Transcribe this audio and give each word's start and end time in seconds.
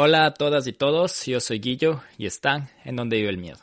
Hola 0.00 0.26
a 0.26 0.34
todas 0.34 0.68
y 0.68 0.72
todos, 0.72 1.26
yo 1.26 1.40
soy 1.40 1.58
Guillo 1.58 2.00
y 2.18 2.26
están 2.26 2.68
en 2.84 2.94
donde 2.94 3.16
vive 3.16 3.30
el 3.30 3.38
miedo. 3.38 3.58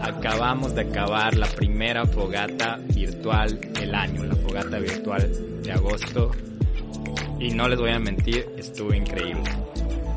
Acabamos 0.00 0.74
de 0.74 0.82
acabar 0.82 1.36
la 1.36 1.46
primera 1.46 2.06
fogata 2.06 2.78
virtual 2.94 3.60
del 3.60 3.94
año, 3.94 4.24
la 4.24 4.36
fogata 4.36 4.78
virtual 4.78 5.62
de 5.62 5.72
agosto. 5.72 6.30
Y 7.38 7.50
no 7.50 7.68
les 7.68 7.78
voy 7.78 7.90
a 7.90 7.98
mentir, 7.98 8.46
estuvo 8.56 8.94
increíble. 8.94 9.50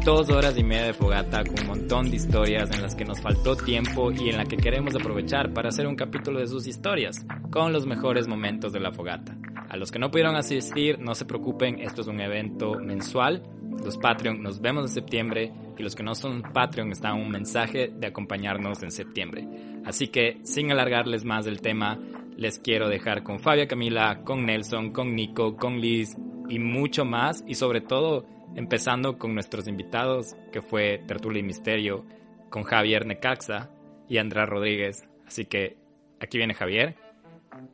Dos 0.05 0.29
horas 0.29 0.57
y 0.57 0.63
media 0.63 0.85
de 0.85 0.93
fogata 0.93 1.43
con 1.43 1.59
un 1.59 1.67
montón 1.67 2.09
de 2.09 2.15
historias 2.15 2.71
en 2.71 2.81
las 2.81 2.95
que 2.95 3.05
nos 3.05 3.21
faltó 3.21 3.55
tiempo 3.55 4.11
y 4.11 4.29
en 4.29 4.37
la 4.37 4.45
que 4.45 4.57
queremos 4.57 4.95
aprovechar 4.95 5.53
para 5.53 5.69
hacer 5.69 5.87
un 5.87 5.95
capítulo 5.95 6.39
de 6.39 6.47
sus 6.47 6.67
historias, 6.67 7.25
con 7.51 7.73
los 7.73 7.85
mejores 7.85 8.27
momentos 8.27 8.71
de 8.71 8.79
la 8.79 8.91
fogata. 8.91 9.35
A 9.69 9.77
los 9.77 9.91
que 9.91 9.99
no 9.99 10.09
pudieron 10.09 10.35
asistir, 10.35 10.99
no 10.99 11.13
se 11.15 11.25
preocupen, 11.25 11.79
esto 11.79 12.01
es 12.01 12.07
un 12.07 12.21
evento 12.21 12.75
mensual. 12.79 13.43
Los 13.83 13.97
Patreon 13.97 14.41
nos 14.43 14.61
vemos 14.61 14.83
en 14.83 14.89
septiembre 14.89 15.51
y 15.77 15.83
los 15.83 15.95
que 15.95 16.03
no 16.03 16.15
son 16.15 16.41
Patreon 16.41 16.91
están 16.91 17.19
un 17.19 17.29
mensaje 17.29 17.91
de 17.93 18.07
acompañarnos 18.07 18.83
en 18.83 18.91
septiembre. 18.91 19.47
Así 19.85 20.09
que, 20.09 20.39
sin 20.43 20.71
alargarles 20.71 21.23
más 21.23 21.45
del 21.45 21.61
tema, 21.61 21.97
les 22.35 22.59
quiero 22.59 22.89
dejar 22.89 23.23
con 23.23 23.39
Fabia 23.39 23.67
Camila, 23.67 24.21
con 24.23 24.45
Nelson, 24.45 24.91
con 24.91 25.15
Nico, 25.15 25.55
con 25.55 25.79
Liz 25.79 26.15
y 26.47 26.59
mucho 26.59 27.05
más 27.05 27.43
y 27.47 27.55
sobre 27.55 27.81
todo 27.81 28.25
empezando 28.55 29.17
con 29.17 29.33
nuestros 29.33 29.67
invitados 29.67 30.35
que 30.51 30.61
fue 30.61 31.03
Tertulia 31.07 31.43
Misterio, 31.43 32.05
con 32.49 32.63
Javier 32.63 33.05
Necaxa 33.05 33.69
y 34.07 34.17
Andrea 34.17 34.45
Rodríguez. 34.45 35.07
Así 35.27 35.45
que 35.45 35.77
aquí 36.19 36.37
viene 36.37 36.53
Javier. 36.53 36.95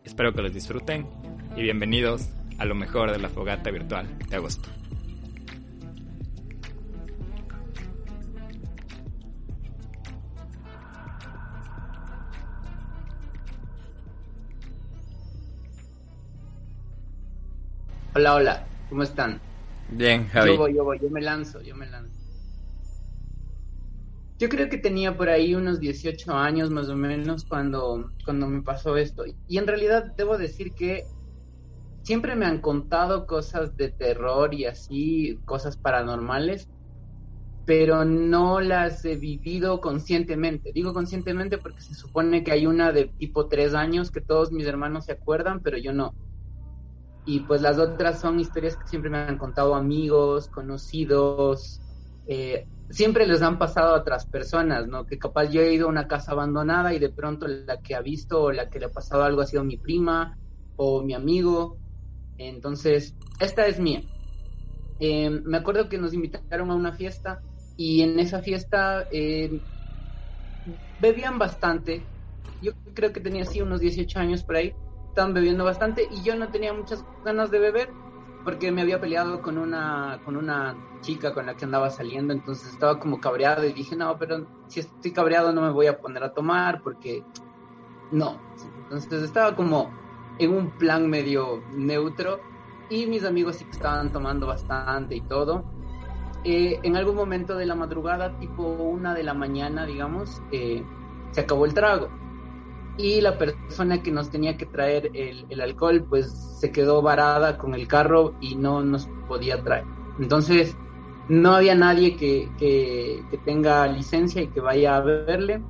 Espero 0.03 0.33
que 0.33 0.41
los 0.41 0.53
disfruten 0.53 1.07
y 1.55 1.61
bienvenidos 1.61 2.29
a 2.57 2.65
lo 2.65 2.75
mejor 2.75 3.11
de 3.11 3.19
la 3.19 3.29
fogata 3.29 3.71
virtual 3.71 4.17
de 4.29 4.35
agosto. 4.35 4.69
Hola, 18.17 18.35
hola, 18.35 18.69
¿cómo 18.87 19.03
están? 19.03 19.41
Bien, 19.89 20.25
Javi. 20.29 20.51
Yo 20.51 20.57
voy, 20.57 20.73
yo 20.73 20.85
voy, 20.85 20.99
yo 21.01 21.09
me 21.09 21.19
lanzo, 21.21 21.61
yo 21.61 21.75
me 21.75 21.85
lanzo. 21.85 22.17
Yo 24.39 24.47
creo 24.47 24.69
que 24.69 24.77
tenía 24.77 25.17
por 25.17 25.27
ahí 25.27 25.53
unos 25.53 25.81
18 25.81 26.31
años 26.31 26.69
más 26.69 26.87
o 26.87 26.95
menos 26.95 27.43
cuando, 27.43 28.13
cuando 28.23 28.47
me 28.47 28.61
pasó 28.61 28.95
esto. 28.95 29.25
Y 29.47 29.57
en 29.57 29.67
realidad 29.67 30.13
debo 30.17 30.37
decir 30.37 30.73
que 30.73 31.03
siempre 32.03 32.37
me 32.37 32.45
han 32.45 32.61
contado 32.61 33.27
cosas 33.27 33.75
de 33.75 33.91
terror 33.91 34.53
y 34.53 34.63
así, 34.63 35.41
cosas 35.43 35.75
paranormales, 35.75 36.69
pero 37.65 38.05
no 38.05 38.61
las 38.61 39.03
he 39.03 39.17
vivido 39.17 39.81
conscientemente. 39.81 40.71
Digo 40.73 40.93
conscientemente 40.93 41.57
porque 41.57 41.81
se 41.81 41.95
supone 41.95 42.45
que 42.45 42.53
hay 42.53 42.65
una 42.65 42.93
de 42.93 43.13
tipo 43.17 43.49
tres 43.49 43.73
años 43.73 44.09
que 44.09 44.21
todos 44.21 44.53
mis 44.53 44.67
hermanos 44.67 45.03
se 45.03 45.11
acuerdan, 45.11 45.61
pero 45.61 45.77
yo 45.77 45.91
no. 45.91 46.15
Y 47.25 47.41
pues 47.41 47.61
las 47.61 47.79
otras 47.79 48.21
son 48.21 48.39
historias 48.39 48.77
que 48.77 48.87
siempre 48.87 49.09
me 49.09 49.17
han 49.17 49.37
contado 49.37 49.73
amigos, 49.75 50.47
conocidos, 50.47 51.81
eh, 52.27 52.67
siempre 52.89 53.25
les 53.25 53.41
han 53.41 53.57
pasado 53.57 53.95
a 53.95 53.99
otras 53.99 54.27
personas, 54.27 54.87
¿no? 54.87 55.05
Que 55.05 55.17
capaz 55.17 55.49
yo 55.49 55.61
he 55.61 55.73
ido 55.73 55.87
a 55.87 55.89
una 55.89 56.07
casa 56.07 56.33
abandonada 56.33 56.93
y 56.93 56.99
de 56.99 57.09
pronto 57.09 57.47
la 57.47 57.81
que 57.81 57.95
ha 57.95 58.01
visto 58.01 58.43
o 58.43 58.51
la 58.51 58.69
que 58.69 58.79
le 58.79 58.85
ha 58.85 58.91
pasado 58.91 59.23
algo 59.23 59.41
ha 59.41 59.47
sido 59.47 59.63
mi 59.63 59.77
prima 59.77 60.37
o 60.75 61.01
mi 61.01 61.13
amigo. 61.13 61.79
Entonces, 62.37 63.15
esta 63.39 63.65
es 63.67 63.79
mía. 63.79 64.03
Eh, 64.99 65.29
me 65.29 65.57
acuerdo 65.57 65.89
que 65.89 65.97
nos 65.97 66.13
invitaron 66.13 66.71
a 66.71 66.75
una 66.75 66.93
fiesta 66.93 67.41
y 67.75 68.01
en 68.01 68.19
esa 68.19 68.41
fiesta 68.41 69.07
eh, 69.11 69.49
bebían 70.99 71.37
bastante. 71.39 72.07
Yo 72.61 72.71
creo 72.93 73.11
que 73.11 73.19
tenía 73.19 73.43
así 73.43 73.61
unos 73.61 73.81
18 73.81 74.19
años 74.19 74.43
por 74.43 74.57
ahí. 74.57 74.73
Estaban 75.15 75.33
bebiendo 75.33 75.63
bastante 75.63 76.05
y 76.11 76.23
yo 76.23 76.35
no 76.35 76.49
tenía 76.49 76.73
muchas 76.73 77.05
ganas 77.23 77.49
de 77.49 77.59
beber 77.59 77.93
porque 78.43 78.69
me 78.73 78.81
había 78.81 78.99
peleado 78.99 79.41
con 79.41 79.57
una 79.57 80.19
con 80.25 80.35
una 80.35 80.75
chica 80.99 81.33
con 81.33 81.45
la 81.45 81.55
que 81.55 81.63
andaba 81.63 81.89
saliendo, 81.89 82.33
entonces 82.33 82.73
estaba 82.73 82.99
como 82.99 83.21
cabreado 83.21 83.63
y 83.63 83.71
dije, 83.71 83.95
"No, 83.95 84.19
pero 84.19 84.45
si 84.67 84.81
estoy 84.81 85.13
cabreado 85.13 85.53
no 85.53 85.61
me 85.61 85.71
voy 85.71 85.87
a 85.87 85.97
poner 86.01 86.21
a 86.21 86.33
tomar 86.33 86.81
porque 86.83 87.23
no." 88.11 88.41
Entonces 88.91 89.23
estaba 89.23 89.55
como 89.55 89.89
en 90.37 90.51
un 90.53 90.71
plan 90.71 91.09
medio 91.09 91.63
neutro 91.71 92.41
y 92.89 93.05
mis 93.05 93.23
amigos 93.23 93.55
sí 93.55 93.63
que 93.63 93.71
estaban 93.71 94.11
tomando 94.11 94.47
bastante 94.47 95.15
y 95.15 95.21
todo. 95.21 95.63
Eh, 96.43 96.81
en 96.83 96.97
algún 96.97 97.15
momento 97.15 97.55
de 97.55 97.67
la 97.67 97.75
madrugada, 97.75 98.37
tipo 98.37 98.63
una 98.63 99.13
de 99.13 99.23
la 99.23 99.33
mañana, 99.33 99.85
digamos, 99.85 100.41
eh, 100.51 100.83
se 101.31 101.39
acabó 101.39 101.63
el 101.63 101.73
trago 101.73 102.09
y 102.97 103.21
la 103.21 103.37
persona 103.37 104.01
que 104.01 104.11
nos 104.11 104.29
tenía 104.29 104.57
que 104.57 104.65
traer 104.65 105.11
el, 105.13 105.45
el, 105.49 105.61
alcohol 105.61 106.05
pues 106.07 106.31
se 106.31 106.71
quedó 106.71 107.01
varada 107.01 107.57
con 107.57 107.73
el 107.73 107.87
carro 107.87 108.35
y 108.39 108.55
no 108.55 108.81
nos 108.81 109.07
podía 109.27 109.61
traer. 109.61 109.83
Entonces 110.19 110.77
no 111.27 111.53
había 111.55 111.75
nadie 111.75 112.15
que, 112.15 112.49
que, 112.57 113.23
que, 113.29 113.37
tenga 113.39 113.85
licencia 113.87 114.41
y 114.41 114.47
que 114.47 114.61
vaya 114.61 114.95
a 114.95 115.01
verle. 115.01 115.61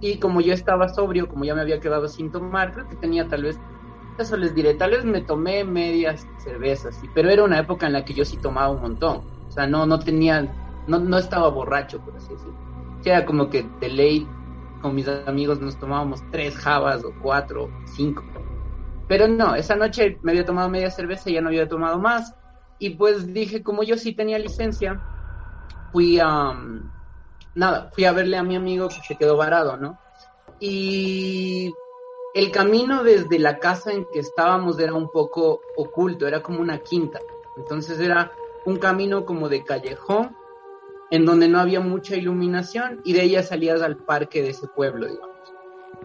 Y 0.00 0.18
como 0.18 0.40
yo 0.40 0.52
estaba 0.52 0.88
sobrio, 0.88 1.28
como 1.28 1.44
ya 1.44 1.54
me 1.54 1.60
había 1.60 1.78
quedado 1.78 2.08
sin 2.08 2.32
tomar, 2.32 2.72
creo 2.72 2.88
que 2.88 2.96
tenía 2.96 3.28
tal 3.28 3.44
vez, 3.44 3.60
eso 4.18 4.36
les 4.36 4.52
diré, 4.54 4.74
tal 4.74 4.90
vez 4.90 5.04
me 5.04 5.20
tomé 5.20 5.62
medias 5.62 6.26
cervezas, 6.38 7.00
pero 7.14 7.30
era 7.30 7.44
una 7.44 7.60
época 7.60 7.86
en 7.86 7.92
la 7.92 8.04
que 8.04 8.14
yo 8.14 8.24
sí 8.24 8.36
tomaba 8.38 8.70
un 8.70 8.80
montón. 8.80 9.22
O 9.48 9.50
sea, 9.52 9.66
no, 9.68 9.86
no 9.86 10.00
tenía, 10.00 10.52
no, 10.88 10.98
no 10.98 11.18
estaba 11.18 11.48
borracho, 11.48 12.00
por 12.00 12.16
así 12.16 12.32
decirlo. 12.32 12.56
Era 13.04 13.24
como 13.24 13.48
que 13.48 13.68
de 13.80 13.88
ley 13.88 14.26
con 14.82 14.94
mis 14.94 15.08
amigos 15.08 15.60
nos 15.60 15.78
tomábamos 15.78 16.20
tres 16.30 16.56
jabas 16.56 17.04
o 17.04 17.14
cuatro, 17.22 17.70
cinco. 17.96 18.24
Pero 19.08 19.28
no, 19.28 19.54
esa 19.54 19.76
noche 19.76 20.18
me 20.22 20.32
había 20.32 20.44
tomado 20.44 20.68
media 20.68 20.90
cerveza 20.90 21.30
y 21.30 21.34
ya 21.34 21.40
no 21.40 21.48
había 21.48 21.68
tomado 21.68 21.98
más. 21.98 22.34
Y 22.78 22.90
pues 22.90 23.32
dije, 23.32 23.62
como 23.62 23.84
yo 23.84 23.96
sí 23.96 24.12
tenía 24.12 24.38
licencia, 24.38 25.00
fui 25.92 26.18
a... 26.18 26.50
Um, 26.50 26.90
nada, 27.54 27.90
fui 27.94 28.04
a 28.04 28.12
verle 28.12 28.36
a 28.36 28.42
mi 28.42 28.56
amigo 28.56 28.88
que 28.88 29.00
se 29.06 29.16
quedó 29.16 29.36
varado, 29.36 29.76
¿no? 29.76 29.98
Y 30.58 31.72
el 32.34 32.50
camino 32.50 33.04
desde 33.04 33.38
la 33.38 33.58
casa 33.58 33.92
en 33.92 34.06
que 34.12 34.20
estábamos 34.20 34.78
era 34.78 34.94
un 34.94 35.10
poco 35.10 35.60
oculto, 35.76 36.26
era 36.26 36.42
como 36.42 36.60
una 36.60 36.78
quinta. 36.78 37.20
Entonces 37.56 38.00
era 38.00 38.32
un 38.64 38.76
camino 38.78 39.24
como 39.24 39.48
de 39.48 39.64
callejón 39.64 40.34
en 41.12 41.26
donde 41.26 41.46
no 41.46 41.60
había 41.60 41.80
mucha 41.80 42.16
iluminación 42.16 43.02
y 43.04 43.12
de 43.12 43.22
ella 43.22 43.42
salías 43.42 43.82
al 43.82 43.98
parque 43.98 44.42
de 44.42 44.48
ese 44.48 44.66
pueblo, 44.66 45.06
digamos. 45.06 45.36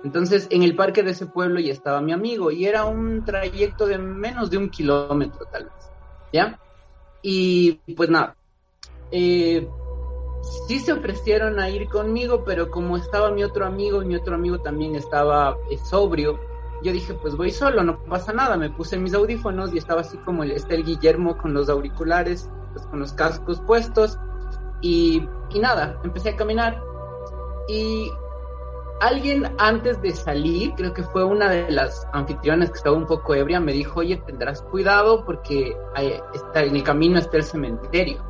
Entonces, 0.04 0.48
en 0.52 0.64
el 0.64 0.76
parque 0.76 1.02
de 1.02 1.12
ese 1.12 1.28
pueblo 1.28 1.62
ya 1.62 1.72
estaba 1.72 2.02
mi 2.02 2.12
amigo 2.12 2.52
y 2.52 2.66
era 2.66 2.84
un 2.84 3.24
trayecto 3.24 3.88
de 3.88 3.98
menos 3.98 4.50
de 4.50 4.58
un 4.58 4.70
kilómetro, 4.70 5.46
tal 5.50 5.64
vez, 5.64 5.92
¿ya? 6.34 6.60
Y 7.22 7.76
pues 7.96 8.10
nada, 8.10 8.36
eh, 9.10 9.66
sí 10.68 10.80
se 10.82 10.92
ofrecieron 10.92 11.58
a 11.62 11.70
ir 11.70 11.88
conmigo, 11.88 12.44
pero 12.44 12.70
como 12.70 12.98
estaba 12.98 13.32
mi 13.32 13.46
otro 13.46 13.66
amigo 13.66 14.04
y 14.04 14.08
mi 14.08 14.18
otro 14.18 14.36
amigo 14.36 14.60
también 14.60 14.96
estaba 14.96 15.56
eh, 15.72 15.78
sobrio, 15.78 16.38
yo 16.84 16.92
dije, 16.92 17.14
pues 17.14 17.38
voy 17.38 17.52
solo, 17.52 17.82
no 17.82 18.04
pasa 18.04 18.34
nada. 18.34 18.58
Me 18.58 18.70
puse 18.70 18.98
mis 18.98 19.14
audífonos 19.14 19.74
y 19.74 19.78
estaba 19.78 20.02
así 20.02 20.18
como 20.18 20.44
el, 20.44 20.52
está 20.52 20.76
el 20.76 20.84
Guillermo 20.84 21.38
con 21.38 21.54
los 21.54 21.70
auriculares, 21.70 22.50
pues 22.74 22.86
con 22.88 23.00
los 23.00 23.14
cascos 23.14 23.62
puestos 23.62 24.20
y, 24.82 25.28
y 25.50 25.60
nada, 25.60 26.00
empecé 26.04 26.30
a 26.30 26.36
caminar 26.36 26.82
y 27.68 28.12
alguien 29.00 29.54
antes 29.60 30.02
de 30.02 30.12
salir, 30.12 30.74
creo 30.76 30.94
que 30.94 31.04
fue 31.04 31.24
una 31.24 31.50
de 31.50 31.70
las 31.72 32.08
anfitriones 32.14 32.72
que 32.72 32.78
estaba 32.78 32.96
un 32.96 33.06
poco 33.06 33.36
ebria, 33.36 33.60
me 33.60 33.74
dijo, 33.74 34.00
oye, 34.00 34.18
tendrás 34.26 34.62
cuidado 34.64 35.24
porque 35.26 35.76
está, 36.34 36.64
en 36.64 36.76
el 36.76 36.84
camino 36.84 37.20
está 37.20 37.38
el 37.38 37.44
cementerio. 37.44 38.26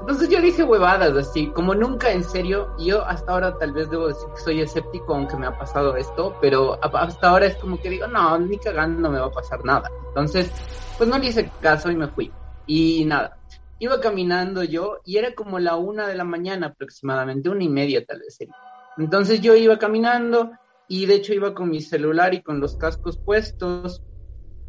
Entonces 0.00 0.30
yo 0.30 0.40
dije 0.40 0.64
huevadas 0.64 1.14
así, 1.14 1.48
como 1.48 1.74
nunca 1.74 2.10
en 2.10 2.24
serio, 2.24 2.74
yo 2.78 3.04
hasta 3.04 3.32
ahora 3.32 3.56
tal 3.58 3.72
vez 3.72 3.90
debo 3.90 4.08
decir 4.08 4.28
que 4.34 4.40
soy 4.40 4.60
escéptico 4.62 5.14
aunque 5.14 5.36
me 5.36 5.46
ha 5.46 5.56
pasado 5.58 5.94
esto, 5.96 6.34
pero 6.40 6.78
hasta 6.82 7.28
ahora 7.28 7.46
es 7.46 7.56
como 7.56 7.78
que 7.78 7.90
digo, 7.90 8.06
no, 8.06 8.38
ni 8.38 8.56
cagando 8.58 9.00
no 9.00 9.10
me 9.10 9.20
va 9.20 9.26
a 9.26 9.30
pasar 9.30 9.62
nada. 9.64 9.90
Entonces, 10.08 10.50
pues 10.96 11.08
no 11.08 11.18
le 11.18 11.26
hice 11.26 11.50
caso 11.60 11.90
y 11.90 11.96
me 11.96 12.08
fui. 12.08 12.32
Y 12.66 13.04
nada, 13.04 13.36
iba 13.80 14.00
caminando 14.00 14.62
yo 14.62 14.98
y 15.04 15.16
era 15.16 15.34
como 15.34 15.58
la 15.58 15.76
una 15.76 16.06
de 16.06 16.14
la 16.14 16.24
mañana 16.24 16.68
aproximadamente, 16.68 17.48
una 17.48 17.64
y 17.64 17.68
media 17.68 18.04
tal 18.04 18.20
vez 18.20 18.36
sería. 18.36 18.54
Entonces 18.96 19.40
yo 19.40 19.56
iba 19.56 19.78
caminando 19.78 20.52
y 20.86 21.06
de 21.06 21.14
hecho 21.16 21.32
iba 21.34 21.54
con 21.54 21.70
mi 21.70 21.80
celular 21.80 22.34
y 22.34 22.42
con 22.42 22.60
los 22.60 22.76
cascos 22.76 23.18
puestos 23.24 24.02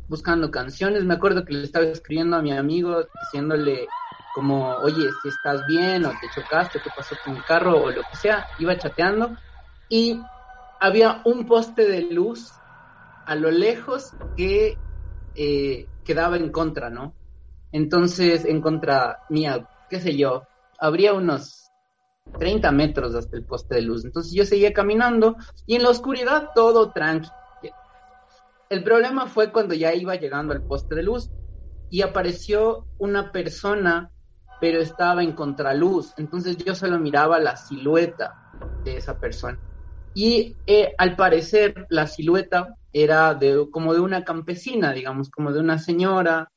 buscando 0.07 0.49
canciones. 0.49 1.03
Me 1.03 1.13
acuerdo 1.15 1.43
que 1.45 1.53
le 1.53 1.63
estaba 1.63 1.85
escribiendo 1.85 2.37
a 2.37 2.41
mi 2.41 2.53
amigo 2.53 3.05
diciéndole 3.19 3.93
como, 4.31 4.77
oye, 4.77 5.11
si 5.11 5.27
estás 5.27 5.65
bien 5.65 6.05
o 6.05 6.17
te 6.17 6.29
chocaste, 6.29 6.81
qué 6.81 6.89
pasó 6.89 7.17
con 7.17 7.35
el 7.35 7.43
carro 7.43 7.81
o 7.81 7.91
lo 7.91 8.05
que 8.05 8.15
sea, 8.15 8.49
iba 8.55 8.77
chateando 8.77 9.37
y 9.89 10.29
había 10.79 11.21
un 11.25 11.45
poste 11.45 11.85
de 11.85 12.03
luz 12.03 12.61
a 13.25 13.35
lo 13.35 13.51
lejos 13.51 14.15
que 14.35 14.79
eh, 15.35 15.89
quedaba 16.03 16.37
en 16.37 16.51
contra, 16.51 16.89
¿no? 16.89 17.17
Entonces, 17.71 18.45
en 18.45 18.61
contra 18.61 19.19
mía, 19.29 19.65
qué 19.89 19.99
sé 19.99 20.17
yo, 20.17 20.43
habría 20.79 21.13
unos 21.13 21.69
30 22.37 22.71
metros 22.71 23.15
hasta 23.15 23.37
el 23.37 23.45
poste 23.45 23.75
de 23.75 23.81
luz. 23.83 24.05
Entonces 24.05 24.33
yo 24.33 24.45
seguía 24.45 24.73
caminando 24.73 25.35
y 25.65 25.75
en 25.75 25.83
la 25.83 25.89
oscuridad 25.89 26.49
todo 26.55 26.91
tranquilo. 26.91 27.33
El 28.69 28.83
problema 28.83 29.27
fue 29.27 29.51
cuando 29.51 29.75
ya 29.75 29.93
iba 29.93 30.15
llegando 30.15 30.53
al 30.53 30.63
poste 30.63 30.95
de 30.95 31.03
luz 31.03 31.29
y 31.89 32.01
apareció 32.01 32.87
una 32.97 33.31
persona 33.31 34.11
pero 34.61 34.79
estaba 34.79 35.23
en 35.23 35.33
contraluz, 35.33 36.13
entonces 36.17 36.55
yo 36.57 36.75
solo 36.75 36.99
miraba 36.99 37.39
la 37.39 37.57
silueta 37.57 38.37
de 38.85 38.97
esa 38.97 39.17
persona. 39.17 39.59
Y 40.13 40.55
eh, 40.67 40.93
al 40.99 41.15
parecer 41.15 41.87
la 41.89 42.05
silueta 42.05 42.75
era 42.93 43.33
de, 43.33 43.67
como 43.71 43.95
de 43.95 44.01
una 44.01 44.23
campesina, 44.23 44.93
digamos, 44.93 45.31
como 45.31 45.51
de 45.51 45.59
una 45.61 45.79
señora, 45.79 46.50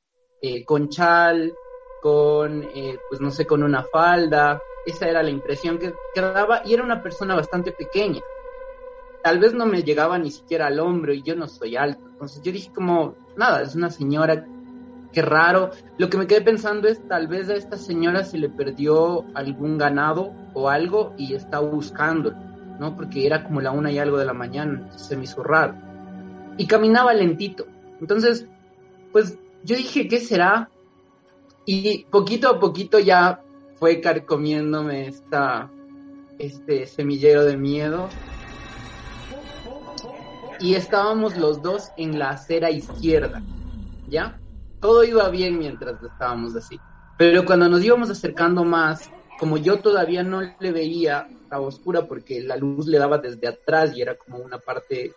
eh, 0.46 0.62
con 0.62 0.90
chal, 0.90 1.54
con, 2.02 2.64
eh, 2.64 2.98
pues 3.08 3.18
no 3.22 3.30
sé, 3.30 3.46
con 3.46 3.62
una 3.62 3.82
falda. 3.82 4.60
Esa 4.84 5.08
era 5.08 5.22
la 5.22 5.30
impresión 5.30 5.78
que, 5.78 5.94
que 6.14 6.20
daba 6.20 6.60
y 6.66 6.74
era 6.74 6.84
una 6.84 7.02
persona 7.02 7.34
bastante 7.34 7.72
pequeña. 7.72 8.20
Tal 9.22 9.38
vez 9.38 9.54
no 9.54 9.64
me 9.64 9.82
llegaba 9.82 10.18
ni 10.18 10.30
siquiera 10.30 10.66
al 10.66 10.78
hombro 10.80 11.14
y 11.14 11.22
yo 11.22 11.34
no 11.34 11.48
soy 11.48 11.76
alto. 11.76 12.04
Entonces 12.12 12.42
yo 12.42 12.52
dije 12.52 12.70
como, 12.74 13.14
nada, 13.38 13.62
es 13.62 13.74
una 13.74 13.88
señora 13.88 14.46
qué 15.14 15.22
raro. 15.22 15.70
Lo 15.96 16.10
que 16.10 16.18
me 16.18 16.26
quedé 16.26 16.42
pensando 16.42 16.88
es 16.88 17.00
tal 17.08 17.26
vez 17.26 17.48
a 17.48 17.54
esta 17.54 17.78
señora 17.78 18.22
se 18.22 18.36
le 18.36 18.50
perdió 18.50 19.24
algún 19.34 19.78
ganado 19.78 20.30
o 20.52 20.68
algo 20.68 21.14
y 21.16 21.32
está 21.32 21.60
buscándolo, 21.60 22.36
¿no? 22.78 22.94
Porque 22.96 23.24
era 23.24 23.44
como 23.44 23.62
la 23.62 23.70
una 23.70 23.90
y 23.90 23.98
algo 23.98 24.18
de 24.18 24.26
la 24.26 24.34
mañana, 24.34 24.92
se 24.92 25.16
me 25.16 25.24
hizo 25.24 25.42
raro. 25.42 25.74
Y 26.58 26.66
caminaba 26.66 27.14
lentito. 27.14 27.64
Entonces, 27.98 28.46
pues 29.10 29.38
yo 29.64 29.76
dije, 29.76 30.06
¿qué 30.08 30.20
será? 30.20 30.70
Y 31.64 32.04
poquito 32.04 32.48
a 32.48 32.60
poquito 32.60 32.98
ya 32.98 33.42
fue 33.76 34.00
carcomiéndome 34.00 35.08
esta, 35.08 35.70
este 36.38 36.86
semillero 36.86 37.44
de 37.44 37.56
miedo. 37.56 38.08
Y 40.60 40.74
estábamos 40.74 41.36
los 41.36 41.62
dos 41.62 41.90
en 41.96 42.18
la 42.18 42.30
acera 42.30 42.70
izquierda, 42.70 43.42
¿ya? 44.08 44.38
todo 44.84 45.02
iba 45.02 45.30
bien 45.30 45.58
mientras 45.58 45.94
estábamos 46.02 46.54
así. 46.56 46.78
Pero 47.16 47.46
cuando 47.46 47.70
nos 47.70 47.82
íbamos 47.82 48.10
acercando 48.10 48.64
más, 48.64 49.08
como 49.38 49.56
yo 49.56 49.78
todavía 49.78 50.22
no 50.22 50.42
le 50.60 50.72
veía 50.72 51.26
a 51.48 51.58
oscura 51.58 52.06
porque 52.06 52.42
la 52.42 52.58
luz 52.58 52.86
le 52.86 52.98
daba 52.98 53.16
desde 53.16 53.48
atrás 53.48 53.96
y 53.96 54.02
era 54.02 54.14
como 54.14 54.36
una 54.36 54.58
parte 54.58 55.14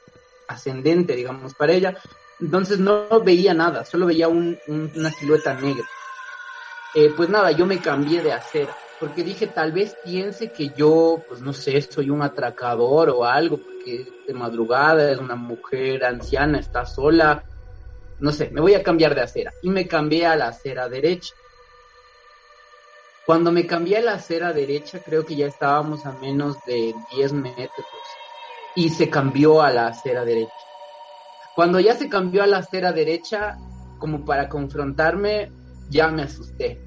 ascendente, 0.48 1.18
digamos, 1.18 1.54
para 1.54 1.74
ella, 1.74 1.98
entonces 2.40 2.80
no 2.80 3.08
veía 3.22 3.54
nada, 3.54 3.86
solo 3.86 4.06
veía 4.06 4.28
una 4.28 5.12
silueta 5.12 5.54
negra. 5.56 5.86
Eh, 6.94 7.12
pues 7.16 7.30
nada, 7.30 7.52
yo 7.52 7.66
me 7.66 7.80
cambié 7.80 8.22
de 8.22 8.34
acera, 8.34 8.76
porque 9.00 9.24
dije, 9.24 9.48
tal 9.48 9.72
vez 9.72 9.96
piense 10.04 10.52
que 10.52 10.70
yo, 10.70 11.24
pues 11.28 11.42
no 11.42 11.54
sé, 11.54 11.82
soy 11.82 12.10
un 12.10 12.22
atracador 12.22 13.10
o 13.10 13.26
algo, 13.26 13.58
porque 13.58 14.08
de 14.28 14.34
madrugada 14.34 15.12
es 15.12 15.20
una 15.20 15.36
mujer 15.36 16.04
anciana, 16.06 16.60
está 16.60 16.86
sola, 16.86 17.44
no 18.20 18.32
sé, 18.32 18.50
me 18.50 18.62
voy 18.62 18.74
a 18.74 18.84
cambiar 18.84 19.14
de 19.14 19.22
acera. 19.22 19.54
Y 19.62 19.70
me 19.70 19.88
cambié 19.88 20.26
a 20.26 20.36
la 20.36 20.48
acera 20.48 20.90
derecha. 20.90 21.34
Cuando 23.26 23.52
me 23.52 23.68
cambié 23.68 23.98
a 23.98 24.02
la 24.02 24.14
acera 24.14 24.54
derecha, 24.54 25.00
creo 25.04 25.26
que 25.26 25.36
ya 25.36 25.48
estábamos 25.48 26.06
a 26.06 26.14
menos 26.14 26.56
de 26.66 26.96
10 27.16 27.34
metros. 27.34 27.86
Y 28.76 28.90
se 28.90 29.10
cambió 29.10 29.62
a 29.62 29.72
la 29.72 29.88
acera 29.88 30.24
derecha. 30.24 30.54
Cuando 31.58 31.80
ya 31.80 31.96
se 31.96 32.08
cambió 32.08 32.44
a 32.44 32.46
la 32.46 32.60
acera 32.60 32.94
derecha, 32.94 33.58
como 33.98 34.26
para 34.26 34.48
confrontarme, 34.48 35.52
ya 35.90 36.08
me 36.10 36.22
asusté. 36.22 36.80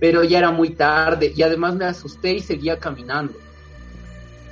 Pero 0.00 0.24
ya 0.24 0.38
era 0.38 0.50
muy 0.50 0.70
tarde 0.70 1.32
y 1.32 1.42
además 1.42 1.76
me 1.76 1.84
asusté 1.84 2.32
y 2.32 2.40
seguía 2.40 2.80
caminando. 2.80 3.34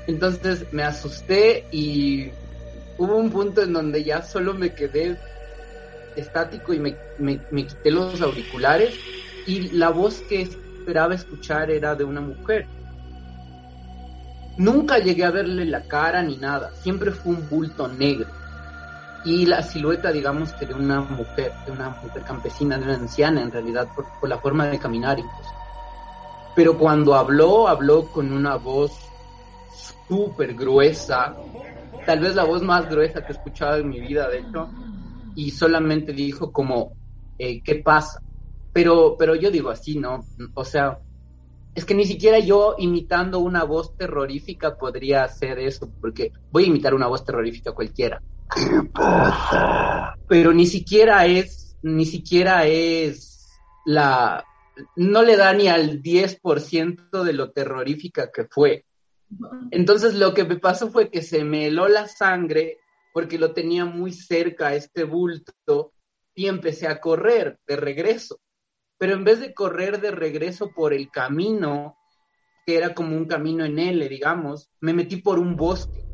Entonces 0.07 0.73
me 0.73 0.85
asusté 0.85 1.67
y 1.73 2.31
hubo 2.99 3.17
un 3.17 3.31
punto 3.31 3.65
en 3.65 3.73
donde 3.73 4.05
ya 4.05 4.23
solo 4.23 4.55
me 4.55 4.73
quedé 4.73 5.19
estático 6.15 6.73
y 6.73 6.79
me, 6.79 6.97
me, 7.19 7.67
quité 7.67 7.91
los 7.91 8.21
auriculares 8.21 8.95
y 9.45 9.71
la 9.71 9.91
voz 9.91 10.21
que 10.29 10.43
esperaba 10.43 11.17
escuchar 11.17 11.73
era 11.73 11.97
de 11.97 12.05
una 12.05 12.21
mujer. 12.21 12.69
Nunca 14.57 15.01
llegué 15.01 15.25
a 15.25 15.33
verle 15.33 15.65
la 15.65 15.83
cara 15.83 16.23
ni 16.23 16.37
nada, 16.37 16.71
siempre 16.81 17.11
fue 17.11 17.33
un 17.33 17.49
bulto 17.51 17.89
negro. 17.89 18.46
Y 19.25 19.47
la 19.47 19.63
silueta, 19.63 20.13
digamos 20.13 20.53
que 20.53 20.67
de 20.67 20.75
una 20.75 21.01
mujer, 21.01 21.53
de 21.65 21.73
una 21.73 21.91
mujer 21.91 22.23
campesina, 22.23 22.79
de 22.79 22.85
una 22.85 22.95
anciana 22.95 23.43
en 23.43 23.51
realidad, 23.51 23.89
por, 23.95 24.29
la 24.29 24.39
forma 24.39 24.67
de 24.67 24.79
caminar. 24.79 25.19
Pero 26.55 26.79
cuando 26.79 27.15
habló, 27.15 27.69
habló 27.69 28.07
con 28.07 28.33
una 28.33 28.57
voz 28.57 28.93
súper 30.09 30.55
gruesa, 30.55 31.35
tal 32.07 32.21
vez 32.21 32.35
la 32.35 32.45
voz 32.45 32.63
más 32.63 32.89
gruesa 32.89 33.25
que 33.25 33.33
he 33.33 33.37
escuchado 33.37 33.77
en 33.79 33.89
mi 33.89 34.01
vida, 34.01 34.29
de 34.29 34.39
hecho, 34.39 34.69
y 35.35 35.51
solamente 35.51 36.13
dijo 36.13 36.53
como, 36.53 36.93
eh, 37.39 37.63
¿qué 37.63 37.77
pasa? 37.77 38.23
Pero, 38.73 39.17
pero 39.19 39.35
yo 39.35 39.51
digo 39.51 39.71
así, 39.71 39.99
¿no? 39.99 40.25
O 40.55 40.65
sea, 40.65 40.99
es 41.77 41.85
que 41.85 41.95
ni 41.95 42.07
siquiera 42.07 42.39
yo 42.39 42.75
imitando 42.79 43.39
una 43.39 43.63
voz 43.65 43.95
terrorífica 43.97 44.77
podría 44.77 45.25
hacer 45.25 45.59
eso, 45.59 45.91
porque 46.01 46.33
voy 46.51 46.65
a 46.65 46.69
imitar 46.69 46.95
una 46.95 47.07
voz 47.07 47.23
terrorífica 47.23 47.73
cualquiera. 47.73 48.23
¿Qué 48.55 48.89
pasa? 48.93 50.15
Pero 50.29 50.53
ni 50.53 50.67
siquiera 50.67 51.27
es, 51.27 51.77
ni 51.83 52.07
siquiera 52.07 52.67
es 52.67 53.49
la, 53.85 54.45
no 54.97 55.23
le 55.23 55.37
da 55.37 55.53
ni 55.53 55.69
al 55.69 56.03
10% 56.03 57.25
de 57.25 57.33
lo 57.33 57.53
terrorífica 57.53 58.31
que 58.31 58.45
fue. 58.45 58.85
Entonces 59.71 60.15
lo 60.15 60.35
que 60.35 60.45
me 60.45 60.59
pasó 60.59 60.91
fue 60.91 61.11
que 61.11 61.23
se 61.23 61.45
me 61.45 61.67
heló 61.67 61.89
la 61.89 62.07
sangre 62.07 62.79
porque 63.13 63.39
lo 63.39 63.53
tenía 63.53 63.85
muy 63.85 64.13
cerca 64.13 64.75
este 64.75 65.05
bulto 65.05 65.93
y 66.35 66.47
empecé 66.47 66.87
a 66.87 67.01
correr 67.01 67.59
de 67.67 67.77
regreso. 67.77 68.41
Pero 68.99 69.15
en 69.15 69.25
vez 69.25 69.41
de 69.41 69.55
correr 69.55 70.01
de 70.01 70.11
regreso 70.11 70.71
por 70.73 70.93
el 70.93 71.11
camino, 71.11 71.99
que 72.65 72.77
era 72.77 72.95
como 72.95 73.17
un 73.17 73.27
camino 73.27 73.65
en 73.65 73.79
L, 73.79 74.09
digamos, 74.09 74.71
me 74.81 74.93
metí 74.93 75.17
por 75.17 75.39
un 75.39 75.57
bosque. 75.57 76.06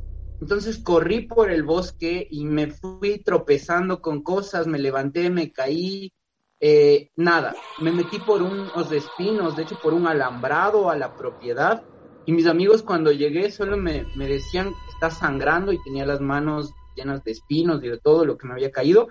Entonces 0.43 0.79
corrí 0.79 1.21
por 1.21 1.53
el 1.53 1.63
bosque 1.63 2.27
y 2.29 2.45
me 2.45 2.67
fui 2.67 3.19
tropezando 3.19 4.03
con 4.03 4.25
cosas, 4.25 4.67
me 4.67 4.81
levanté, 4.81 5.31
me 5.31 5.53
caí, 5.53 6.13
eh, 6.59 7.11
nada, 7.15 7.55
me 7.79 7.93
metí 7.93 8.19
por 8.19 8.43
unos 8.43 8.91
espinos, 8.91 9.55
de 9.55 9.63
hecho 9.63 9.79
por 9.81 9.95
un 9.95 10.09
alambrado 10.09 10.91
a 10.91 10.97
la 10.97 11.15
propiedad. 11.15 11.85
Y 12.27 12.33
mis 12.33 12.49
amigos 12.49 12.83
cuando 12.83 13.13
llegué 13.13 13.53
solo 13.53 13.77
me, 13.77 14.05
me 14.17 14.27
decían, 14.27 14.73
está 14.93 15.11
sangrando 15.11 15.73
y 15.73 15.81
tenía 15.85 16.05
las 16.05 16.21
manos 16.21 16.73
llenas 16.97 17.23
de 17.23 17.31
espinos 17.31 17.81
y 17.85 17.89
de 17.89 17.99
todo 17.99 18.25
lo 18.25 18.37
que 18.37 18.49
me 18.49 18.55
había 18.55 18.73
caído. 18.73 19.11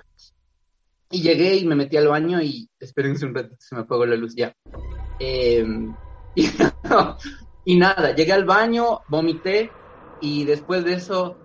Y 1.09 1.21
llegué 1.21 1.55
y 1.55 1.65
me 1.65 1.75
metí 1.75 1.95
al 1.95 2.09
baño 2.09 2.41
y 2.41 2.69
espérense 2.77 3.25
un 3.25 3.35
ratito, 3.35 3.55
se 3.57 3.73
me 3.75 3.83
apagó 3.83 4.05
la 4.05 4.17
luz 4.17 4.35
ya. 4.35 4.53
Em, 5.17 5.95
y, 7.63 7.77
nada, 7.77 8.13
llegué 8.13 8.33
al 8.33 8.43
baño, 8.43 8.99
vomité 9.07 9.71
y 10.21 10.45
después 10.45 10.83
de 10.85 10.93
eso 10.93 11.37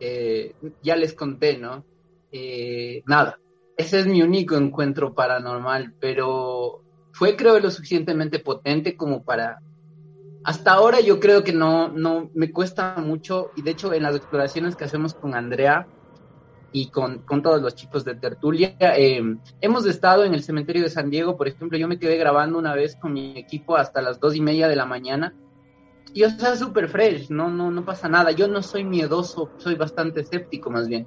eh, 0.00 0.54
ya 0.82 0.96
les 0.96 1.14
conté, 1.14 1.58
¿no? 1.58 1.84
Eh, 2.32 3.02
nada, 3.06 3.38
ese 3.76 4.00
es 4.00 4.06
mi 4.06 4.22
único 4.22 4.56
encuentro 4.56 5.14
paranormal, 5.14 5.94
pero 6.00 6.82
fue 7.12 7.36
creo 7.36 7.60
lo 7.60 7.70
suficientemente 7.70 8.38
potente 8.38 8.96
como 8.96 9.22
para 9.22 9.60
hasta 10.44 10.72
ahora 10.72 11.00
yo 11.00 11.20
creo 11.20 11.44
que 11.44 11.52
no, 11.52 11.88
no, 11.88 12.30
me 12.34 12.50
cuesta 12.50 12.96
mucho, 12.96 13.52
y 13.54 13.62
de 13.62 13.70
hecho 13.70 13.92
en 13.92 14.02
las 14.02 14.16
exploraciones 14.16 14.74
que 14.74 14.84
hacemos 14.84 15.14
con 15.14 15.34
Andrea, 15.34 15.86
y 16.72 16.88
con, 16.88 17.18
con, 17.18 17.42
todos 17.42 17.60
los 17.60 17.74
chicos 17.74 18.04
de 18.04 18.14
tertulia. 18.14 18.74
Eh, 18.80 19.22
hemos 19.60 19.86
estado 19.86 20.24
en 20.24 20.34
el 20.34 20.42
cementerio 20.42 20.82
de 20.82 20.90
San 20.90 21.10
Diego, 21.10 21.36
por 21.36 21.46
ejemplo, 21.46 21.78
yo 21.78 21.86
me 21.86 21.98
quedé 21.98 22.16
grabando 22.16 22.58
una 22.58 22.74
vez 22.74 22.96
con 22.96 23.12
mi 23.12 23.38
equipo 23.38 23.76
hasta 23.76 24.00
las 24.00 24.18
dos 24.18 24.34
y 24.34 24.40
media 24.40 24.68
de 24.68 24.76
la 24.76 24.86
mañana. 24.86 25.34
Y 26.14 26.24
o 26.24 26.30
sea, 26.30 26.56
súper 26.56 26.88
fresh, 26.88 27.30
no, 27.30 27.50
no, 27.50 27.70
no 27.70 27.84
pasa 27.84 28.08
nada. 28.08 28.32
Yo 28.32 28.48
no 28.48 28.62
soy 28.62 28.84
miedoso, 28.84 29.50
soy 29.58 29.74
bastante 29.74 30.20
escéptico 30.20 30.70
más 30.70 30.88
bien. 30.88 31.06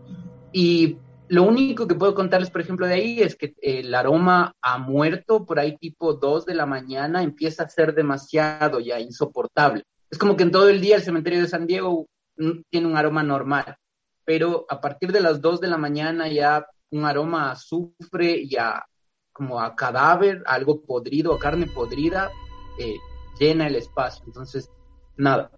Y 0.52 0.98
lo 1.28 1.44
único 1.44 1.88
que 1.88 1.96
puedo 1.96 2.16
contarles, 2.16 2.50
por 2.50 2.62
ejemplo, 2.62 2.88
de 2.88 2.96
ahí 2.96 3.22
es 3.22 3.36
que 3.36 3.56
el 3.62 3.94
aroma 3.94 4.54
a 4.62 4.78
muerto, 4.78 5.46
por 5.46 5.60
ahí 5.60 5.78
tipo 5.78 6.14
dos 6.14 6.46
de 6.46 6.56
la 6.56 6.66
mañana, 6.66 7.24
empieza 7.24 7.64
a 7.64 7.70
ser 7.70 7.94
demasiado 7.94 8.80
ya 8.80 9.00
insoportable. 9.00 9.84
Es 10.10 10.18
como 10.18 10.36
que 10.36 10.44
en 10.44 10.52
todo 10.52 10.70
el 10.70 10.82
día 10.82 10.96
el 10.96 11.04
cementerio 11.04 11.42
de 11.42 11.48
San 11.48 11.68
Diego 11.68 12.08
mm, 12.38 12.62
tiene 12.70 12.88
un 12.88 12.98
aroma 12.98 13.24
normal 13.24 13.78
pero 14.26 14.66
a 14.68 14.82
partir 14.82 15.12
de 15.12 15.22
las 15.22 15.40
2 15.40 15.62
de 15.62 15.68
la 15.68 15.78
mañana 15.78 16.28
ya 16.28 16.68
un 16.92 17.06
aroma 17.06 17.50
a 17.50 17.52
azufre 17.52 18.48
ya 18.48 18.84
como 19.32 19.62
a 19.62 19.76
cadáver, 19.76 20.44
algo 20.46 20.82
podrido, 20.82 21.34
a 21.34 21.40
carne 21.40 21.68
podrida, 21.68 22.32
eh, 22.80 22.96
llena 23.38 23.68
el 23.68 23.76
espacio. 23.76 24.24
Entonces, 24.26 24.70
nada, 25.18 25.52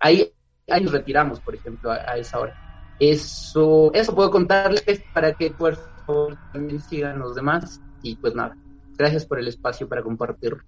ahí, 0.00 0.30
ahí 0.68 0.82
nos 0.82 0.92
retiramos, 0.92 1.40
por 1.40 1.54
ejemplo, 1.54 1.90
a, 1.90 2.16
esa 2.16 2.40
hora. 2.40 2.96
Eso, 2.98 3.92
eso 3.92 4.14
puedo 4.14 4.30
contarles 4.30 5.02
para 5.12 5.34
que 5.34 5.50
por 5.50 5.76
favor 6.06 6.38
también 6.52 6.80
sigan 6.80 7.18
los 7.18 7.34
demás. 7.34 7.80
Y 8.02 8.16
pues 8.16 8.34
nada, 8.34 8.56
gracias 8.96 9.26
por 9.26 9.38
el 9.38 9.48
espacio 9.48 9.88
para 9.88 10.02
compartirlo. 10.02 10.62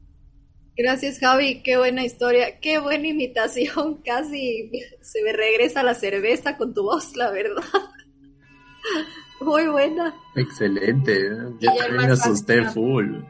Gracias, 0.77 1.19
Javi. 1.19 1.63
Qué 1.63 1.79
buena 1.79 2.05
historia. 2.05 2.61
Qué 2.61 2.79
buena 2.79 3.09
imitación. 3.09 3.97
Casi 4.05 4.71
se 5.01 5.23
me 5.23 5.33
regresa 5.33 5.83
la 5.83 5.95
cerveza 5.95 6.57
con 6.57 6.75
tu 6.75 6.83
voz, 6.83 7.17
la 7.17 7.31
verdad. 7.31 7.63
Muy 9.41 9.67
buena. 9.69 10.15
Excelente. 10.35 11.31
Ya 11.61 11.73
me 11.91 12.05
asusté 12.05 12.65
full. 12.71 13.23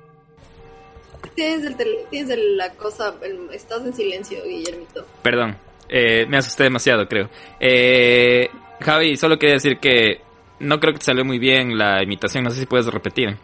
Tienes, 1.37 1.76
tienes 2.11 2.38
la 2.57 2.71
cosa. 2.71 3.14
estás 3.52 3.85
en 3.85 3.95
silencio, 3.95 4.43
Guillermito. 4.43 5.07
Perdón. 5.23 5.57
Eh, 5.88 6.26
me 6.26 6.38
asusté 6.38 6.64
demasiado, 6.64 7.07
creo. 7.07 7.28
Eh, 7.61 8.49
Javi, 8.81 9.16
solo 9.16 9.38
quería 9.38 9.55
decir 9.55 9.78
que 9.78 10.23
no 10.61 10.81
creo 10.81 10.95
que 10.95 10.99
te 10.99 11.05
salió 11.05 11.25
muy 11.25 11.38
bien 11.38 11.76
la 11.76 12.02
imitación. 12.02 12.43
No 12.43 12.50
sé 12.50 12.61
si 12.61 12.66
puedes 12.66 12.87
repetir. 12.87 13.37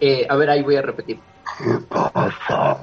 Eh, 0.00 0.26
a 0.28 0.36
ver, 0.36 0.48
ahí 0.48 0.62
voy 0.62 0.76
a 0.76 0.82
repetir. 0.82 1.18
¿Qué 1.58 1.78
pasa? 1.88 2.78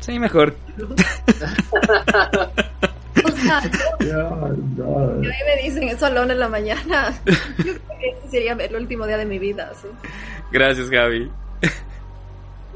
Sí, 0.00 0.18
mejor. 0.18 0.56
o 3.24 3.30
sea, 3.30 3.62
yo, 4.00 5.26
me 5.26 5.62
dicen 5.62 5.82
eso 5.84 6.06
a 6.06 6.10
la 6.10 6.22
en 6.22 6.38
la 6.38 6.48
mañana. 6.48 7.20
Yo 7.58 7.74
creo 7.74 7.98
que 8.00 8.08
este 8.08 8.28
sería 8.30 8.52
el 8.52 8.74
último 8.74 9.06
día 9.06 9.18
de 9.18 9.26
mi 9.26 9.38
vida. 9.38 9.70
Gracias, 10.50 10.88
Gaby. 10.88 11.30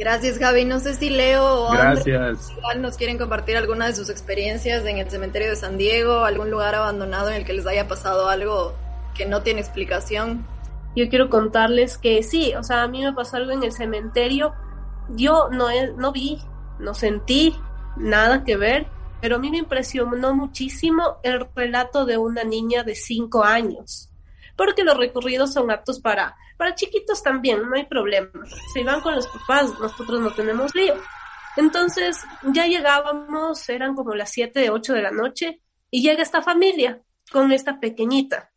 Gracias, 0.02 0.36
Javi. 0.36 0.64
No 0.64 0.80
sé 0.80 0.94
si 0.94 1.10
Leo 1.10 1.44
o 1.44 1.70
Gracias. 1.70 2.48
nos 2.76 2.96
quieren 2.96 3.18
compartir 3.18 3.56
alguna 3.56 3.86
de 3.86 3.94
sus 3.94 4.10
experiencias 4.10 4.84
en 4.84 4.98
el 4.98 5.08
cementerio 5.08 5.50
de 5.50 5.54
San 5.54 5.78
Diego, 5.78 6.24
algún 6.24 6.50
lugar 6.50 6.74
abandonado 6.74 7.28
en 7.28 7.36
el 7.36 7.44
que 7.44 7.52
les 7.52 7.64
haya 7.68 7.86
pasado 7.86 8.28
algo 8.28 8.74
que 9.14 9.26
no 9.26 9.44
tiene 9.44 9.60
explicación. 9.60 10.44
Yo 10.96 11.08
quiero 11.08 11.30
contarles 11.30 11.98
que 11.98 12.20
sí, 12.24 12.52
o 12.56 12.64
sea, 12.64 12.82
a 12.82 12.88
mí 12.88 13.00
me 13.00 13.12
pasó 13.12 13.36
algo 13.36 13.52
en 13.52 13.62
el 13.62 13.70
cementerio. 13.70 14.52
Yo 15.10 15.48
no, 15.52 15.68
no 15.96 16.10
vi 16.10 16.40
no 16.80 16.94
sentí 16.94 17.54
nada 17.96 18.42
que 18.42 18.56
ver, 18.56 18.88
pero 19.20 19.36
a 19.36 19.38
mí 19.38 19.52
me 19.52 19.58
impresionó 19.58 20.34
muchísimo 20.34 21.18
el 21.22 21.46
relato 21.54 22.06
de 22.06 22.18
una 22.18 22.42
niña 22.42 22.82
de 22.82 22.96
cinco 22.96 23.44
años, 23.44 24.10
porque 24.56 24.84
los 24.84 24.96
recorridos 24.96 25.52
son 25.52 25.70
aptos 25.70 26.00
para, 26.00 26.36
para 26.56 26.74
chiquitos 26.74 27.22
también, 27.22 27.68
no 27.68 27.76
hay 27.76 27.86
problema. 27.86 28.30
Si 28.72 28.82
van 28.82 29.00
con 29.00 29.14
los 29.14 29.26
papás, 29.26 29.78
nosotros 29.80 30.20
no 30.20 30.32
tenemos 30.32 30.74
lío. 30.74 30.94
Entonces 31.56 32.20
ya 32.52 32.66
llegábamos, 32.66 33.68
eran 33.68 33.94
como 33.94 34.14
las 34.14 34.30
siete, 34.30 34.70
ocho 34.70 34.94
de 34.94 35.02
la 35.02 35.10
noche, 35.10 35.60
y 35.90 36.02
llega 36.02 36.22
esta 36.22 36.42
familia 36.42 37.02
con 37.30 37.52
esta 37.52 37.78
pequeñita. 37.80 38.50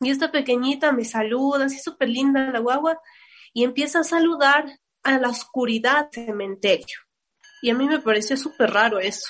Y 0.00 0.10
esta 0.10 0.30
pequeñita 0.30 0.92
me 0.92 1.04
saluda, 1.04 1.66
así 1.66 1.78
súper 1.78 2.08
linda 2.08 2.50
la 2.50 2.58
guagua, 2.60 3.00
y 3.52 3.64
empieza 3.64 4.00
a 4.00 4.04
saludar 4.04 4.66
a 5.02 5.18
la 5.18 5.28
oscuridad 5.28 6.10
del 6.10 6.26
cementerio. 6.26 6.98
Y 7.62 7.70
a 7.70 7.74
mí 7.74 7.86
me 7.86 8.00
parece 8.00 8.36
súper 8.36 8.70
raro 8.72 8.98
eso. 8.98 9.28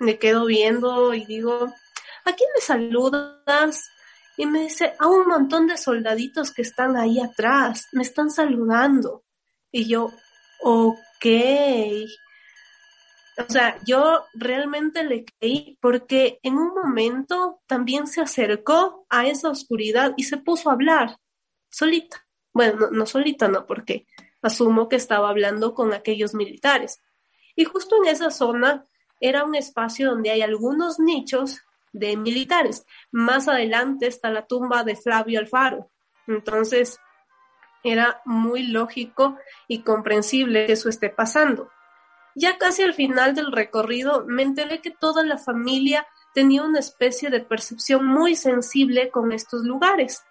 Me 0.00 0.18
quedo 0.18 0.46
viendo 0.46 1.14
y 1.14 1.24
digo, 1.26 1.72
¿a 2.24 2.32
quién 2.32 2.50
me 2.54 2.60
saludas? 2.60 3.90
Y 4.38 4.46
me 4.46 4.62
dice, 4.62 4.94
a 5.00 5.08
un 5.08 5.26
montón 5.26 5.66
de 5.66 5.76
soldaditos 5.76 6.52
que 6.52 6.62
están 6.62 6.96
ahí 6.96 7.18
atrás, 7.20 7.88
me 7.90 8.04
están 8.04 8.30
saludando. 8.30 9.24
Y 9.72 9.88
yo, 9.88 10.12
ok. 10.62 11.26
O 13.36 13.50
sea, 13.50 13.76
yo 13.84 14.24
realmente 14.34 15.02
le 15.02 15.24
creí 15.24 15.76
porque 15.80 16.38
en 16.44 16.56
un 16.56 16.72
momento 16.72 17.60
también 17.66 18.06
se 18.06 18.20
acercó 18.20 19.06
a 19.10 19.26
esa 19.26 19.50
oscuridad 19.50 20.14
y 20.16 20.22
se 20.22 20.36
puso 20.36 20.70
a 20.70 20.74
hablar 20.74 21.18
solita. 21.68 22.24
Bueno, 22.52 22.78
no, 22.78 22.90
no 22.92 23.06
solita, 23.06 23.48
no, 23.48 23.66
porque 23.66 24.06
asumo 24.40 24.88
que 24.88 24.96
estaba 24.96 25.30
hablando 25.30 25.74
con 25.74 25.92
aquellos 25.92 26.32
militares. 26.34 27.00
Y 27.56 27.64
justo 27.64 27.96
en 27.96 28.08
esa 28.08 28.30
zona 28.30 28.84
era 29.20 29.44
un 29.44 29.56
espacio 29.56 30.10
donde 30.10 30.30
hay 30.30 30.42
algunos 30.42 31.00
nichos 31.00 31.60
de 31.92 32.16
militares. 32.16 32.86
Más 33.10 33.48
adelante 33.48 34.06
está 34.06 34.30
la 34.30 34.46
tumba 34.46 34.84
de 34.84 34.96
Flavio 34.96 35.40
Alfaro. 35.40 35.90
Entonces, 36.26 36.98
era 37.82 38.20
muy 38.24 38.66
lógico 38.66 39.36
y 39.66 39.82
comprensible 39.82 40.66
que 40.66 40.72
eso 40.72 40.88
esté 40.88 41.10
pasando. 41.10 41.70
Ya 42.34 42.58
casi 42.58 42.82
al 42.82 42.94
final 42.94 43.34
del 43.34 43.52
recorrido 43.52 44.24
me 44.26 44.42
enteré 44.42 44.80
que 44.80 44.90
toda 44.90 45.24
la 45.24 45.38
familia 45.38 46.06
tenía 46.34 46.62
una 46.62 46.78
especie 46.78 47.30
de 47.30 47.40
percepción 47.40 48.06
muy 48.06 48.36
sensible 48.36 49.10
con 49.10 49.32
estos 49.32 49.62
lugares 49.62 50.22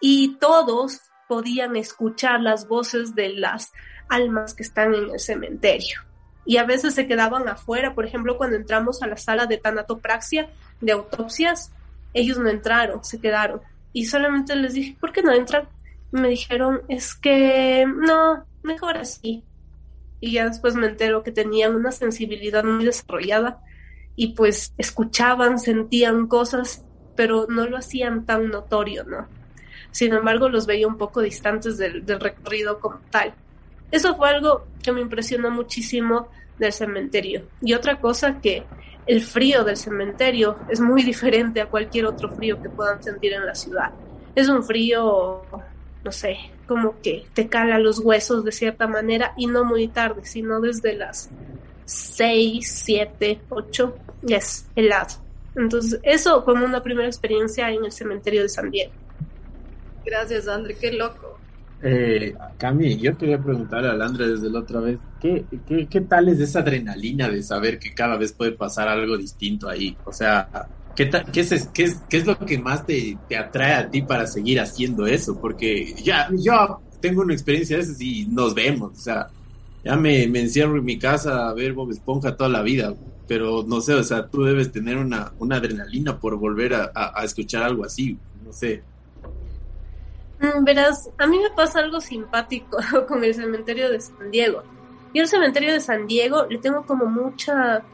y 0.00 0.36
todos 0.36 1.00
podían 1.28 1.74
escuchar 1.76 2.40
las 2.40 2.68
voces 2.68 3.14
de 3.14 3.30
las 3.30 3.72
almas 4.08 4.54
que 4.54 4.62
están 4.62 4.94
en 4.94 5.10
el 5.10 5.18
cementerio 5.18 6.06
y 6.46 6.56
a 6.58 6.64
veces 6.64 6.94
se 6.94 7.06
quedaban 7.06 7.48
afuera. 7.48 7.94
Por 7.94 8.06
ejemplo, 8.06 8.36
cuando 8.36 8.56
entramos 8.56 9.02
a 9.02 9.06
la 9.06 9.16
sala 9.16 9.46
de 9.46 9.58
tanatopraxia, 9.58 10.48
de 10.80 10.92
autopsias, 10.92 11.72
ellos 12.14 12.38
no 12.38 12.48
entraron, 12.48 13.04
se 13.04 13.20
quedaron. 13.20 13.60
Y 13.92 14.06
solamente 14.06 14.54
les 14.56 14.74
dije, 14.74 14.96
¿por 15.00 15.12
qué 15.12 15.22
no 15.22 15.32
entran? 15.32 15.68
me 16.12 16.28
dijeron, 16.28 16.82
es 16.88 17.14
que 17.14 17.86
no, 17.86 18.44
mejor 18.62 18.96
así. 18.96 19.44
Y 20.20 20.32
ya 20.32 20.48
después 20.48 20.74
me 20.74 20.86
entero 20.86 21.22
que 21.22 21.32
tenían 21.32 21.74
una 21.74 21.92
sensibilidad 21.92 22.64
muy 22.64 22.84
desarrollada 22.84 23.60
y 24.14 24.34
pues 24.34 24.72
escuchaban, 24.78 25.58
sentían 25.58 26.26
cosas, 26.26 26.84
pero 27.16 27.46
no 27.48 27.66
lo 27.66 27.76
hacían 27.76 28.24
tan 28.24 28.48
notorio, 28.48 29.04
¿no? 29.04 29.26
Sin 29.90 30.12
embargo, 30.12 30.48
los 30.48 30.66
veía 30.66 30.86
un 30.86 30.96
poco 30.98 31.20
distantes 31.20 31.78
del, 31.78 32.04
del 32.04 32.20
recorrido 32.20 32.80
como 32.80 33.00
tal. 33.10 33.34
Eso 33.90 34.16
fue 34.16 34.28
algo 34.28 34.66
que 34.82 34.92
me 34.92 35.00
impresionó 35.00 35.50
muchísimo 35.50 36.28
del 36.58 36.72
cementerio. 36.72 37.42
Y 37.60 37.74
otra 37.74 38.00
cosa 38.00 38.40
que 38.40 38.64
el 39.06 39.22
frío 39.22 39.64
del 39.64 39.76
cementerio 39.76 40.56
es 40.68 40.80
muy 40.80 41.02
diferente 41.02 41.60
a 41.60 41.66
cualquier 41.66 42.06
otro 42.06 42.28
frío 42.34 42.60
que 42.60 42.68
puedan 42.68 43.02
sentir 43.02 43.32
en 43.32 43.46
la 43.46 43.54
ciudad. 43.54 43.90
Es 44.34 44.48
un 44.48 44.62
frío, 44.64 45.42
no 46.04 46.12
sé, 46.12 46.36
como 46.66 47.00
que 47.00 47.26
te 47.32 47.48
cala 47.48 47.78
los 47.78 48.00
huesos 48.00 48.44
de 48.44 48.52
cierta 48.52 48.86
manera 48.86 49.32
y 49.36 49.46
no 49.46 49.64
muy 49.64 49.88
tarde, 49.88 50.24
sino 50.24 50.60
desde 50.60 50.94
las 50.94 51.30
6, 51.84 52.82
7, 52.84 53.40
8, 53.48 53.96
es 54.28 54.66
helado. 54.74 55.14
Entonces, 55.54 56.00
eso 56.02 56.44
como 56.44 56.64
una 56.64 56.82
primera 56.82 57.08
experiencia 57.08 57.70
en 57.70 57.84
el 57.84 57.92
cementerio 57.92 58.42
de 58.42 58.48
San 58.48 58.70
Diego. 58.70 58.92
Gracias, 60.04 60.48
André, 60.48 60.76
qué 60.76 60.92
loco. 60.92 61.35
Eh, 61.78 62.34
Cami, 62.56 62.98
yo 62.98 63.16
quería 63.18 63.42
preguntar 63.42 63.84
a 63.84 63.94
Landra 63.94 64.26
desde 64.26 64.48
la 64.50 64.60
otra 64.60 64.80
vez, 64.80 65.00
¿qué, 65.18 65.46
¿qué, 65.90 66.00
tal 66.02 66.28
es 66.28 66.40
esa 66.40 66.60
adrenalina 66.60 67.28
de 67.28 67.42
saber 67.42 67.78
que 67.78 67.92
cada 67.94 68.16
vez 68.16 68.32
puede 68.32 68.52
pasar 68.52 68.88
algo 68.88 69.16
distinto 69.18 69.68
ahí? 69.68 70.00
O 70.04 70.12
sea, 70.12 70.48
¿qué, 70.94 71.10
qué, 71.32 71.40
es, 71.40 71.70
qué, 71.72 71.84
es, 71.84 72.06
qué 72.08 72.16
es 72.16 72.26
lo 72.26 72.38
que 72.38 72.58
más 72.58 72.86
te, 72.86 73.20
te, 73.26 73.36
atrae 73.36 73.74
a 73.74 73.90
ti 73.90 74.02
para 74.02 74.26
seguir 74.26 74.58
haciendo 74.60 75.06
eso? 75.06 75.38
Porque 75.38 75.94
ya, 76.02 76.28
yo 76.32 76.82
tengo 77.00 77.22
una 77.22 77.34
experiencia 77.34 77.76
de 77.76 77.82
esas 77.82 78.00
y 78.00 78.26
nos 78.28 78.54
vemos, 78.54 78.92
o 78.92 79.00
sea, 79.00 79.30
ya 79.84 79.96
me, 79.96 80.26
me 80.28 80.40
encierro 80.40 80.78
en 80.78 80.84
mi 80.84 80.98
casa 80.98 81.48
a 81.48 81.54
ver 81.54 81.74
Bob 81.74 81.90
Esponja 81.92 82.36
toda 82.36 82.48
la 82.50 82.62
vida, 82.62 82.96
pero 83.26 83.64
no 83.66 83.80
sé, 83.82 83.94
o 83.94 84.02
sea, 84.02 84.28
tú 84.28 84.44
debes 84.44 84.72
tener 84.72 84.96
una, 84.96 85.34
una 85.38 85.56
adrenalina 85.56 86.18
por 86.18 86.36
volver 86.38 86.74
a 86.74 87.22
escuchar 87.24 87.62
algo 87.64 87.84
así, 87.84 88.20
no 88.32 88.52
sé. 88.52 88.86
Mm, 90.40 90.64
verás, 90.64 91.10
a 91.18 91.26
mí 91.26 91.38
me 91.38 91.50
pasa 91.50 91.80
algo 91.80 92.00
simpático 92.00 92.78
con 93.08 93.24
el 93.24 93.34
cementerio 93.34 93.90
de 93.90 94.00
San 94.00 94.30
Diego. 94.30 94.62
Yo 95.14 95.22
el 95.22 95.28
cementerio 95.28 95.72
de 95.72 95.80
San 95.80 96.06
Diego 96.06 96.46
le 96.46 96.58
tengo 96.58 96.84
como 96.84 97.06
mucha, 97.06 97.84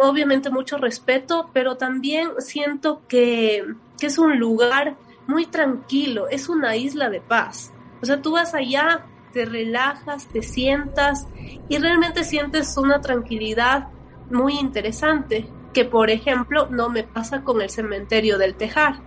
obviamente 0.00 0.50
mucho 0.50 0.76
respeto, 0.76 1.50
pero 1.52 1.76
también 1.76 2.30
siento 2.38 3.02
que 3.08 3.64
que 3.98 4.06
es 4.06 4.18
un 4.18 4.38
lugar 4.38 4.96
muy 5.26 5.46
tranquilo, 5.46 6.28
es 6.28 6.48
una 6.48 6.76
isla 6.76 7.10
de 7.10 7.20
paz. 7.20 7.72
O 8.02 8.06
sea, 8.06 8.20
tú 8.20 8.32
vas 8.32 8.54
allá, 8.54 9.06
te 9.32 9.44
relajas, 9.44 10.28
te 10.28 10.42
sientas 10.42 11.26
y 11.68 11.78
realmente 11.78 12.24
sientes 12.24 12.76
una 12.76 13.00
tranquilidad 13.00 13.88
muy 14.30 14.58
interesante, 14.58 15.48
que 15.72 15.84
por 15.84 16.10
ejemplo 16.10 16.68
no 16.70 16.88
me 16.88 17.04
pasa 17.04 17.42
con 17.42 17.60
el 17.60 17.70
cementerio 17.70 18.38
del 18.38 18.54
Tejar. 18.54 19.00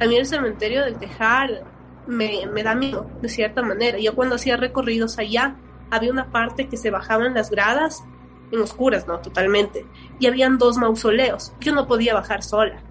A 0.00 0.04
el 0.04 0.26
cementerio 0.26 0.84
del 0.84 0.96
Tejar 0.96 1.64
me, 2.06 2.46
me 2.46 2.62
da 2.62 2.74
miedo, 2.74 3.10
de 3.20 3.28
cierta 3.28 3.62
manera. 3.62 3.98
Yo 3.98 4.14
cuando 4.14 4.36
hacía 4.36 4.56
recorridos 4.56 5.18
allá, 5.18 5.56
había 5.90 6.12
una 6.12 6.30
parte 6.30 6.68
que 6.68 6.76
se 6.76 6.90
bajaban 6.90 7.34
las 7.34 7.50
gradas 7.50 8.04
en 8.52 8.60
oscuras, 8.60 9.06
¿no? 9.06 9.18
Totalmente. 9.18 9.86
Y 10.18 10.26
habían 10.26 10.58
dos 10.58 10.78
mausoleos. 10.78 11.52
Yo 11.60 11.74
no 11.74 11.86
podía 11.86 12.14
bajar 12.14 12.42
sola. 12.42 12.82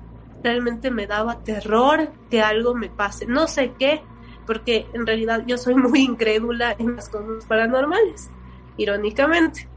Realmente 0.43 0.91
me 0.91 1.07
daba 1.07 1.43
terror 1.43 2.11
que 2.29 2.41
algo 2.41 2.75
me 2.75 2.89
pase. 2.89 3.25
No 3.25 3.47
sé 3.47 3.73
qué, 3.79 4.03
porque 4.45 4.87
en 4.93 5.05
realidad 5.05 5.43
yo 5.47 5.57
soy 5.57 5.75
muy 5.75 6.01
incrédula 6.01 6.75
en 6.77 6.95
las 6.95 7.09
cosas 7.09 7.45
paranormales, 7.45 8.29
irónicamente. 8.77 9.67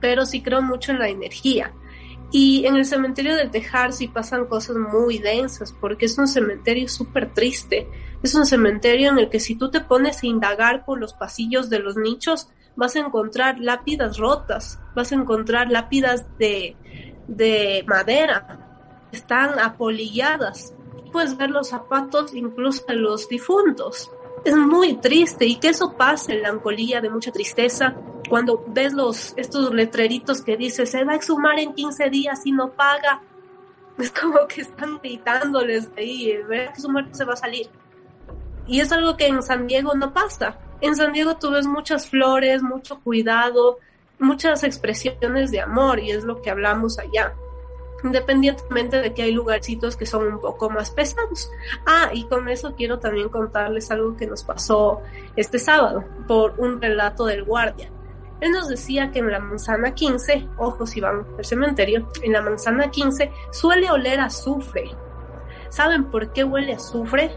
Pero 0.00 0.26
sí 0.26 0.42
creo 0.42 0.62
mucho 0.62 0.92
en 0.92 0.98
la 0.98 1.08
energía. 1.08 1.72
Y 2.30 2.66
en 2.66 2.76
el 2.76 2.84
cementerio 2.84 3.36
del 3.36 3.50
Tejar 3.50 3.92
sí 3.92 4.08
pasan 4.08 4.46
cosas 4.46 4.76
muy 4.76 5.18
densas, 5.18 5.72
porque 5.72 6.06
es 6.06 6.18
un 6.18 6.28
cementerio 6.28 6.88
súper 6.88 7.32
triste. 7.32 7.88
Es 8.22 8.34
un 8.34 8.44
cementerio 8.44 9.10
en 9.10 9.18
el 9.18 9.30
que 9.30 9.40
si 9.40 9.54
tú 9.54 9.70
te 9.70 9.80
pones 9.80 10.22
a 10.22 10.26
indagar 10.26 10.84
por 10.84 10.98
los 10.98 11.14
pasillos 11.14 11.70
de 11.70 11.78
los 11.78 11.96
nichos, 11.96 12.48
vas 12.76 12.96
a 12.96 13.00
encontrar 13.00 13.58
lápidas 13.58 14.18
rotas, 14.18 14.78
vas 14.94 15.10
a 15.12 15.14
encontrar 15.14 15.70
lápidas 15.70 16.26
de, 16.38 16.76
de 17.26 17.84
madera, 17.86 19.08
están 19.10 19.58
apolilladas. 19.58 20.74
Puedes 21.10 21.36
ver 21.36 21.50
los 21.50 21.68
zapatos 21.68 22.34
incluso 22.34 22.84
de 22.86 22.94
los 22.94 23.28
difuntos. 23.28 24.10
Es 24.44 24.54
muy 24.54 24.96
triste 24.98 25.46
y 25.46 25.56
que 25.56 25.70
eso 25.70 25.96
pase 25.96 26.34
en 26.34 26.42
la 26.42 26.50
ancolía 26.50 27.00
de 27.00 27.10
mucha 27.10 27.32
tristeza 27.32 27.96
cuando 28.28 28.64
ves 28.68 28.92
los 28.92 29.34
estos 29.36 29.72
letreritos 29.72 30.42
que 30.42 30.56
dice 30.56 30.86
se 30.86 31.04
va 31.04 31.12
a 31.12 31.16
exhumar 31.16 31.58
en 31.58 31.74
15 31.74 32.10
días 32.10 32.40
y 32.44 32.52
no 32.52 32.70
paga. 32.70 33.22
Es 33.98 34.12
como 34.12 34.46
que 34.46 34.60
están 34.60 34.98
gritándoles 34.98 35.90
ahí, 35.96 36.32
ver 36.48 36.72
que 36.72 36.80
su 36.80 36.88
muerte 36.88 37.14
se 37.14 37.24
va 37.24 37.32
a 37.32 37.36
salir. 37.36 37.68
Y 38.68 38.80
es 38.80 38.92
algo 38.92 39.16
que 39.16 39.26
en 39.26 39.42
San 39.42 39.66
Diego 39.66 39.94
no 39.94 40.12
pasa. 40.12 40.56
En 40.80 40.94
San 40.94 41.12
Diego 41.12 41.36
tú 41.36 41.50
ves 41.50 41.66
muchas 41.66 42.08
flores, 42.08 42.62
mucho 42.62 43.00
cuidado, 43.00 43.78
muchas 44.18 44.62
expresiones 44.62 45.50
de 45.50 45.60
amor 45.60 45.98
y 45.98 46.10
es 46.10 46.24
lo 46.24 46.40
que 46.42 46.50
hablamos 46.50 46.98
allá. 46.98 47.34
Independientemente 48.04 49.00
de 49.00 49.12
que 49.12 49.22
hay 49.22 49.32
lugarcitos 49.32 49.96
que 49.96 50.06
son 50.06 50.26
un 50.26 50.40
poco 50.40 50.70
más 50.70 50.90
pesados. 50.90 51.50
Ah, 51.84 52.10
y 52.12 52.24
con 52.24 52.48
eso 52.48 52.74
quiero 52.76 53.00
también 53.00 53.28
contarles 53.28 53.90
algo 53.90 54.16
que 54.16 54.26
nos 54.26 54.44
pasó 54.44 55.00
este 55.34 55.58
sábado 55.58 56.04
por 56.28 56.54
un 56.58 56.80
relato 56.80 57.24
del 57.24 57.42
guardia. 57.42 57.90
Él 58.40 58.52
nos 58.52 58.68
decía 58.68 59.10
que 59.10 59.18
en 59.18 59.30
la 59.30 59.40
manzana 59.40 59.94
15, 59.94 60.48
ojos 60.58 60.90
si 60.90 61.00
van 61.00 61.26
al 61.36 61.44
cementerio, 61.44 62.08
en 62.22 62.32
la 62.32 62.42
manzana 62.42 62.90
15 62.90 63.30
suele 63.50 63.90
oler 63.90 64.20
azufre. 64.20 64.90
¿Saben 65.68 66.04
por 66.04 66.32
qué 66.32 66.44
huele 66.44 66.74
azufre? 66.74 67.32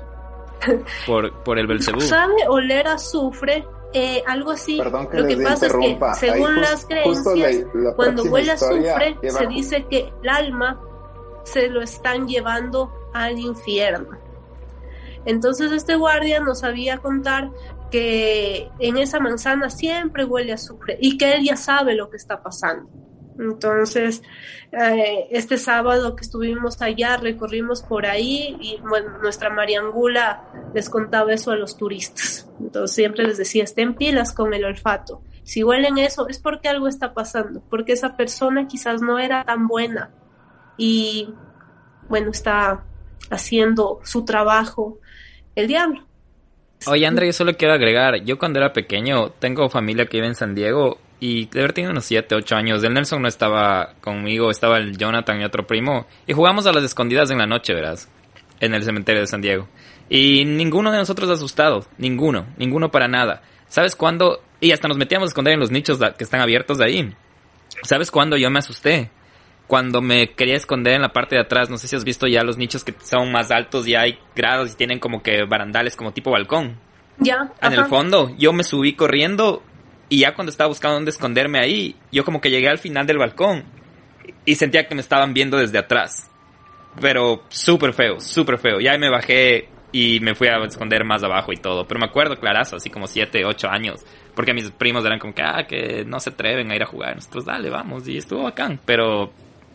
por, 1.08 1.34
por 1.44 1.58
el 1.58 1.68
Belcebú. 1.68 2.02
Sabe 2.02 2.48
oler 2.48 2.88
azufre, 2.88 3.66
eh, 3.94 4.24
algo 4.28 4.52
así. 4.52 4.78
Lo 4.78 5.28
que 5.28 5.38
pasa 5.38 5.68
es 5.68 5.74
que, 5.74 5.98
según 6.16 6.62
las 6.62 6.86
creencias, 6.86 7.66
cuando 7.96 8.24
huele 8.24 8.52
azufre, 8.52 9.18
se 9.28 9.48
dice 9.48 9.86
que 9.90 10.14
el 10.22 10.30
alma 10.30 10.80
se 11.44 11.68
lo 11.68 11.82
están 11.82 12.28
llevando 12.28 12.92
al 13.14 13.40
infierno. 13.40 14.18
Entonces 15.26 15.72
este 15.72 15.96
guardia 15.96 16.40
nos 16.40 16.60
sabía 16.60 16.98
contar 16.98 17.52
que 17.92 18.70
en 18.80 18.98
esa 18.98 19.20
manzana 19.20 19.70
siempre 19.70 20.26
huele 20.26 20.54
azufre 20.54 20.98
y 21.00 21.18
que 21.18 21.34
él 21.34 21.44
ya 21.44 21.56
sabe 21.56 21.94
lo 21.94 22.10
que 22.10 22.18
está 22.18 22.42
pasando. 22.42 22.90
Entonces, 23.40 24.22
eh, 24.72 25.28
este 25.32 25.58
sábado 25.58 26.16
que 26.16 26.24
estuvimos 26.24 26.82
allá, 26.82 27.18
recorrimos 27.18 27.82
por 27.82 28.06
ahí 28.06 28.58
y 28.62 28.80
nuestra 29.22 29.50
Mariangula 29.50 30.44
les 30.74 30.90
contaba 30.90 31.34
eso 31.34 31.52
a 31.52 31.56
los 31.56 31.78
turistas. 31.78 32.50
Entonces 32.60 32.96
siempre 32.96 33.26
les 33.26 33.38
decía, 33.38 33.64
estén 33.64 33.96
pilas 33.96 34.34
con 34.34 34.54
el 34.54 34.66
olfato. 34.66 35.22
Si 35.44 35.64
huelen 35.64 35.98
eso 35.98 36.28
es 36.28 36.40
porque 36.40 36.70
algo 36.70 36.88
está 36.88 37.14
pasando, 37.14 37.64
porque 37.70 37.94
esa 37.94 38.16
persona 38.16 38.68
quizás 38.68 39.02
no 39.02 39.18
era 39.18 39.44
tan 39.44 39.68
buena 39.68 40.12
y 40.78 41.34
bueno, 42.08 42.32
está 42.32 42.84
haciendo 43.30 44.00
su 44.04 44.24
trabajo 44.24 45.00
el 45.56 45.68
diablo. 45.68 46.06
Oye, 46.88 47.06
André, 47.06 47.28
yo 47.28 47.34
solo 47.34 47.56
quiero 47.56 47.76
agregar, 47.76 48.24
yo 48.24 48.40
cuando 48.40 48.58
era 48.58 48.74
pequeño 48.74 49.30
tengo 49.38 49.70
familia 49.70 50.08
que 50.08 50.18
vive 50.18 50.28
en 50.28 50.36
San 50.36 50.56
Diego 50.56 50.98
y 51.20 51.46
de 51.46 51.60
haber 51.60 51.74
tenido 51.74 51.92
unos 51.92 52.06
7, 52.06 52.34
8 52.34 52.56
años. 52.56 52.84
El 52.84 52.96
Nelson 52.96 53.22
no 53.22 53.28
estaba 53.28 53.94
conmigo, 54.02 54.50
estaba 54.50 54.78
el 54.78 54.98
Jonathan 54.98 55.40
y 55.40 55.44
otro 55.44 55.68
primo. 55.68 56.08
Y 56.26 56.34
jugamos 56.34 56.66
a 56.66 56.74
las 56.74 56.84
escondidas 56.84 57.30
en 57.30 57.38
la 57.38 57.46
noche, 57.46 57.76
verás, 57.76 58.10
en 58.60 58.74
el 58.74 58.84
cementerio 58.84 59.22
de 59.22 59.28
San 59.28 59.42
Diego. 59.42 59.70
Y 60.10 60.44
ninguno 60.44 60.92
de 60.92 60.98
nosotros 60.98 61.30
asustado, 61.30 61.86
ninguno, 62.00 62.48
ninguno 62.58 62.90
para 62.90 63.08
nada. 63.08 63.44
¿Sabes 63.68 63.96
cuándo? 63.96 64.42
Y 64.60 64.72
hasta 64.72 64.88
nos 64.88 64.98
metíamos 64.98 65.28
a 65.28 65.30
esconder 65.30 65.54
en 65.54 65.60
los 65.60 65.70
nichos 65.70 66.00
que 66.18 66.24
están 66.24 66.42
abiertos 66.42 66.80
de 66.80 66.86
ahí. 66.86 67.14
¿Sabes 67.84 68.10
cuándo 68.10 68.38
yo 68.38 68.50
me 68.50 68.60
asusté? 68.60 69.12
Cuando 69.72 70.02
me 70.02 70.34
quería 70.34 70.58
esconder 70.58 70.96
en 70.96 71.02
la 71.02 71.14
parte 71.14 71.36
de 71.36 71.44
atrás, 71.44 71.70
no 71.70 71.78
sé 71.78 71.88
si 71.88 71.96
has 71.96 72.04
visto 72.04 72.28
ya 72.28 72.44
los 72.44 72.58
nichos 72.58 72.84
que 72.84 72.94
son 73.02 73.32
más 73.32 73.52
altos 73.52 73.88
y 73.88 73.96
hay 73.96 74.20
grados 74.36 74.74
y 74.74 74.76
tienen 74.76 75.00
como 75.00 75.24
que 75.24 75.46
barandales 75.46 75.96
como 75.96 76.12
tipo 76.12 76.30
balcón. 76.30 76.78
Ya. 77.20 77.54
En 77.62 77.72
el 77.72 77.86
fondo, 77.86 78.36
yo 78.38 78.52
me 78.52 78.66
subí 78.66 78.96
corriendo 78.96 79.64
y 80.10 80.20
ya 80.20 80.34
cuando 80.34 80.50
estaba 80.50 80.68
buscando 80.68 80.96
dónde 80.96 81.12
esconderme 81.12 81.60
ahí, 81.60 81.96
yo 82.12 82.26
como 82.26 82.42
que 82.42 82.50
llegué 82.50 82.68
al 82.68 82.80
final 82.80 83.08
del 83.08 83.18
balcón 83.18 83.64
y 84.44 84.56
sentía 84.56 84.90
que 84.90 84.94
me 84.94 85.00
estaban 85.00 85.34
viendo 85.34 85.56
desde 85.56 85.78
atrás. 85.78 86.30
Pero 87.00 87.44
súper 87.48 87.94
feo, 87.94 88.20
súper 88.20 88.58
feo. 88.58 88.82
Ya 88.82 88.98
me 88.98 89.10
bajé 89.10 89.70
y 89.94 90.20
me 90.20 90.36
fui 90.36 90.50
a 90.50 90.58
esconder 90.66 91.06
más 91.06 91.24
abajo 91.24 91.54
y 91.54 91.56
todo. 91.56 91.88
Pero 91.88 91.98
me 91.98 92.08
acuerdo 92.08 92.38
clarazo, 92.38 92.76
así 92.76 92.90
como 92.90 93.08
7, 93.08 93.46
8 93.46 93.70
años. 93.70 94.02
Porque 94.36 94.54
mis 94.54 94.70
primos 94.72 95.06
eran 95.06 95.18
como 95.18 95.34
que, 95.34 95.44
ah, 95.44 95.66
que 95.66 96.04
no 96.04 96.20
se 96.20 96.32
atreven 96.32 96.70
a 96.72 96.76
ir 96.76 96.84
a 96.84 96.88
jugar. 96.88 97.16
Nosotros, 97.16 97.46
dale, 97.46 97.70
vamos. 97.70 98.06
Y 98.10 98.18
estuvo 98.18 98.44
bacán. 98.44 98.82
Pero 98.86 99.32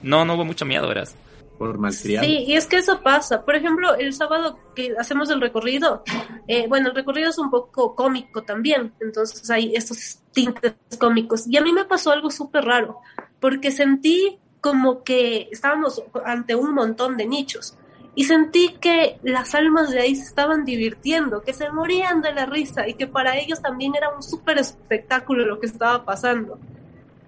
no, 0.06 0.24
no 0.24 0.34
hubo 0.34 0.44
mucho 0.44 0.64
miedo, 0.64 0.88
verás 0.88 1.16
por 1.58 1.92
Sí, 1.92 2.16
y 2.46 2.54
es 2.54 2.66
que 2.66 2.76
eso 2.76 3.00
pasa. 3.02 3.44
Por 3.44 3.56
ejemplo, 3.56 3.94
el 3.94 4.12
sábado 4.12 4.58
que 4.74 4.94
hacemos 4.98 5.30
el 5.30 5.40
recorrido, 5.40 6.02
eh, 6.46 6.66
bueno, 6.68 6.90
el 6.90 6.94
recorrido 6.94 7.30
es 7.30 7.38
un 7.38 7.50
poco 7.50 7.94
cómico 7.94 8.42
también, 8.42 8.92
entonces 9.00 9.48
hay 9.50 9.74
estos 9.74 10.20
tintes 10.32 10.74
cómicos. 10.98 11.46
Y 11.46 11.56
a 11.56 11.62
mí 11.62 11.72
me 11.72 11.84
pasó 11.84 12.12
algo 12.12 12.30
súper 12.30 12.64
raro, 12.64 13.00
porque 13.40 13.70
sentí 13.70 14.38
como 14.60 15.02
que 15.02 15.48
estábamos 15.50 16.02
ante 16.24 16.54
un 16.54 16.74
montón 16.74 17.16
de 17.16 17.26
nichos. 17.26 17.76
Y 18.14 18.24
sentí 18.24 18.76
que 18.80 19.18
las 19.22 19.54
almas 19.54 19.90
de 19.90 20.00
ahí 20.00 20.16
se 20.16 20.24
estaban 20.24 20.64
divirtiendo, 20.64 21.42
que 21.42 21.52
se 21.52 21.70
morían 21.70 22.22
de 22.22 22.32
la 22.32 22.46
risa 22.46 22.88
y 22.88 22.94
que 22.94 23.06
para 23.06 23.38
ellos 23.38 23.60
también 23.60 23.94
era 23.94 24.08
un 24.08 24.22
súper 24.22 24.58
espectáculo 24.58 25.44
lo 25.44 25.60
que 25.60 25.66
estaba 25.66 26.04
pasando. 26.04 26.58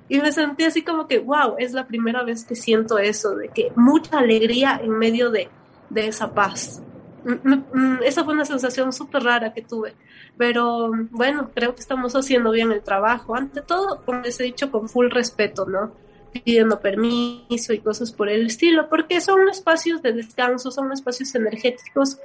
Y 0.09 0.19
me 0.21 0.33
sentí 0.33 0.65
así 0.65 0.83
como 0.83 1.07
que, 1.07 1.19
wow, 1.19 1.57
es 1.59 1.73
la 1.73 1.87
primera 1.87 2.23
vez 2.23 2.45
que 2.45 2.55
siento 2.55 2.99
eso, 2.99 3.37
de 3.37 3.49
que 3.49 3.73
mucha 3.77 4.19
alegría 4.19 4.81
en 4.83 4.91
medio 4.91 5.31
de, 5.31 5.49
de 5.91 6.09
esa 6.09 6.33
paz. 6.33 6.83
Mm, 7.25 7.49
mm, 7.49 7.65
mm, 7.73 8.03
esa 8.05 8.25
fue 8.25 8.35
una 8.35 8.45
sensación 8.45 8.93
súper 8.93 9.23
rara 9.23 9.53
que 9.53 9.63
tuve. 9.63 9.95
Pero 10.37 10.91
bueno, 11.11 11.51
creo 11.55 11.75
que 11.75 11.81
estamos 11.81 12.15
haciendo 12.15 12.51
bien 12.53 12.73
el 12.73 12.83
trabajo. 12.83 13.35
Ante 13.35 13.61
todo, 13.61 14.03
como 14.05 14.21
les 14.21 14.41
he 14.41 14.45
dicho, 14.45 14.71
con 14.71 14.89
full 14.89 15.11
respeto, 15.11 15.67
¿no? 15.67 15.93
Pidiendo 16.33 16.81
permiso 16.81 17.73
y 17.73 17.81
cosas 17.81 18.13
por 18.13 18.29
el 18.29 18.47
estilo, 18.47 18.89
porque 18.89 19.21
son 19.21 19.49
espacios 19.49 20.01
de 20.03 20.13
descanso, 20.13 20.71
son 20.71 20.93
espacios 20.93 21.35
energéticos 21.35 22.19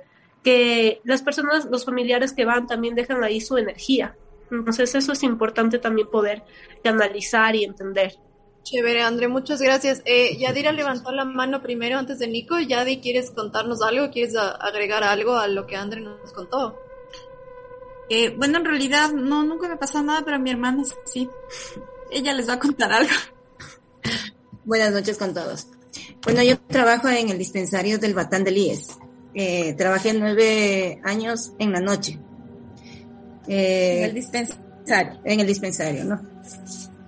que 0.44 1.02
las 1.06 1.22
personas, 1.22 1.66
los 1.66 1.86
familiares 1.86 2.34
que 2.34 2.46
van 2.46 2.68
también 2.68 2.96
dejan 2.96 3.24
ahí 3.24 3.42
su 3.42 3.58
energía. 3.58 4.16
Entonces 4.54 4.94
eso 4.96 5.14
es 5.14 5.24
importante 5.24 5.80
también 5.80 6.08
poder 6.10 6.44
analizar 6.84 7.56
y 7.56 7.64
entender. 7.64 8.18
Chévere, 8.64 9.02
André, 9.02 9.28
muchas 9.28 9.62
gracias. 9.62 10.02
Eh, 10.06 10.38
Yadira 10.38 10.72
levantó 10.72 11.12
la 11.12 11.26
mano 11.26 11.62
primero 11.62 11.98
antes 11.98 12.20
de 12.20 12.28
Nico. 12.28 12.58
Yadi, 12.60 13.02
¿quieres 13.02 13.32
contarnos 13.32 13.82
algo? 13.82 14.10
¿Quieres 14.10 14.36
agregar 14.38 15.04
algo 15.04 15.36
a 15.36 15.48
lo 15.48 15.68
que 15.68 15.76
André 15.76 16.00
nos 16.00 16.32
contó? 16.32 16.80
Eh, 18.10 18.34
bueno, 18.38 18.60
en 18.60 18.66
realidad 18.66 19.12
no, 19.12 19.44
nunca 19.44 19.68
me 19.68 19.76
pasó 19.76 20.02
nada, 20.02 20.22
pero 20.24 20.40
mi 20.40 20.50
hermana 20.50 20.84
sí. 21.06 21.30
Ella 22.10 22.34
les 22.34 22.48
va 22.48 22.54
a 22.54 22.60
contar 22.60 22.92
algo. 22.94 23.12
Buenas 24.64 24.94
noches 24.94 25.18
con 25.18 25.34
todos. 25.34 25.68
Bueno, 26.24 26.42
yo 26.42 26.58
trabajo 26.60 27.10
en 27.10 27.30
el 27.30 27.38
dispensario 27.38 28.00
del 28.00 28.14
Batán 28.14 28.46
del 28.46 28.58
IES. 28.58 28.98
Eh, 29.34 29.74
trabajé 29.74 30.14
nueve 30.14 31.02
años 31.04 31.52
en 31.60 31.74
la 31.74 31.82
noche. 31.82 32.20
Eh, 33.48 34.00
en 34.00 34.04
el 34.06 34.14
dispensario. 34.14 35.20
En 35.24 35.40
el 35.40 35.48
dispensario, 35.48 36.06
¿no? 36.06 36.22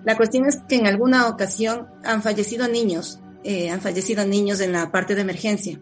La 0.03 0.15
cuestión 0.17 0.45
es 0.45 0.57
que 0.67 0.75
en 0.75 0.87
alguna 0.87 1.27
ocasión 1.27 1.87
han 2.03 2.21
fallecido 2.21 2.67
niños, 2.67 3.19
eh, 3.43 3.69
han 3.69 3.81
fallecido 3.81 4.25
niños 4.25 4.59
en 4.61 4.71
la 4.71 4.91
parte 4.91 5.15
de 5.15 5.21
emergencia. 5.21 5.79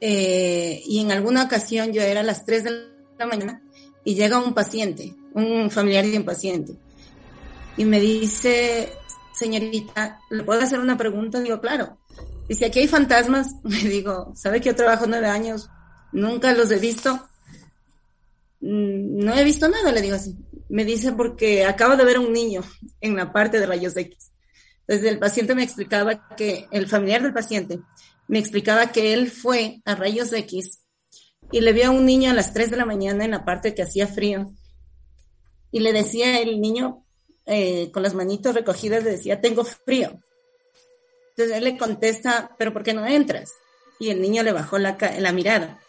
eh, 0.00 0.82
y 0.84 1.00
en 1.00 1.10
alguna 1.10 1.44
ocasión 1.44 1.92
yo 1.92 2.02
era 2.02 2.20
a 2.20 2.22
las 2.22 2.44
3 2.44 2.64
de 2.64 2.70
la 3.18 3.26
mañana 3.26 3.62
y 4.04 4.14
llega 4.14 4.38
un 4.38 4.52
paciente, 4.54 5.14
un 5.32 5.70
familiar 5.70 6.04
de 6.04 6.18
un 6.18 6.24
paciente, 6.24 6.74
y 7.76 7.84
me 7.84 8.00
dice, 8.00 8.92
señorita, 9.32 10.20
¿le 10.30 10.44
puedo 10.44 10.60
hacer 10.60 10.80
una 10.80 10.96
pregunta? 10.96 11.40
Digo, 11.40 11.60
claro. 11.60 11.98
Dice, 12.48 12.66
aquí 12.66 12.80
hay 12.80 12.88
fantasmas. 12.88 13.48
Me 13.64 13.76
digo, 13.78 14.32
¿sabe 14.34 14.60
que 14.60 14.70
yo 14.70 14.76
trabajo 14.76 15.06
nueve 15.06 15.26
años? 15.28 15.68
Nunca 16.12 16.52
los 16.52 16.70
he 16.70 16.78
visto. 16.78 17.28
Mm, 18.60 19.24
no 19.24 19.34
he 19.34 19.44
visto 19.44 19.68
nada, 19.68 19.92
le 19.92 20.02
digo 20.02 20.16
así. 20.16 20.36
Me 20.68 20.84
dice, 20.84 21.12
porque 21.12 21.64
acabo 21.64 21.96
de 21.96 22.04
ver 22.04 22.18
un 22.18 22.32
niño 22.32 22.62
en 23.00 23.16
la 23.16 23.32
parte 23.32 23.60
de 23.60 23.66
rayos 23.66 23.96
X. 23.96 24.32
Entonces 24.80 25.10
el 25.10 25.18
paciente 25.18 25.54
me 25.54 25.62
explicaba 25.62 26.28
que, 26.36 26.66
el 26.70 26.88
familiar 26.88 27.22
del 27.22 27.32
paciente, 27.32 27.80
me 28.28 28.38
explicaba 28.38 28.92
que 28.92 29.14
él 29.14 29.30
fue 29.30 29.80
a 29.84 29.94
rayos 29.94 30.32
X 30.32 30.80
y 31.52 31.60
le 31.60 31.72
vio 31.72 31.86
a 31.86 31.90
un 31.90 32.04
niño 32.04 32.30
a 32.30 32.34
las 32.34 32.52
3 32.52 32.70
de 32.70 32.76
la 32.76 32.86
mañana 32.86 33.24
en 33.24 33.32
la 33.32 33.44
parte 33.44 33.74
que 33.74 33.82
hacía 33.82 34.06
frío. 34.06 34.52
Y 35.70 35.80
le 35.80 35.92
decía 35.92 36.40
el 36.40 36.60
niño, 36.60 37.04
eh, 37.46 37.90
con 37.92 38.02
las 38.02 38.14
manitos 38.14 38.54
recogidas, 38.54 39.04
le 39.04 39.10
decía, 39.10 39.40
tengo 39.40 39.64
frío. 39.64 40.20
Entonces 41.30 41.56
él 41.56 41.64
le 41.64 41.76
contesta, 41.76 42.54
pero 42.58 42.72
¿por 42.72 42.82
qué 42.82 42.94
no 42.94 43.06
entras? 43.06 43.52
Y 43.98 44.10
el 44.10 44.20
niño 44.20 44.42
le 44.42 44.52
bajó 44.52 44.78
la, 44.78 44.96
la 45.18 45.32
mirada. 45.32 45.80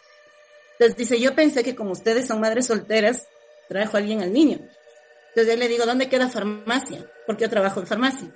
Entonces 0.78 0.96
dice, 0.96 1.20
yo 1.20 1.34
pensé 1.34 1.64
que 1.64 1.74
como 1.74 1.92
ustedes 1.92 2.26
son 2.26 2.40
madres 2.40 2.66
solteras, 2.66 3.26
trajo 3.68 3.96
alguien 3.96 4.22
al 4.22 4.32
niño. 4.32 4.58
Entonces 5.30 5.54
él 5.54 5.60
le 5.60 5.68
digo, 5.68 5.86
¿dónde 5.86 6.08
queda 6.08 6.28
farmacia? 6.28 7.04
Porque 7.26 7.44
yo 7.44 7.50
trabajo 7.50 7.80
en 7.80 7.86
farmacia. 7.86 8.34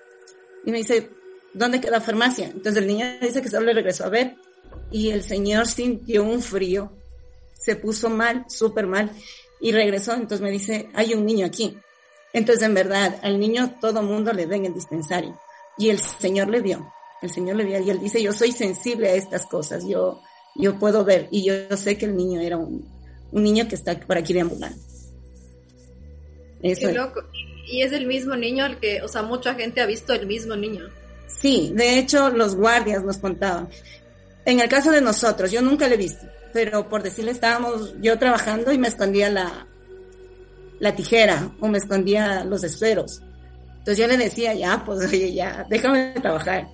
Y 0.64 0.72
me 0.72 0.78
dice, 0.78 1.10
¿dónde 1.54 1.80
queda 1.80 2.00
farmacia? 2.00 2.46
Entonces 2.46 2.82
el 2.82 2.88
niño 2.88 3.06
dice 3.20 3.42
que 3.42 3.48
solo 3.48 3.66
le 3.66 3.74
regresó 3.74 4.04
a 4.04 4.08
ver 4.08 4.36
y 4.90 5.10
el 5.10 5.22
señor 5.22 5.66
sintió 5.66 6.24
un 6.24 6.42
frío, 6.42 6.92
se 7.58 7.76
puso 7.76 8.10
mal, 8.10 8.44
súper 8.48 8.86
mal 8.86 9.10
y 9.60 9.72
regresó. 9.72 10.12
Entonces 10.14 10.40
me 10.40 10.50
dice, 10.50 10.88
hay 10.94 11.14
un 11.14 11.24
niño 11.24 11.46
aquí. 11.46 11.78
Entonces 12.32 12.64
en 12.64 12.74
verdad, 12.74 13.18
al 13.22 13.38
niño 13.38 13.76
todo 13.80 14.02
mundo 14.02 14.32
le 14.32 14.46
ve 14.46 14.56
en 14.56 14.66
el 14.66 14.74
dispensario 14.74 15.38
y 15.78 15.90
el 15.90 15.98
señor 15.98 16.48
le 16.48 16.60
vio, 16.60 16.92
el 17.20 17.30
señor 17.30 17.56
le 17.56 17.64
vio 17.64 17.80
y 17.80 17.90
él 17.90 18.00
dice, 18.00 18.22
yo 18.22 18.32
soy 18.32 18.52
sensible 18.52 19.08
a 19.08 19.14
estas 19.14 19.46
cosas, 19.46 19.84
yo, 19.86 20.20
yo 20.56 20.78
puedo 20.78 21.04
ver 21.04 21.28
y 21.30 21.44
yo, 21.44 21.76
sé 21.76 21.96
que 21.96 22.06
el 22.06 22.16
niño 22.16 22.40
era 22.40 22.56
un, 22.56 22.86
un 23.30 23.42
niño 23.42 23.66
que 23.68 23.74
está 23.74 23.98
por 23.98 24.16
aquí 24.16 24.32
deambulando. 24.32 24.78
Eso 26.62 26.88
Qué 26.88 26.94
loco. 26.94 27.22
Y 27.66 27.82
es 27.82 27.92
el 27.92 28.06
mismo 28.06 28.36
niño 28.36 28.64
al 28.64 28.78
que, 28.78 29.02
o 29.02 29.08
sea, 29.08 29.22
mucha 29.22 29.54
gente 29.54 29.80
ha 29.80 29.86
visto 29.86 30.12
el 30.12 30.26
mismo 30.26 30.54
niño. 30.56 30.88
Sí, 31.26 31.72
de 31.74 31.98
hecho 31.98 32.30
los 32.30 32.54
guardias 32.54 33.02
nos 33.02 33.18
contaban. 33.18 33.68
En 34.44 34.60
el 34.60 34.68
caso 34.68 34.90
de 34.90 35.00
nosotros, 35.00 35.50
yo 35.50 35.62
nunca 35.62 35.88
lo 35.88 35.94
he 35.94 35.98
visto, 35.98 36.26
pero 36.52 36.88
por 36.88 37.02
decirle 37.02 37.30
estábamos 37.30 37.94
yo 38.00 38.18
trabajando 38.18 38.72
y 38.72 38.78
me 38.78 38.88
escondía 38.88 39.30
la, 39.30 39.66
la 40.80 40.94
tijera 40.94 41.50
o 41.60 41.68
me 41.68 41.78
escondía 41.78 42.44
los 42.44 42.64
esferos. 42.64 43.22
Entonces 43.78 43.98
yo 43.98 44.06
le 44.06 44.16
decía, 44.16 44.54
ya, 44.54 44.82
pues 44.84 45.06
oye, 45.08 45.32
ya, 45.32 45.66
déjame 45.68 46.14
trabajar, 46.20 46.68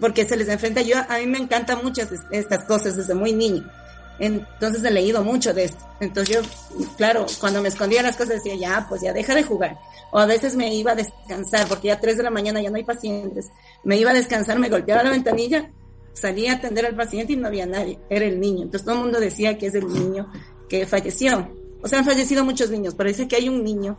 porque 0.00 0.26
se 0.26 0.36
les 0.36 0.48
enfrenta. 0.48 0.82
Yo, 0.82 0.96
a 1.08 1.18
mí 1.18 1.26
me 1.26 1.38
encantan 1.38 1.80
muchas 1.82 2.08
estas 2.30 2.64
cosas 2.64 2.96
desde 2.96 3.14
muy 3.14 3.32
niño. 3.32 3.70
Entonces 4.18 4.84
he 4.84 4.90
leído 4.90 5.24
mucho 5.24 5.54
de 5.54 5.64
esto. 5.64 5.84
Entonces 5.98 6.36
yo, 6.36 6.86
claro, 6.96 7.26
cuando 7.40 7.62
me 7.62 7.68
escondía 7.68 8.02
las 8.02 8.16
cosas 8.16 8.42
decía, 8.42 8.54
ya, 8.54 8.86
pues 8.88 9.00
ya 9.00 9.12
deja 9.12 9.34
de 9.34 9.42
jugar. 9.42 9.78
O 10.12 10.18
a 10.18 10.26
veces 10.26 10.56
me 10.56 10.74
iba 10.74 10.92
a 10.92 10.94
descansar, 10.94 11.66
porque 11.68 11.88
ya 11.88 11.94
a 11.94 12.00
3 12.00 12.18
de 12.18 12.22
la 12.24 12.30
mañana 12.30 12.60
ya 12.60 12.70
no 12.70 12.76
hay 12.76 12.84
pacientes. 12.84 13.46
Me 13.82 13.96
iba 13.96 14.10
a 14.10 14.14
descansar, 14.14 14.58
me 14.58 14.68
golpeaba 14.68 15.02
la 15.02 15.10
ventanilla, 15.10 15.70
salía 16.12 16.52
a 16.52 16.56
atender 16.56 16.84
al 16.84 16.96
paciente 16.96 17.32
y 17.32 17.36
no 17.36 17.46
había 17.46 17.64
nadie. 17.64 17.98
Era 18.10 18.26
el 18.26 18.40
niño. 18.40 18.64
Entonces 18.64 18.84
todo 18.84 18.96
el 18.96 19.02
mundo 19.02 19.20
decía 19.20 19.56
que 19.56 19.66
es 19.66 19.74
el 19.74 19.86
niño 19.86 20.30
que 20.68 20.86
falleció. 20.86 21.50
O 21.82 21.88
sea, 21.88 22.00
han 22.00 22.04
fallecido 22.04 22.44
muchos 22.44 22.70
niños, 22.70 22.94
pero 22.94 23.08
dice 23.08 23.26
que 23.26 23.36
hay 23.36 23.48
un 23.48 23.64
niño 23.64 23.96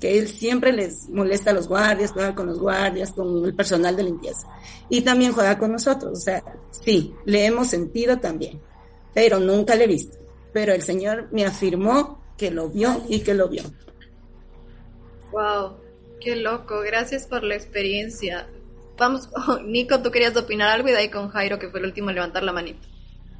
que 0.00 0.18
él 0.18 0.28
siempre 0.28 0.72
les 0.72 1.08
molesta 1.08 1.50
a 1.50 1.54
los 1.54 1.68
guardias, 1.68 2.12
juega 2.12 2.34
con 2.34 2.46
los 2.46 2.58
guardias, 2.58 3.12
con 3.12 3.44
el 3.44 3.54
personal 3.54 3.96
de 3.96 4.04
limpieza. 4.04 4.46
Y 4.88 5.00
también 5.00 5.32
juega 5.32 5.58
con 5.58 5.72
nosotros. 5.72 6.12
O 6.12 6.20
sea, 6.20 6.42
sí, 6.70 7.14
le 7.24 7.44
hemos 7.46 7.68
sentido 7.68 8.18
también 8.18 8.60
pero 9.18 9.40
nunca 9.40 9.74
le 9.74 9.84
he 9.84 9.88
visto. 9.88 10.16
Pero 10.52 10.72
el 10.72 10.82
Señor 10.82 11.26
me 11.32 11.44
afirmó 11.44 12.22
que 12.36 12.52
lo 12.52 12.68
vio 12.68 13.02
y 13.08 13.20
que 13.24 13.34
lo 13.34 13.48
vio. 13.48 13.64
Wow, 15.32 15.72
qué 16.20 16.36
loco. 16.36 16.80
Gracias 16.86 17.26
por 17.26 17.42
la 17.42 17.56
experiencia. 17.56 18.48
Vamos, 18.96 19.28
Nico, 19.64 20.00
tú 20.02 20.12
querías 20.12 20.36
opinar 20.36 20.68
algo 20.68 20.88
y 20.88 20.92
de 20.92 20.98
ahí 20.98 21.10
con 21.10 21.30
Jairo, 21.30 21.58
que 21.58 21.68
fue 21.68 21.80
el 21.80 21.86
último 21.86 22.10
a 22.10 22.12
levantar 22.12 22.44
la 22.44 22.52
manita. 22.52 22.86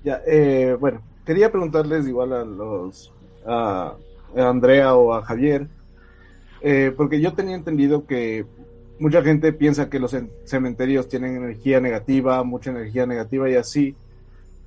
Ya, 0.03 0.21
eh, 0.27 0.77
bueno, 0.81 1.01
quería 1.25 1.53
preguntarles 1.53 2.09
igual 2.09 2.33
a 2.33 2.44
los 2.44 3.12
a, 3.47 3.94
Andrea 4.37 4.97
o 4.97 5.14
a 5.14 5.23
Javier, 5.23 5.68
eh, 6.61 6.92
porque 6.97 7.21
yo 7.21 7.35
tenía 7.35 7.57
entendido 7.57 8.07
que 8.07 8.47
mucha 8.99 9.23
gente 9.23 9.53
piensa 9.53 9.88
que 9.88 10.01
los 10.01 10.16
cementerios 10.44 11.09
tienen 11.09 11.37
energía 11.37 11.81
negativa, 11.81 12.42
mucha 12.42 12.71
energía 12.71 13.07
negativa 13.07 13.49
y 13.49 13.55
así, 13.55 13.97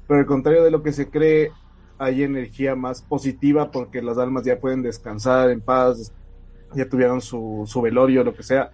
pero 0.08 0.20
al 0.20 0.26
contrario 0.26 0.64
de 0.64 0.72
lo 0.72 0.84
que 0.84 0.94
se 0.94 1.10
cree, 1.10 1.52
hay 1.98 2.24
energía 2.24 2.76
más 2.76 3.02
positiva 3.02 3.72
porque 3.72 4.02
las 4.02 4.18
almas 4.18 4.44
ya 4.44 4.60
pueden 4.60 4.82
descansar 4.82 5.52
en 5.52 5.62
paz, 5.62 6.14
ya 6.74 6.88
tuvieron 6.90 7.22
su, 7.22 7.64
su 7.68 7.82
velorio, 7.82 8.24
lo 8.24 8.34
que 8.34 8.44
sea, 8.44 8.72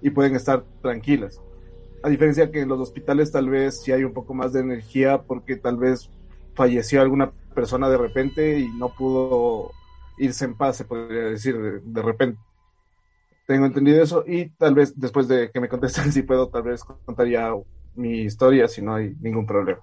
y 0.00 0.10
pueden 0.10 0.34
estar 0.34 0.64
tranquilas. 0.80 1.40
A 2.02 2.08
diferencia 2.08 2.50
que 2.50 2.62
en 2.62 2.68
los 2.68 2.80
hospitales 2.80 3.30
tal 3.30 3.50
vez 3.50 3.82
sí 3.82 3.92
hay 3.92 4.04
un 4.04 4.14
poco 4.14 4.32
más 4.32 4.52
de 4.52 4.60
energía 4.60 5.22
porque 5.22 5.56
tal 5.56 5.76
vez 5.76 6.10
falleció 6.54 7.02
alguna 7.02 7.32
persona 7.54 7.90
de 7.90 7.98
repente 7.98 8.58
y 8.58 8.68
no 8.78 8.94
pudo 8.94 9.72
irse 10.18 10.44
en 10.44 10.54
paz, 10.54 10.76
se 10.76 10.84
podría 10.84 11.24
decir, 11.24 11.56
de, 11.82 12.02
repente. 12.02 12.40
Tengo 13.50 13.66
entendido 13.66 14.00
eso 14.00 14.22
y 14.28 14.50
tal 14.50 14.76
vez 14.76 14.92
después 14.94 15.26
de 15.26 15.50
que 15.50 15.58
me 15.58 15.68
contesten 15.68 16.12
si 16.12 16.22
puedo, 16.22 16.48
tal 16.50 16.62
vez 16.62 16.84
contaría 16.84 17.52
mi 17.96 18.20
historia 18.20 18.68
si 18.68 18.80
no 18.80 18.94
hay 18.94 19.12
ningún 19.20 19.44
problema. 19.44 19.80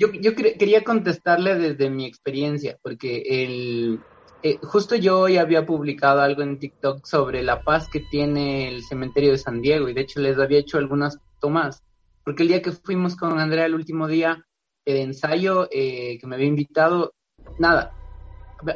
Yo, 0.00 0.10
yo 0.10 0.34
quería 0.34 0.82
contestarle 0.82 1.56
desde 1.56 1.90
mi 1.90 2.06
experiencia, 2.06 2.76
porque 2.82 3.22
el, 3.24 4.00
eh, 4.42 4.58
justo 4.64 4.96
yo 4.96 5.20
hoy 5.20 5.36
había 5.36 5.64
publicado 5.64 6.22
algo 6.22 6.42
en 6.42 6.58
TikTok 6.58 7.06
sobre 7.06 7.44
la 7.44 7.62
paz 7.62 7.88
que 7.88 8.00
tiene 8.00 8.66
el 8.70 8.82
cementerio 8.82 9.30
de 9.30 9.38
San 9.38 9.62
Diego 9.62 9.88
y 9.88 9.94
de 9.94 10.00
hecho 10.00 10.18
les 10.18 10.36
había 10.36 10.58
hecho 10.58 10.78
algunas 10.78 11.20
tomas, 11.38 11.84
porque 12.24 12.42
el 12.42 12.48
día 12.48 12.62
que 12.62 12.72
fuimos 12.72 13.14
con 13.14 13.38
Andrea 13.38 13.66
el 13.66 13.76
último 13.76 14.08
día 14.08 14.44
de 14.84 15.02
ensayo 15.02 15.68
eh, 15.70 16.18
que 16.18 16.26
me 16.26 16.34
había 16.34 16.48
invitado, 16.48 17.14
nada, 17.58 17.94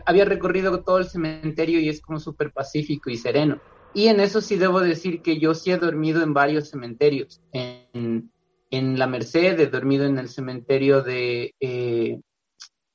había 0.05 0.27
recorrido 0.27 0.85
todo 0.85 0.99
el 0.99 1.09
cementerio 1.09 1.81
y 1.81 1.89
es 1.89 2.01
como 2.01 2.21
súper 2.21 2.53
pacífico 2.53 3.11
y 3.11 3.17
sereno. 3.17 3.59
Y 3.97 4.09
en 4.09 4.21
eso 4.21 4.43
sí 4.43 4.57
debo 4.57 4.83
decir 4.83 5.23
que 5.23 5.39
yo 5.39 5.55
sí 5.55 5.71
he 5.71 5.79
dormido 5.79 6.23
en 6.23 6.35
varios 6.35 6.69
cementerios, 6.69 7.41
en, 7.53 8.31
en 8.71 8.99
La 8.99 9.07
Merced, 9.07 9.59
he 9.59 9.69
dormido 9.69 10.05
en 10.05 10.19
el 10.19 10.29
cementerio 10.29 11.01
de, 11.01 11.55
eh, 11.61 12.21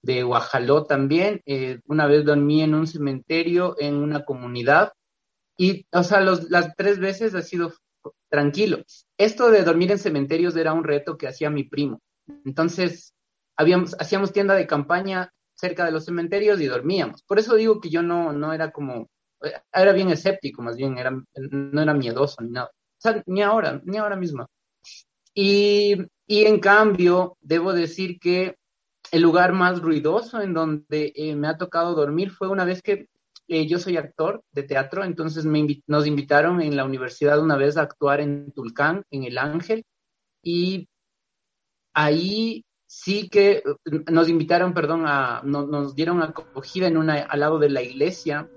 de 0.04 0.22
Guajaló 0.22 0.86
también. 0.86 1.42
Eh, 1.48 1.80
una 1.88 2.06
vez 2.06 2.24
dormí 2.24 2.62
en 2.62 2.76
un 2.76 2.86
cementerio 2.86 3.76
en 3.80 3.96
una 3.96 4.26
comunidad 4.26 4.94
y, 5.58 5.88
o 5.92 6.04
sea, 6.04 6.22
las 6.22 6.76
tres 6.76 7.00
veces 7.00 7.34
ha 7.34 7.42
sido 7.42 7.74
tranquilo. 8.30 8.84
Esto 9.18 9.50
de 9.50 9.64
dormir 9.64 9.90
en 9.92 9.98
cementerios 9.98 10.56
era 10.56 10.72
un 10.72 10.84
reto 10.84 11.18
que 11.18 11.28
hacía 11.28 11.50
mi 11.50 11.64
primo. 11.64 12.00
Entonces, 12.46 13.16
habíamos, 13.58 13.96
hacíamos 14.00 14.34
tienda 14.34 14.54
de 14.54 14.68
campaña 14.68 15.34
cerca 15.56 15.84
de 15.84 15.94
los 15.94 16.06
cementerios 16.06 16.62
y 16.62 16.68
dormíamos. 16.68 17.24
Por 17.24 17.40
eso 17.40 17.56
digo 17.56 17.82
que 17.82 17.90
yo 17.90 18.04
no, 18.04 18.34
no 18.34 18.54
era 18.54 18.70
como, 18.70 19.10
era 19.74 19.94
bien 19.94 20.10
escéptico, 20.10 20.62
más 20.62 20.76
bien, 20.76 20.98
era, 20.98 21.12
no 21.12 21.82
era 21.82 21.94
miedoso 21.94 22.42
ni 22.42 22.52
nada. 22.52 22.68
O 22.68 23.02
sea, 23.02 23.24
ni 23.26 23.42
ahora, 23.42 23.82
ni 23.84 23.98
ahora 23.98 24.16
mismo. 24.16 24.48
Y, 25.34 26.08
en 26.28 26.60
cambio, 26.60 27.38
debo 27.42 27.74
decir 27.74 28.20
que 28.20 28.56
el 29.12 29.22
lugar 29.22 29.54
más 29.54 29.82
ruidoso 29.82 30.42
en 30.42 30.54
donde 30.54 31.12
eh, 31.16 31.36
me 31.36 31.48
ha 31.48 31.58
tocado 31.58 31.96
dormir 31.96 32.32
fue 32.32 32.48
una 32.50 32.66
vez 32.66 32.82
que 32.82 33.08
eh, 33.48 33.68
yo 33.68 33.80
soy 33.80 33.98
actor 33.98 34.44
de 34.52 34.64
teatro, 34.64 35.04
entonces 35.04 35.46
me 35.46 35.66
nos 35.88 36.08
invitaron 36.08 36.62
en 36.62 36.76
la 36.78 36.86
universidad 36.86 37.40
una 37.40 37.58
vez 37.58 37.76
a 37.76 37.82
actuar 37.82 38.22
en 38.22 38.52
Tulcán, 38.54 39.04
en 39.10 39.24
El 39.24 39.38
Ángel, 39.38 39.84
y 40.44 40.88
ahí 41.94 42.64
sí 42.88 43.30
que 43.30 43.64
eh, 43.64 43.64
nos 44.12 44.30
invitaron, 44.30 44.74
perdón, 44.74 45.04
a, 45.06 45.42
nos 45.44 45.96
dieron 45.96 46.22
acogida 46.22 46.88
en 46.88 46.98
una, 46.98 47.24
al 47.24 47.40
lado 47.40 47.60
de 47.60 47.70
la 47.70 47.82
iglesia, 47.82 48.50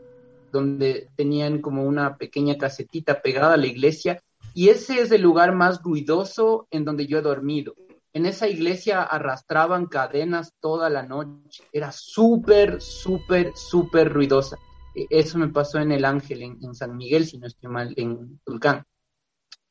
donde 0.54 1.08
tenían 1.16 1.60
como 1.60 1.82
una 1.84 2.16
pequeña 2.16 2.56
casetita 2.56 3.20
pegada 3.20 3.54
a 3.54 3.56
la 3.56 3.66
iglesia, 3.66 4.22
y 4.54 4.68
ese 4.68 5.00
es 5.00 5.10
el 5.10 5.20
lugar 5.20 5.52
más 5.52 5.82
ruidoso 5.82 6.68
en 6.70 6.84
donde 6.84 7.08
yo 7.08 7.18
he 7.18 7.22
dormido. 7.22 7.74
En 8.12 8.24
esa 8.24 8.46
iglesia 8.46 9.02
arrastraban 9.02 9.86
cadenas 9.86 10.54
toda 10.60 10.88
la 10.88 11.02
noche. 11.02 11.64
Era 11.72 11.90
súper, 11.90 12.80
súper, 12.80 13.50
súper 13.56 14.12
ruidosa. 14.12 14.56
E, 14.94 15.06
eso 15.10 15.38
me 15.38 15.48
pasó 15.48 15.80
en 15.80 15.90
El 15.90 16.04
Ángel, 16.04 16.42
en, 16.42 16.74
San 16.74 16.96
Miguel, 16.96 17.26
si 17.26 17.38
no 17.38 17.48
estoy 17.48 17.68
mal, 17.68 17.92
en 17.96 18.38
Tulcán. 18.44 18.84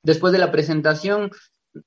Después 0.03 0.33
de 0.33 0.39
la 0.39 0.51
presentación, 0.51 1.31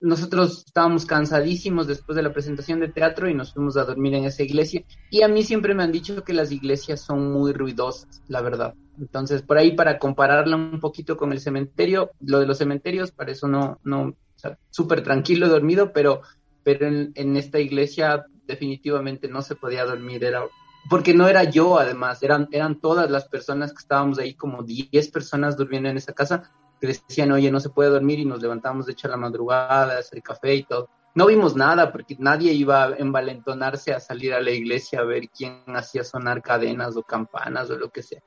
nosotros 0.00 0.64
estábamos 0.66 1.04
cansadísimos 1.04 1.86
después 1.86 2.16
de 2.16 2.22
la 2.22 2.32
presentación 2.32 2.80
de 2.80 2.88
teatro 2.88 3.28
y 3.28 3.34
nos 3.34 3.52
fuimos 3.52 3.76
a 3.76 3.84
dormir 3.84 4.14
en 4.14 4.24
esa 4.24 4.42
iglesia. 4.42 4.82
Y 5.10 5.20
a 5.20 5.28
mí 5.28 5.42
siempre 5.42 5.74
me 5.74 5.82
han 5.82 5.92
dicho 5.92 6.24
que 6.24 6.32
las 6.32 6.50
iglesias 6.50 7.02
son 7.02 7.30
muy 7.30 7.52
ruidosas, 7.52 8.22
la 8.28 8.40
verdad. 8.40 8.74
Entonces, 8.98 9.42
por 9.42 9.58
ahí 9.58 9.72
para 9.72 9.98
compararla 9.98 10.56
un 10.56 10.80
poquito 10.80 11.16
con 11.16 11.32
el 11.32 11.40
cementerio, 11.40 12.10
lo 12.20 12.40
de 12.40 12.46
los 12.46 12.58
cementerios, 12.58 13.12
para 13.12 13.32
eso 13.32 13.48
no, 13.48 13.78
no, 13.84 14.02
o 14.02 14.14
sea, 14.38 14.58
súper 14.70 15.02
tranquilo 15.02 15.48
dormido, 15.48 15.92
pero, 15.92 16.22
pero 16.62 16.86
en, 16.86 17.12
en 17.14 17.36
esta 17.36 17.58
iglesia 17.58 18.26
definitivamente 18.46 19.28
no 19.28 19.42
se 19.42 19.56
podía 19.56 19.84
dormir, 19.84 20.24
era 20.24 20.44
porque 20.88 21.14
no 21.14 21.28
era 21.28 21.44
yo 21.44 21.78
además, 21.78 22.22
eran, 22.22 22.48
eran 22.52 22.80
todas 22.80 23.10
las 23.10 23.28
personas 23.28 23.72
que 23.72 23.80
estábamos 23.80 24.18
ahí, 24.18 24.34
como 24.34 24.62
10 24.62 25.10
personas 25.10 25.56
durmiendo 25.56 25.88
en 25.88 25.96
esa 25.96 26.12
casa, 26.12 26.50
que 26.80 26.86
decían, 26.88 27.32
oye, 27.32 27.50
no 27.50 27.60
se 27.60 27.70
puede 27.70 27.90
dormir 27.90 28.20
y 28.20 28.24
nos 28.24 28.40
levantamos 28.40 28.86
de 28.86 28.92
hecho 28.92 29.08
a 29.08 29.10
la 29.10 29.16
madrugada, 29.16 29.98
hacer 29.98 30.22
café 30.22 30.54
y 30.54 30.62
todo. 30.62 30.88
No 31.14 31.26
vimos 31.26 31.56
nada 31.56 31.90
porque 31.90 32.16
nadie 32.18 32.52
iba 32.52 32.84
a 32.84 32.96
envalentonarse 32.96 33.94
a 33.94 34.00
salir 34.00 34.34
a 34.34 34.40
la 34.40 34.50
iglesia 34.50 35.00
a 35.00 35.04
ver 35.04 35.28
quién 35.30 35.62
hacía 35.68 36.04
sonar 36.04 36.42
cadenas 36.42 36.96
o 36.96 37.02
campanas 37.02 37.70
o 37.70 37.78
lo 37.78 37.88
que 37.88 38.02
sea. 38.02 38.22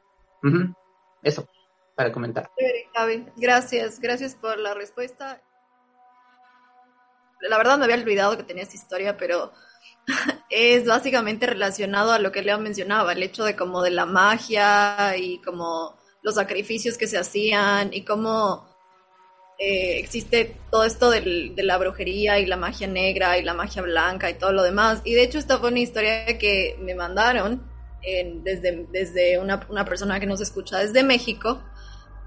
Eso, 1.21 1.47
para 1.95 2.11
comentar. 2.11 2.49
Gracias, 3.35 3.99
gracias 3.99 4.35
por 4.35 4.57
la 4.57 4.73
respuesta. 4.73 5.41
La 7.41 7.57
verdad 7.57 7.77
me 7.77 7.85
había 7.85 7.95
olvidado 7.95 8.37
que 8.37 8.43
tenía 8.43 8.63
esta 8.63 8.75
historia, 8.75 9.17
pero 9.17 9.51
es 10.49 10.85
básicamente 10.85 11.45
relacionado 11.45 12.11
a 12.11 12.19
lo 12.19 12.31
que 12.31 12.41
Leo 12.41 12.59
mencionaba, 12.59 13.13
el 13.13 13.23
hecho 13.23 13.43
de 13.43 13.55
como 13.55 13.81
de 13.81 13.91
la 13.91 14.05
magia 14.05 15.15
y 15.17 15.41
como 15.41 15.97
los 16.21 16.35
sacrificios 16.35 16.97
que 16.97 17.07
se 17.07 17.17
hacían 17.17 17.93
y 17.93 18.03
cómo 18.03 18.67
eh, 19.57 19.99
existe 19.99 20.57
todo 20.71 20.85
esto 20.85 21.09
del, 21.09 21.55
de 21.55 21.63
la 21.63 21.77
brujería 21.77 22.39
y 22.39 22.45
la 22.45 22.57
magia 22.57 22.87
negra 22.87 23.37
y 23.37 23.43
la 23.43 23.53
magia 23.53 23.81
blanca 23.81 24.29
y 24.29 24.35
todo 24.35 24.51
lo 24.51 24.63
demás. 24.63 25.01
Y 25.03 25.13
de 25.13 25.23
hecho 25.23 25.37
esta 25.37 25.57
fue 25.57 25.69
una 25.69 25.79
historia 25.79 26.37
que 26.37 26.77
me 26.81 26.95
mandaron 26.95 27.61
desde, 28.01 28.87
desde 28.91 29.39
una, 29.39 29.65
una, 29.69 29.85
persona 29.85 30.19
que 30.19 30.25
nos 30.25 30.41
escucha 30.41 30.79
desde 30.79 31.03
México. 31.03 31.61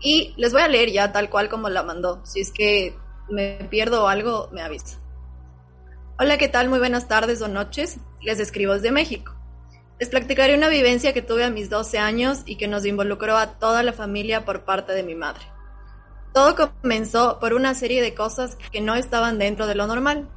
Y 0.01 0.35
les 0.37 0.53
voy 0.53 0.63
a 0.63 0.69
leer 0.69 0.91
ya 0.91 1.13
tal 1.13 1.31
cual 1.31 1.49
como 1.49 1.69
la 1.69 1.83
mandó. 1.83 2.25
Si 2.25 2.41
es 2.41 2.51
que 2.51 2.97
me 3.29 3.67
pierdo 3.71 4.09
algo, 4.09 4.49
me 4.53 4.63
avisa. 4.63 4.99
Hola, 6.19 6.39
¿qué 6.39 6.49
tal? 6.49 6.69
Muy 6.69 6.79
buenas 6.79 7.09
tardes 7.09 7.41
o 7.43 7.49
noches. 7.49 7.99
Les 8.21 8.39
escribo 8.39 8.75
desde 8.75 8.91
México. 8.91 9.35
Les 9.99 10.09
platicaré 10.09 10.57
una 10.57 10.69
vivencia 10.69 11.13
que 11.13 11.23
tuve 11.23 11.45
a 11.45 11.51
mis 11.51 11.71
12 11.71 11.99
años 11.99 12.43
y 12.45 12.57
que 12.57 12.69
nos 12.69 12.85
involucró 12.85 13.37
a 13.37 13.59
toda 13.59 13.83
la 13.83 13.93
familia 13.93 14.45
por 14.45 14.65
parte 14.65 14.93
de 14.93 15.03
mi 15.03 15.15
madre. 15.15 15.45
Todo 16.35 16.57
comenzó 16.83 17.39
por 17.39 17.55
una 17.55 17.75
serie 17.75 18.03
de 18.03 18.15
cosas 18.15 18.57
que 18.73 18.81
no 18.81 18.95
estaban 18.95 19.39
dentro 19.39 19.67
de 19.67 19.75
lo 19.75 19.87
normal. 19.87 20.29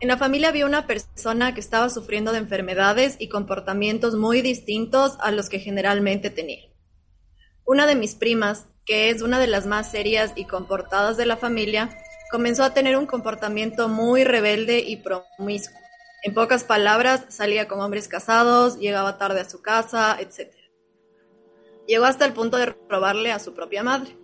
En 0.00 0.06
la 0.06 0.16
familia 0.16 0.50
había 0.50 0.64
una 0.64 0.86
persona 0.86 1.54
que 1.54 1.60
estaba 1.60 1.90
sufriendo 1.90 2.30
de 2.30 2.38
enfermedades 2.38 3.16
y 3.18 3.28
comportamientos 3.28 4.14
muy 4.14 4.42
distintos 4.42 5.16
a 5.20 5.32
los 5.32 5.48
que 5.48 5.58
generalmente 5.58 6.30
tenía. 6.30 6.62
Una 7.64 7.84
de 7.84 7.96
mis 7.96 8.14
primas, 8.14 8.68
que 8.86 9.10
es 9.10 9.22
una 9.22 9.40
de 9.40 9.48
las 9.48 9.66
más 9.66 9.90
serias 9.90 10.32
y 10.36 10.44
comportadas 10.44 11.16
de 11.16 11.26
la 11.26 11.36
familia, 11.36 11.90
comenzó 12.30 12.62
a 12.62 12.74
tener 12.74 12.96
un 12.96 13.06
comportamiento 13.06 13.88
muy 13.88 14.22
rebelde 14.22 14.78
y 14.78 14.98
promiscuo. 14.98 15.76
En 16.22 16.32
pocas 16.32 16.62
palabras, 16.62 17.24
salía 17.28 17.66
con 17.66 17.80
hombres 17.80 18.06
casados, 18.06 18.78
llegaba 18.78 19.18
tarde 19.18 19.40
a 19.40 19.50
su 19.50 19.62
casa, 19.62 20.16
etc. 20.20 20.54
Llegó 21.88 22.04
hasta 22.04 22.24
el 22.24 22.34
punto 22.34 22.56
de 22.56 22.76
robarle 22.88 23.32
a 23.32 23.40
su 23.40 23.52
propia 23.52 23.82
madre. 23.82 24.16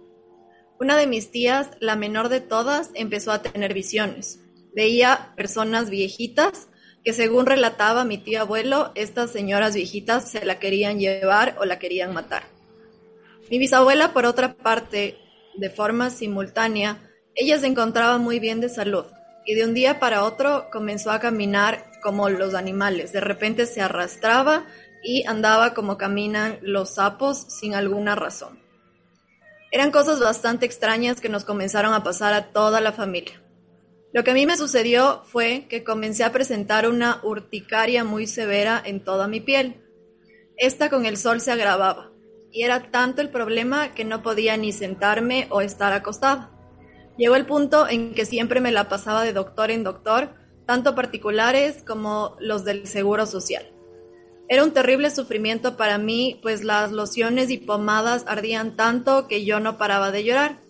Una 0.78 0.96
de 0.96 1.08
mis 1.08 1.32
tías, 1.32 1.70
la 1.80 1.96
menor 1.96 2.28
de 2.28 2.40
todas, 2.40 2.90
empezó 2.94 3.32
a 3.32 3.42
tener 3.42 3.74
visiones. 3.74 4.43
Veía 4.74 5.32
personas 5.36 5.90
viejitas 5.90 6.68
que 7.04 7.12
según 7.12 7.46
relataba 7.46 8.04
mi 8.04 8.18
tío 8.18 8.40
abuelo, 8.40 8.90
estas 8.94 9.30
señoras 9.30 9.74
viejitas 9.74 10.30
se 10.30 10.44
la 10.44 10.58
querían 10.58 10.98
llevar 10.98 11.54
o 11.58 11.64
la 11.66 11.78
querían 11.78 12.14
matar. 12.14 12.44
Mi 13.50 13.58
bisabuela, 13.58 14.14
por 14.14 14.24
otra 14.24 14.54
parte, 14.54 15.18
de 15.54 15.70
forma 15.70 16.08
simultánea, 16.08 16.98
ella 17.34 17.58
se 17.58 17.66
encontraba 17.66 18.16
muy 18.18 18.38
bien 18.38 18.60
de 18.60 18.70
salud, 18.70 19.04
y 19.44 19.54
de 19.54 19.64
un 19.64 19.74
día 19.74 20.00
para 20.00 20.24
otro 20.24 20.68
comenzó 20.72 21.10
a 21.10 21.20
caminar 21.20 21.84
como 22.02 22.30
los 22.30 22.54
animales. 22.54 23.12
De 23.12 23.20
repente 23.20 23.66
se 23.66 23.82
arrastraba 23.82 24.64
y 25.02 25.24
andaba 25.26 25.74
como 25.74 25.98
caminan 25.98 26.58
los 26.62 26.94
sapos 26.94 27.46
sin 27.48 27.74
alguna 27.74 28.14
razón. 28.14 28.58
Eran 29.70 29.90
cosas 29.90 30.20
bastante 30.20 30.64
extrañas 30.64 31.20
que 31.20 31.28
nos 31.28 31.44
comenzaron 31.44 31.92
a 31.92 32.02
pasar 32.02 32.32
a 32.32 32.52
toda 32.52 32.80
la 32.80 32.92
familia. 32.92 33.43
Lo 34.14 34.22
que 34.22 34.30
a 34.30 34.34
mí 34.34 34.46
me 34.46 34.56
sucedió 34.56 35.22
fue 35.24 35.66
que 35.68 35.82
comencé 35.82 36.22
a 36.22 36.30
presentar 36.30 36.88
una 36.88 37.18
urticaria 37.24 38.04
muy 38.04 38.28
severa 38.28 38.80
en 38.84 39.02
toda 39.02 39.26
mi 39.26 39.40
piel. 39.40 39.82
Esta 40.56 40.88
con 40.88 41.04
el 41.04 41.16
sol 41.16 41.40
se 41.40 41.50
agravaba, 41.50 42.12
y 42.52 42.62
era 42.62 42.92
tanto 42.92 43.22
el 43.22 43.30
problema 43.30 43.92
que 43.92 44.04
no 44.04 44.22
podía 44.22 44.56
ni 44.56 44.70
sentarme 44.70 45.48
o 45.50 45.62
estar 45.62 45.92
acostada. 45.92 46.52
Llegó 47.18 47.34
el 47.34 47.44
punto 47.44 47.88
en 47.88 48.14
que 48.14 48.24
siempre 48.24 48.60
me 48.60 48.70
la 48.70 48.88
pasaba 48.88 49.24
de 49.24 49.32
doctor 49.32 49.72
en 49.72 49.82
doctor, 49.82 50.30
tanto 50.64 50.94
particulares 50.94 51.82
como 51.84 52.36
los 52.38 52.64
del 52.64 52.86
Seguro 52.86 53.26
Social. 53.26 53.72
Era 54.48 54.62
un 54.62 54.72
terrible 54.72 55.10
sufrimiento 55.10 55.76
para 55.76 55.98
mí, 55.98 56.38
pues 56.40 56.62
las 56.62 56.92
lociones 56.92 57.50
y 57.50 57.58
pomadas 57.58 58.24
ardían 58.28 58.76
tanto 58.76 59.26
que 59.26 59.44
yo 59.44 59.58
no 59.58 59.76
paraba 59.76 60.12
de 60.12 60.22
llorar. 60.22 60.63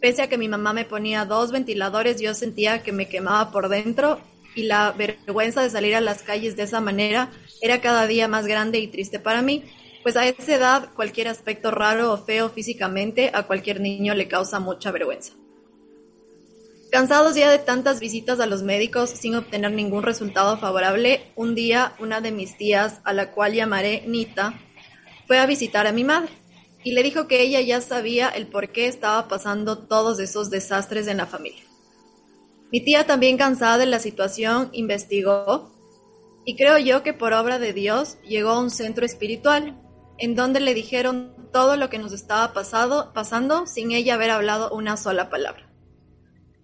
Pese 0.00 0.22
a 0.22 0.28
que 0.28 0.38
mi 0.38 0.48
mamá 0.48 0.72
me 0.72 0.84
ponía 0.84 1.24
dos 1.24 1.52
ventiladores, 1.52 2.20
yo 2.20 2.34
sentía 2.34 2.82
que 2.82 2.92
me 2.92 3.08
quemaba 3.08 3.50
por 3.50 3.68
dentro 3.68 4.20
y 4.54 4.64
la 4.64 4.92
vergüenza 4.92 5.62
de 5.62 5.70
salir 5.70 5.94
a 5.94 6.00
las 6.00 6.22
calles 6.22 6.56
de 6.56 6.64
esa 6.64 6.80
manera 6.80 7.30
era 7.60 7.80
cada 7.80 8.06
día 8.06 8.28
más 8.28 8.46
grande 8.46 8.78
y 8.78 8.88
triste 8.88 9.18
para 9.18 9.42
mí, 9.42 9.64
pues 10.02 10.16
a 10.16 10.26
esa 10.26 10.54
edad 10.54 10.88
cualquier 10.94 11.28
aspecto 11.28 11.70
raro 11.70 12.12
o 12.12 12.18
feo 12.18 12.50
físicamente 12.50 13.30
a 13.32 13.44
cualquier 13.44 13.80
niño 13.80 14.14
le 14.14 14.28
causa 14.28 14.60
mucha 14.60 14.90
vergüenza. 14.90 15.32
Cansados 16.90 17.34
ya 17.34 17.50
de 17.50 17.58
tantas 17.58 17.98
visitas 17.98 18.38
a 18.40 18.46
los 18.46 18.62
médicos 18.62 19.10
sin 19.10 19.34
obtener 19.34 19.72
ningún 19.72 20.02
resultado 20.02 20.56
favorable, 20.58 21.32
un 21.34 21.54
día 21.54 21.94
una 21.98 22.20
de 22.20 22.30
mis 22.30 22.56
tías, 22.56 23.00
a 23.04 23.12
la 23.12 23.32
cual 23.32 23.54
llamaré 23.54 24.04
Nita, 24.06 24.54
fue 25.26 25.38
a 25.38 25.46
visitar 25.46 25.86
a 25.86 25.92
mi 25.92 26.04
madre 26.04 26.30
y 26.86 26.92
le 26.92 27.02
dijo 27.02 27.26
que 27.26 27.42
ella 27.42 27.60
ya 27.62 27.80
sabía 27.80 28.28
el 28.28 28.46
por 28.46 28.70
qué 28.70 28.86
estaba 28.86 29.26
pasando 29.26 29.76
todos 29.76 30.20
esos 30.20 30.50
desastres 30.50 31.08
en 31.08 31.16
la 31.16 31.26
familia. 31.26 31.64
Mi 32.70 32.80
tía, 32.80 33.04
también 33.08 33.36
cansada 33.36 33.76
de 33.76 33.86
la 33.86 33.98
situación, 33.98 34.70
investigó 34.70 35.74
y 36.44 36.54
creo 36.54 36.78
yo 36.78 37.02
que 37.02 37.12
por 37.12 37.32
obra 37.32 37.58
de 37.58 37.72
Dios 37.72 38.18
llegó 38.22 38.50
a 38.50 38.60
un 38.60 38.70
centro 38.70 39.04
espiritual 39.04 39.82
en 40.18 40.36
donde 40.36 40.60
le 40.60 40.74
dijeron 40.74 41.34
todo 41.52 41.76
lo 41.76 41.90
que 41.90 41.98
nos 41.98 42.12
estaba 42.12 42.52
pasado, 42.52 43.12
pasando 43.12 43.66
sin 43.66 43.90
ella 43.90 44.14
haber 44.14 44.30
hablado 44.30 44.70
una 44.70 44.96
sola 44.96 45.28
palabra. 45.28 45.68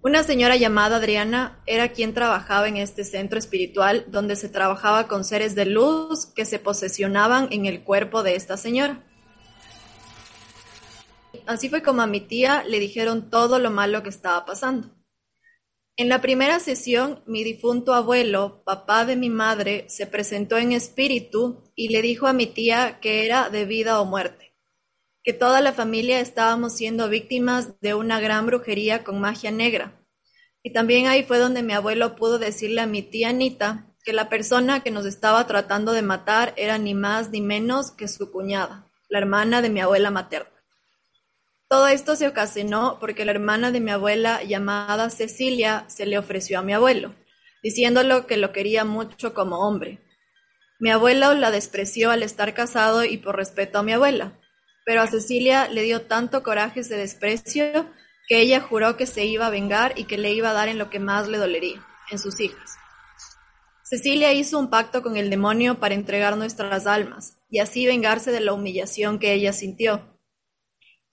Una 0.05 0.23
señora 0.23 0.55
llamada 0.55 0.99
Adriana 0.99 1.61
era 1.67 1.89
quien 1.89 2.15
trabajaba 2.15 2.69
en 2.69 2.77
este 2.77 3.03
centro 3.03 3.41
espiritual 3.41 4.05
donde 4.07 4.37
se 4.37 4.49
trabajaba 4.49 5.09
con 5.09 5.25
seres 5.25 5.57
de 5.57 5.67
luz 5.67 6.27
que 6.27 6.45
se 6.45 6.61
posesionaban 6.61 7.49
en 7.51 7.67
el 7.67 7.83
cuerpo 7.83 8.23
de 8.23 8.37
esta 8.37 8.57
señora. 8.57 9.05
Así 11.47 11.69
fue 11.69 11.83
como 11.83 12.03
a 12.03 12.07
mi 12.07 12.21
tía 12.21 12.65
le 12.65 12.79
dijeron 12.79 13.31
todo 13.31 13.59
lo 13.59 13.71
malo 13.71 14.03
que 14.03 14.09
estaba 14.09 14.45
pasando. 14.45 14.91
En 15.97 16.09
la 16.09 16.21
primera 16.21 16.59
sesión, 16.59 17.23
mi 17.27 17.45
difunto 17.45 17.95
abuelo, 17.95 18.63
papá 18.65 19.05
de 19.05 19.17
mi 19.17 19.29
madre, 19.29 19.85
se 19.89 20.07
presentó 20.07 20.57
en 20.57 20.73
espíritu 20.73 21.63
y 21.75 21.89
le 21.89 22.03
dijo 22.03 22.27
a 22.27 22.33
mi 22.33 22.47
tía 22.47 22.99
que 23.01 23.27
era 23.27 23.51
de 23.51 23.67
vida 23.67 24.01
o 24.01 24.05
muerte 24.05 24.43
que 25.23 25.33
toda 25.33 25.61
la 25.61 25.73
familia 25.73 26.21
estábamos 26.21 26.77
siendo 26.77 27.09
víctimas 27.09 27.81
de 27.81 27.95
una 27.95 28.21
gran 28.21 28.47
brujería 28.47 29.05
con 29.05 29.21
magia 29.21 29.51
negra. 29.51 30.01
Y 30.65 30.73
también 30.73 31.07
ahí 31.07 31.23
fue 31.23 31.39
donde 31.39 31.63
mi 31.63 31.73
abuelo 31.73 32.17
pudo 32.17 32.39
decirle 32.39 32.81
a 32.81 32.87
mi 32.87 33.03
tía 33.03 33.29
Anita 33.29 33.87
que 34.05 34.13
la 34.13 34.29
persona 34.29 34.83
que 34.83 34.91
nos 34.91 35.07
estaba 35.07 35.47
tratando 35.47 35.93
de 35.93 36.03
matar 36.03 36.55
era 36.57 36.77
ni 36.79 36.95
más 36.95 37.31
ni 37.31 37.41
menos 37.41 37.93
que 37.93 38.09
su 38.09 38.33
cuñada, 38.33 38.91
la 39.09 39.19
hermana 39.19 39.63
de 39.63 39.71
mi 39.71 39.81
abuela 39.81 40.11
materna. 40.11 40.52
Todo 41.73 41.89
esto 41.89 42.17
se 42.17 42.29
ocasionó 42.29 42.99
porque 43.01 43.25
la 43.25 43.31
hermana 43.31 43.71
de 43.71 43.81
mi 43.81 43.91
abuela, 43.91 44.43
llamada 44.43 45.09
Cecilia, 45.09 45.87
se 45.89 46.05
le 46.05 46.19
ofreció 46.19 46.59
a 46.59 46.63
mi 46.63 46.75
abuelo, 46.75 47.15
diciéndolo 47.63 48.27
que 48.27 48.37
lo 48.37 48.53
quería 48.53 48.85
mucho 48.85 49.33
como 49.33 49.67
hombre. 49.67 49.99
Mi 50.79 50.91
abuelo 50.91 51.33
la 51.33 51.51
despreció 51.51 52.11
al 52.11 52.23
estar 52.23 52.53
casado 52.53 53.05
y 53.05 53.17
por 53.17 53.37
respeto 53.37 53.79
a 53.79 53.83
mi 53.83 53.95
abuela, 53.95 54.39
pero 54.85 55.01
a 55.01 55.07
Cecilia 55.07 55.67
le 55.67 55.81
dio 55.81 56.03
tanto 56.03 56.43
coraje 56.43 56.81
ese 56.81 56.99
desprecio 56.99 57.87
que 58.29 58.43
ella 58.43 58.61
juró 58.61 58.99
que 58.99 59.07
se 59.07 59.25
iba 59.25 59.47
a 59.47 59.51
vengar 59.51 59.95
y 59.97 60.05
que 60.05 60.19
le 60.19 60.31
iba 60.35 60.51
a 60.51 60.53
dar 60.53 60.69
en 60.69 60.77
lo 60.77 60.91
que 60.91 60.99
más 60.99 61.27
le 61.27 61.39
dolería, 61.39 61.83
en 62.11 62.19
sus 62.19 62.39
hijas. 62.39 62.77
Cecilia 63.83 64.35
hizo 64.35 64.59
un 64.59 64.69
pacto 64.69 65.03
con 65.03 65.17
el 65.17 65.31
demonio 65.31 65.81
para 65.81 65.95
entregar 65.95 66.37
nuestras 66.37 66.87
almas 66.87 67.39
y 67.49 67.61
así 67.61 67.87
vengarse 67.87 68.31
de 68.31 68.41
la 68.41 68.53
humillación 68.53 69.19
que 69.19 69.33
ella 69.33 69.55
sintió. 69.55 70.12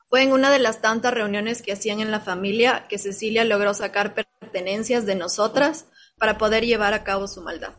Fue 0.10 0.24
en 0.24 0.32
una 0.32 0.50
de 0.50 0.60
las 0.60 0.82
tantas 0.82 1.14
reuniones 1.14 1.62
que 1.62 1.72
hacían 1.72 2.00
en 2.00 2.10
la 2.10 2.20
familia 2.20 2.86
que 2.90 2.98
Cecilia 2.98 3.46
logró 3.46 3.76
sacar 3.76 4.16
pertenencias 4.16 5.06
de 5.06 5.14
nosotras 5.14 5.86
para 6.18 6.38
poder 6.38 6.66
llevar 6.66 6.94
a 6.94 7.04
cabo 7.04 7.28
su 7.28 7.42
maldad. 7.42 7.74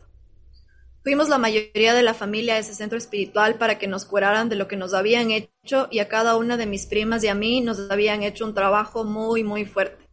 Fuimos 1.03 1.29
la 1.29 1.39
mayoría 1.39 1.93
de 1.93 2.03
la 2.03 2.13
familia 2.13 2.55
a 2.55 2.57
ese 2.59 2.75
centro 2.75 2.97
espiritual 2.97 3.55
para 3.55 3.79
que 3.79 3.87
nos 3.87 4.05
curaran 4.05 4.49
de 4.49 4.55
lo 4.55 4.67
que 4.67 4.77
nos 4.77 4.93
habían 4.93 5.31
hecho 5.31 5.87
y 5.91 5.99
a 5.99 6.07
cada 6.07 6.37
una 6.37 6.57
de 6.57 6.67
mis 6.67 6.85
primas 6.85 7.23
y 7.23 7.27
a 7.27 7.35
mí 7.35 7.59
nos 7.59 7.89
habían 7.89 8.23
hecho 8.23 8.45
un 8.45 8.53
trabajo 8.53 9.03
muy, 9.03 9.43
muy 9.43 9.65
fuerte. 9.65 10.07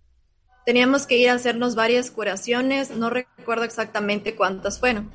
Teníamos 0.65 1.07
que 1.07 1.19
ir 1.19 1.31
a 1.31 1.35
hacernos 1.35 1.75
varias 1.75 2.11
curaciones, 2.11 2.91
no 2.91 3.11
recuerdo 3.11 3.65
exactamente 3.65 4.35
cuántas 4.35 4.81
fueron. 4.81 5.13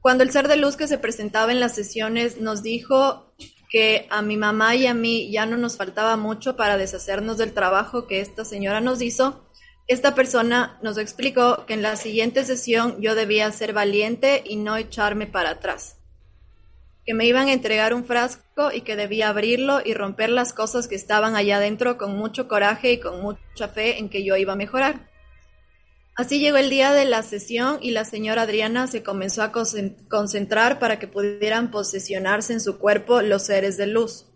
Cuando 0.00 0.22
el 0.22 0.32
ser 0.32 0.48
de 0.48 0.56
luz 0.56 0.76
que 0.76 0.86
se 0.86 0.98
presentaba 0.98 1.50
en 1.50 1.60
las 1.60 1.74
sesiones 1.74 2.40
nos 2.40 2.62
dijo 2.62 3.32
que 3.74 4.06
a 4.08 4.22
mi 4.22 4.36
mamá 4.36 4.76
y 4.76 4.86
a 4.86 4.94
mí 4.94 5.32
ya 5.32 5.46
no 5.46 5.56
nos 5.56 5.76
faltaba 5.76 6.16
mucho 6.16 6.54
para 6.54 6.76
deshacernos 6.76 7.38
del 7.38 7.52
trabajo 7.52 8.06
que 8.06 8.20
esta 8.20 8.44
señora 8.44 8.80
nos 8.80 9.02
hizo, 9.02 9.44
esta 9.88 10.14
persona 10.14 10.78
nos 10.80 10.96
explicó 10.96 11.66
que 11.66 11.74
en 11.74 11.82
la 11.82 11.96
siguiente 11.96 12.44
sesión 12.44 13.00
yo 13.00 13.16
debía 13.16 13.50
ser 13.50 13.72
valiente 13.72 14.44
y 14.46 14.54
no 14.54 14.76
echarme 14.76 15.26
para 15.26 15.50
atrás, 15.50 15.96
que 17.04 17.14
me 17.14 17.26
iban 17.26 17.48
a 17.48 17.52
entregar 17.52 17.94
un 17.94 18.04
frasco 18.04 18.70
y 18.72 18.82
que 18.82 18.94
debía 18.94 19.28
abrirlo 19.28 19.80
y 19.84 19.92
romper 19.92 20.30
las 20.30 20.52
cosas 20.52 20.86
que 20.86 20.94
estaban 20.94 21.34
allá 21.34 21.56
adentro 21.56 21.98
con 21.98 22.16
mucho 22.16 22.46
coraje 22.46 22.92
y 22.92 23.00
con 23.00 23.22
mucha 23.22 23.66
fe 23.66 23.98
en 23.98 24.08
que 24.08 24.22
yo 24.22 24.36
iba 24.36 24.52
a 24.52 24.56
mejorar. 24.56 25.10
Así 26.16 26.38
llegó 26.38 26.58
el 26.58 26.70
día 26.70 26.92
de 26.92 27.06
la 27.06 27.24
sesión 27.24 27.78
y 27.80 27.90
la 27.90 28.04
señora 28.04 28.42
Adriana 28.42 28.86
se 28.86 29.02
comenzó 29.02 29.42
a 29.42 29.50
concentrar 29.50 30.78
para 30.78 31.00
que 31.00 31.08
pudieran 31.08 31.72
posesionarse 31.72 32.52
en 32.52 32.60
su 32.60 32.78
cuerpo 32.78 33.20
los 33.20 33.42
seres 33.42 33.76
de 33.76 33.88
luz. 33.88 34.26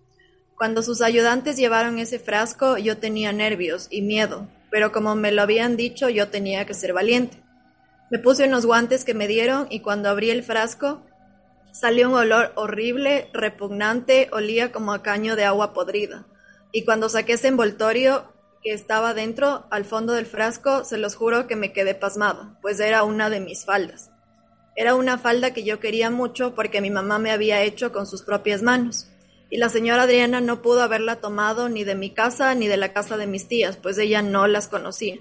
Cuando 0.57 0.83
sus 0.83 1.03
ayudantes 1.03 1.57
llevaron 1.57 2.01
ese 2.01 2.19
frasco 2.19 2.79
yo 2.79 2.99
tenía 2.99 3.33
nervios 3.33 3.87
y 3.91 4.03
miedo, 4.03 4.49
pero 4.73 4.91
como 4.91 5.15
me 5.15 5.31
lo 5.31 5.41
habían 5.41 5.77
dicho 5.77 6.09
yo 6.09 6.31
tenía 6.31 6.67
que 6.67 6.75
ser 6.75 6.93
valiente. 6.93 7.41
Me 8.11 8.19
puse 8.19 8.49
unos 8.49 8.67
guantes 8.67 9.05
que 9.05 9.15
me 9.15 9.29
dieron 9.29 9.69
y 9.71 9.79
cuando 9.79 10.09
abrí 10.09 10.31
el 10.31 10.43
frasco 10.43 11.03
salió 11.71 12.09
un 12.09 12.17
olor 12.17 12.51
horrible, 12.57 13.31
repugnante, 13.33 14.29
olía 14.33 14.73
como 14.73 14.93
a 14.93 15.05
caño 15.05 15.37
de 15.37 15.45
agua 15.45 15.75
podrida. 15.75 16.27
Y 16.73 16.85
cuando 16.85 17.09
saqué 17.09 17.35
ese 17.35 17.47
envoltorio 17.47 18.33
que 18.69 18.75
estaba 18.75 19.15
dentro, 19.15 19.65
al 19.71 19.87
fondo 19.87 20.13
del 20.13 20.27
frasco, 20.27 20.85
se 20.85 20.99
los 20.99 21.15
juro 21.15 21.47
que 21.47 21.57
me 21.57 21.73
quedé 21.73 21.95
pasmado, 21.95 22.59
pues 22.61 22.79
era 22.81 23.03
una 23.03 23.31
de 23.31 23.41
mis 23.41 23.65
faldas. 23.65 24.11
Era 24.77 24.95
una 24.95 25.17
falda 25.17 25.55
que 25.55 25.65
yo 25.65 25.81
quería 25.81 26.11
mucho 26.11 26.55
porque 26.55 26.83
mi 26.83 26.91
mamá 26.91 27.19
me 27.19 27.31
había 27.31 27.63
hecho 27.63 27.93
con 27.93 28.07
sus 28.07 28.21
propias 28.21 28.61
manos 28.61 29.09
y 29.49 29.57
la 29.57 29.71
señora 29.71 30.03
Adriana 30.03 30.43
no 30.43 30.61
pudo 30.61 30.83
haberla 30.83 31.17
tomado 31.17 31.71
ni 31.71 31.85
de 31.85 31.95
mi 31.95 32.11
casa 32.11 32.55
ni 32.55 32.67
de 32.67 32.77
la 32.77 32.93
casa 32.93 33.17
de 33.17 33.27
mis 33.27 33.49
tías, 33.49 33.79
pues 33.79 33.97
ella 33.97 34.21
no 34.21 34.47
las 34.47 34.69
conocía. 34.69 35.17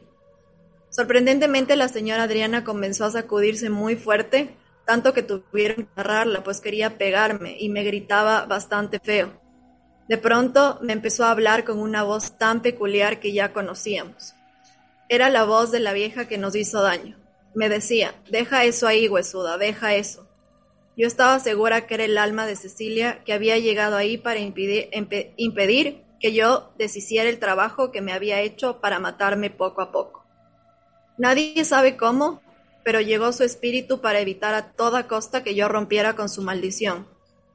Sorprendentemente 0.90 1.78
la 1.78 1.88
señora 1.88 2.24
Adriana 2.24 2.66
comenzó 2.66 3.06
a 3.06 3.12
sacudirse 3.12 3.70
muy 3.70 3.96
fuerte, 3.96 4.58
tanto 4.86 5.14
que 5.14 5.24
tuvieron 5.24 5.86
que 5.86 5.92
agarrarla, 5.96 6.44
pues 6.44 6.60
quería 6.60 6.98
pegarme 6.98 7.56
y 7.58 7.70
me 7.70 7.86
gritaba 7.86 8.46
bastante 8.46 9.00
feo. 9.00 9.40
De 10.08 10.18
pronto 10.18 10.80
me 10.82 10.94
empezó 10.94 11.26
a 11.26 11.32
hablar 11.32 11.66
con 11.66 11.80
una 11.80 12.04
voz 12.04 12.38
tan 12.38 12.62
peculiar 12.62 13.20
que 13.20 13.34
ya 13.34 13.52
conocíamos. 13.52 14.34
Era 15.10 15.30
la 15.30 15.44
voz 15.44 15.72
de 15.72 15.80
la 15.80 15.94
vieja 15.94 16.28
que 16.28 16.38
nos 16.38 16.56
hizo 16.56 16.82
daño. 16.82 17.18
Me 17.54 17.70
decía, 17.70 18.16
deja 18.30 18.64
eso 18.64 18.88
ahí, 18.88 19.10
huesuda, 19.10 19.58
deja 19.58 19.96
eso. 19.96 20.28
Yo 20.96 21.08
estaba 21.08 21.40
segura 21.40 21.88
que 21.88 21.96
era 21.96 22.06
el 22.06 22.18
alma 22.18 22.48
de 22.48 22.56
Cecilia 22.56 23.24
que 23.24 23.34
había 23.34 23.58
llegado 23.58 23.98
ahí 23.98 24.18
para 24.18 24.40
impedir, 24.40 26.04
que 26.20 26.34
yo 26.34 26.72
deshiciera 26.78 27.30
el 27.30 27.40
trabajo 27.40 27.92
que 27.92 28.02
me 28.02 28.14
había 28.14 28.42
hecho 28.42 28.80
para 28.80 29.00
matarme 29.00 29.50
poco 29.50 29.82
a 29.82 29.92
poco. 29.92 30.26
Nadie 31.18 31.64
sabe 31.66 31.98
cómo, 31.98 32.42
pero 32.84 33.02
llegó 33.02 33.32
su 33.34 33.44
espíritu 33.44 34.02
para 34.02 34.22
evitar 34.22 34.56
a 34.56 34.72
toda 34.72 35.08
costa 35.08 35.44
que 35.44 35.54
yo 35.54 35.68
rompiera 35.68 36.16
con 36.16 36.30
su 36.30 36.42
maldición, 36.42 37.08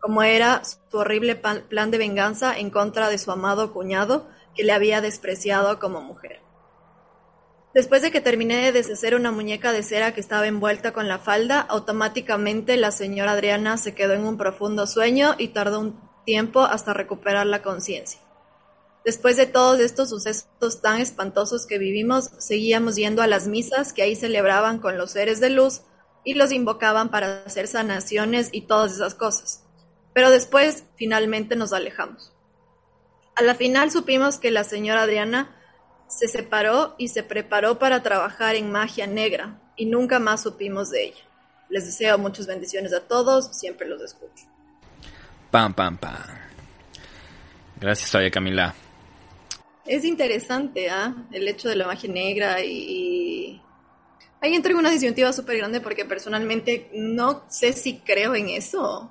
como 0.03 0.25
era 0.25 0.62
su 0.65 0.99
horrible 0.99 1.37
plan 1.37 1.91
de 1.93 1.97
venganza 1.97 2.59
en 2.59 2.71
contra 2.71 3.09
de 3.09 3.19
su 3.19 3.31
amado 3.31 3.73
cuñado 3.73 4.27
que 4.57 4.65
le 4.65 4.73
había 4.73 5.01
despreciado 5.01 5.79
como 5.79 6.01
mujer. 6.01 6.41
Después 7.73 8.03
de 8.03 8.11
que 8.11 8.21
terminé 8.21 8.57
de 8.57 8.73
deshacer 8.73 9.15
una 9.15 9.31
muñeca 9.31 9.71
de 9.71 9.85
cera 9.85 10.12
que 10.12 10.21
estaba 10.21 10.49
envuelta 10.49 10.93
con 10.93 11.07
la 11.07 11.21
falda, 11.21 11.61
automáticamente 11.61 12.77
la 12.77 12.91
señora 12.91 13.33
Adriana 13.33 13.79
se 13.79 13.95
quedó 13.95 14.15
en 14.15 14.27
un 14.27 14.37
profundo 14.37 14.88
sueño 14.88 15.37
y 15.38 15.49
tardó 15.49 15.79
un 15.79 16.01
tiempo 16.27 16.62
hasta 16.62 16.93
recuperar 16.93 17.47
la 17.47 17.62
conciencia. 17.62 18.21
Después 19.05 19.37
de 19.37 19.47
todos 19.47 19.79
estos 19.79 20.11
sucesos 20.11 20.83
tan 20.83 21.01
espantosos 21.01 21.65
que 21.65 21.79
vivimos, 21.79 22.31
seguíamos 22.38 22.97
yendo 22.97 23.23
a 23.23 23.29
las 23.29 23.47
misas 23.47 23.93
que 23.93 24.03
ahí 24.03 24.17
celebraban 24.17 24.81
con 24.81 24.99
los 24.99 25.12
seres 25.12 25.38
de 25.38 25.51
luz 25.51 25.83
y 26.25 26.35
los 26.35 26.51
invocaban 26.51 27.09
para 27.11 27.45
hacer 27.45 27.69
sanaciones 27.69 28.49
y 28.51 28.62
todas 28.62 28.93
esas 28.93 29.15
cosas. 29.15 29.62
Pero 30.12 30.31
después 30.31 30.85
finalmente 30.96 31.57
nos 31.57 31.72
alejamos. 31.72 32.33
A 33.35 33.42
la 33.42 33.55
final 33.55 33.90
supimos 33.90 34.38
que 34.38 34.51
la 34.51 34.64
señora 34.64 35.03
Adriana 35.03 35.57
se 36.07 36.29
separó 36.29 36.94
y 36.98 37.09
se 37.09 37.22
preparó 37.22 37.79
para 37.79 38.03
trabajar 38.03 38.55
en 38.55 38.70
magia 38.70 39.07
negra 39.07 39.59
y 39.77 39.87
nunca 39.87 40.18
más 40.18 40.42
supimos 40.42 40.90
de 40.90 41.05
ella. 41.05 41.25
Les 41.70 41.87
deseo 41.87 42.18
muchas 42.18 42.46
bendiciones 42.46 42.92
a 42.92 43.01
todos, 43.01 43.57
siempre 43.57 43.88
los 43.88 44.03
escucho. 44.03 44.44
Pam, 45.51 45.72
pam, 45.72 45.96
pam. 45.96 46.42
Gracias, 47.81 48.14
oye 48.14 48.31
Camila. 48.31 48.75
Es 49.87 50.05
interesante, 50.05 50.90
¿ah? 50.90 51.14
El 51.33 51.48
hecho 51.48 51.68
de 51.68 51.77
la 51.77 51.87
magia 51.87 52.11
negra 52.11 52.62
y... 52.62 53.61
Ahí 54.40 54.55
entra 54.55 54.72
en 54.72 54.79
una 54.79 54.90
disyuntiva 54.90 55.33
súper 55.33 55.57
grande 55.57 55.81
porque 55.81 56.05
personalmente 56.05 56.90
no 56.94 57.44
sé 57.48 57.72
si 57.72 57.98
creo 57.98 58.35
en 58.35 58.48
eso. 58.51 59.11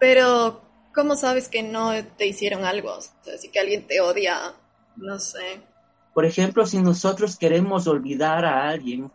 Pero, 0.00 0.62
¿cómo 0.94 1.14
sabes 1.14 1.48
que 1.48 1.62
no 1.62 1.92
te 2.16 2.26
hicieron 2.26 2.64
algo? 2.64 2.90
O 2.94 3.00
sea, 3.00 3.36
si 3.38 3.50
que 3.50 3.60
alguien 3.60 3.86
te 3.86 4.00
odia, 4.00 4.54
no 4.96 5.18
sé. 5.18 5.62
Por 6.14 6.24
ejemplo, 6.24 6.66
si 6.66 6.80
nosotros 6.80 7.36
queremos 7.36 7.86
olvidar 7.86 8.44
a 8.46 8.68
alguien 8.68 9.12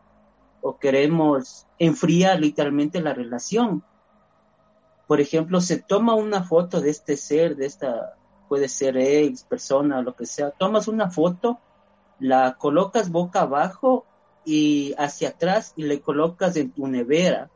o 0.62 0.78
queremos 0.78 1.66
enfriar 1.80 2.40
literalmente 2.40 3.02
la 3.02 3.14
relación, 3.14 3.84
por 5.08 5.20
ejemplo, 5.20 5.60
se 5.60 5.82
toma 5.82 6.14
una 6.14 6.44
foto 6.44 6.82
de 6.82 6.92
este 6.92 7.18
ser, 7.18 7.56
de 7.56 7.66
esta, 7.66 8.16
puede 8.48 8.70
ser 8.70 8.96
ex, 8.98 9.44
persona, 9.44 10.02
lo 10.02 10.16
que 10.16 10.28
sea, 10.28 10.52
tomas 10.52 10.88
una 10.88 11.10
foto, 11.10 11.60
la 12.20 12.56
colocas 12.60 13.10
boca 13.10 13.42
abajo 13.42 14.06
y 14.46 14.94
hacia 14.98 15.30
atrás 15.30 15.74
y 15.76 15.84
le 15.84 16.00
colocas 16.00 16.56
en 16.58 16.72
tu 16.72 16.88
nevera, 16.88 17.50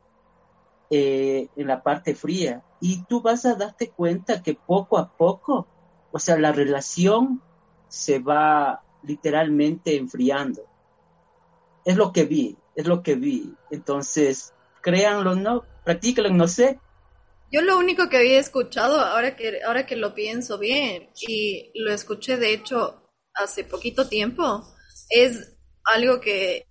eh, 0.89 1.47
en 1.55 1.67
la 1.67 1.83
parte 1.83 2.15
fría, 2.15 2.63
y 2.81 3.03
tú 3.05 3.21
vas 3.21 3.45
a 3.45 3.55
darte 3.55 3.89
cuenta 3.89 4.41
que 4.41 4.53
poco 4.53 4.97
a 4.97 5.15
poco, 5.15 5.67
o 6.11 6.19
sea, 6.19 6.37
la 6.37 6.51
relación 6.51 7.41
se 7.87 8.19
va 8.19 8.83
literalmente 9.03 9.95
enfriando. 9.95 10.63
Es 11.85 11.95
lo 11.95 12.11
que 12.11 12.25
vi, 12.25 12.57
es 12.75 12.87
lo 12.87 13.01
que 13.03 13.15
vi. 13.15 13.53
Entonces, 13.71 14.53
créanlo, 14.81 15.35
¿no? 15.35 15.63
Practíquenlo, 15.83 16.29
no 16.31 16.47
sé. 16.47 16.79
Yo 17.51 17.61
lo 17.61 17.77
único 17.77 18.09
que 18.09 18.17
había 18.17 18.39
escuchado, 18.39 18.99
ahora 18.99 19.35
que, 19.35 19.61
ahora 19.65 19.85
que 19.85 19.95
lo 19.95 20.13
pienso 20.13 20.59
bien, 20.59 21.09
y 21.27 21.71
lo 21.73 21.91
escuché 21.91 22.37
de 22.37 22.53
hecho 22.53 23.01
hace 23.33 23.63
poquito 23.63 24.07
tiempo, 24.07 24.63
es 25.09 25.57
algo 25.83 26.21
que 26.21 26.67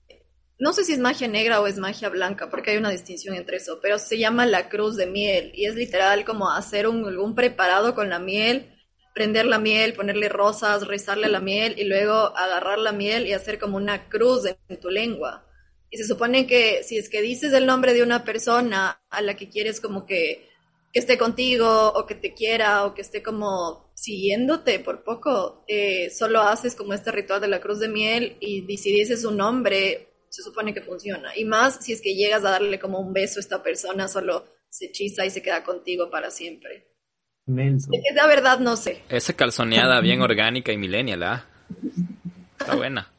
no 0.58 0.72
sé 0.72 0.84
si 0.84 0.92
es 0.92 0.98
magia 0.98 1.28
negra 1.28 1.60
o 1.60 1.66
es 1.66 1.78
magia 1.78 2.08
blanca, 2.08 2.50
porque 2.50 2.72
hay 2.72 2.76
una 2.78 2.90
distinción 2.90 3.34
entre 3.34 3.58
eso, 3.58 3.78
pero 3.80 3.98
se 3.98 4.18
llama 4.18 4.46
la 4.46 4.68
cruz 4.68 4.96
de 4.96 5.06
miel 5.06 5.52
y 5.54 5.66
es 5.66 5.74
literal 5.74 6.24
como 6.24 6.50
hacer 6.50 6.88
un, 6.88 7.04
un 7.16 7.34
preparado 7.34 7.94
con 7.94 8.08
la 8.08 8.18
miel 8.18 8.74
prender 9.18 9.46
la 9.46 9.58
miel, 9.58 9.94
ponerle 9.94 10.28
rosas, 10.28 10.86
rezarle 10.86 11.26
la 11.28 11.40
miel 11.40 11.74
y 11.76 11.82
luego 11.82 12.14
agarrar 12.14 12.78
la 12.78 12.92
miel 12.92 13.26
y 13.26 13.32
hacer 13.32 13.58
como 13.58 13.76
una 13.76 14.08
cruz 14.08 14.44
en 14.46 14.78
tu 14.78 14.90
lengua. 14.90 15.44
Y 15.90 15.96
se 15.96 16.06
supone 16.06 16.46
que 16.46 16.84
si 16.84 16.98
es 16.98 17.08
que 17.08 17.20
dices 17.20 17.52
el 17.52 17.66
nombre 17.66 17.94
de 17.94 18.04
una 18.04 18.22
persona 18.22 19.02
a 19.10 19.20
la 19.20 19.34
que 19.34 19.48
quieres 19.48 19.80
como 19.80 20.06
que, 20.06 20.48
que 20.92 21.00
esté 21.00 21.18
contigo 21.18 21.88
o 21.96 22.06
que 22.06 22.14
te 22.14 22.32
quiera 22.32 22.84
o 22.84 22.94
que 22.94 23.02
esté 23.02 23.20
como 23.20 23.90
siguiéndote 23.92 24.78
por 24.78 25.02
poco, 25.02 25.64
eh, 25.66 26.10
solo 26.10 26.40
haces 26.42 26.76
como 26.76 26.92
este 26.94 27.10
ritual 27.10 27.40
de 27.40 27.48
la 27.48 27.60
cruz 27.60 27.80
de 27.80 27.88
miel 27.88 28.36
y 28.38 28.76
si 28.76 28.92
dices 28.92 29.24
un 29.24 29.38
nombre, 29.38 30.10
se 30.30 30.42
supone 30.42 30.74
que 30.74 30.82
funciona. 30.82 31.36
Y 31.36 31.44
más 31.44 31.84
si 31.84 31.92
es 31.92 32.00
que 32.00 32.14
llegas 32.14 32.44
a 32.44 32.50
darle 32.50 32.78
como 32.78 33.00
un 33.00 33.12
beso 33.12 33.38
a 33.38 33.42
esta 33.42 33.62
persona, 33.62 34.08
solo 34.08 34.44
se 34.68 34.86
hechiza 34.86 35.24
y 35.24 35.30
se 35.30 35.42
queda 35.42 35.64
contigo 35.64 36.10
para 36.10 36.30
siempre. 36.30 36.88
Es 37.56 38.14
la 38.14 38.26
verdad, 38.26 38.60
no 38.60 38.76
sé. 38.76 39.02
Esa 39.08 39.32
calzoneada 39.32 40.00
bien 40.02 40.20
orgánica 40.20 40.70
y 40.70 40.76
millennial, 40.76 41.22
¿ah? 41.22 41.46
Está 42.58 42.74
buena. 42.74 43.10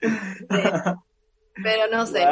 Pero 0.00 1.86
no 1.92 2.04
sé. 2.06 2.26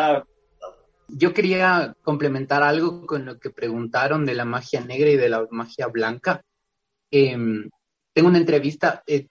Yo 1.06 1.32
quería 1.32 1.94
complementar 2.02 2.64
algo 2.64 3.06
con 3.06 3.24
lo 3.24 3.38
que 3.38 3.50
preguntaron 3.50 4.26
de 4.26 4.34
la 4.34 4.44
magia 4.44 4.80
negra 4.80 5.10
y 5.10 5.16
de 5.16 5.28
la 5.28 5.46
magia 5.50 5.86
blanca. 5.86 6.42
Em, 7.10 7.68
tengo 8.12 8.28
una 8.28 8.38
entrevista, 8.38 9.04
eh, 9.06 9.28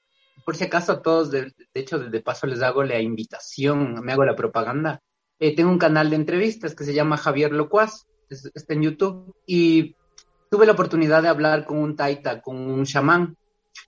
por 0.50 0.56
si 0.56 0.64
acaso 0.64 0.93
a 0.93 1.02
todos, 1.04 1.30
de, 1.30 1.54
hecho, 1.76 2.00
de, 2.00 2.22
paso 2.22 2.47
les 2.47 2.64
hago 2.64 2.84
la 2.84 3.00
invitación, 3.00 4.04
me 4.04 4.14
hago 4.14 4.26
la 4.26 4.36
propaganda. 4.36 5.00
Eh, 5.38 5.56
tengo 5.56 5.70
un 5.70 5.78
canal 5.78 6.10
de 6.10 6.16
entrevistas 6.16 6.74
que 6.74 6.86
se 6.86 6.95
llama 6.95 7.18
Javier 7.18 7.52
Locuaz, 7.52 8.08
está 8.28 8.74
en 8.74 8.82
YouTube, 8.82 9.36
y 9.45 9.95
tuve 10.50 10.66
la 10.66 10.72
oportunidad 10.72 11.22
de 11.22 11.28
hablar 11.28 11.68
con 11.68 11.78
un 11.78 11.95
taita, 11.95 12.41
con 12.41 12.58
un 12.58 12.84
chamán. 12.84 13.38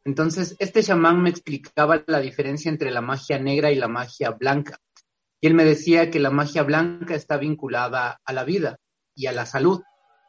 Entonces, 0.06 0.56
este 0.60 0.84
chamán 0.84 1.24
me 1.24 1.32
explicaba 1.32 2.04
la 2.06 2.20
diferencia 2.20 2.70
entre 2.70 2.92
la 2.92 3.02
magia 3.02 3.40
negra 3.40 3.72
y 3.72 3.76
la 3.76 3.88
magia 3.88 4.30
blanca. 4.30 4.78
Y 5.40 5.48
él 5.48 5.56
me 5.56 5.66
decía 5.66 6.12
que 6.12 6.20
la 6.20 6.30
magia 6.30 6.62
blanca 6.62 7.16
está 7.16 7.38
vinculada 7.38 8.22
a 8.24 8.34
la 8.34 8.44
vida 8.44 8.78
y 9.16 9.26
a 9.26 9.32
la 9.32 9.48
salud, 9.48 9.82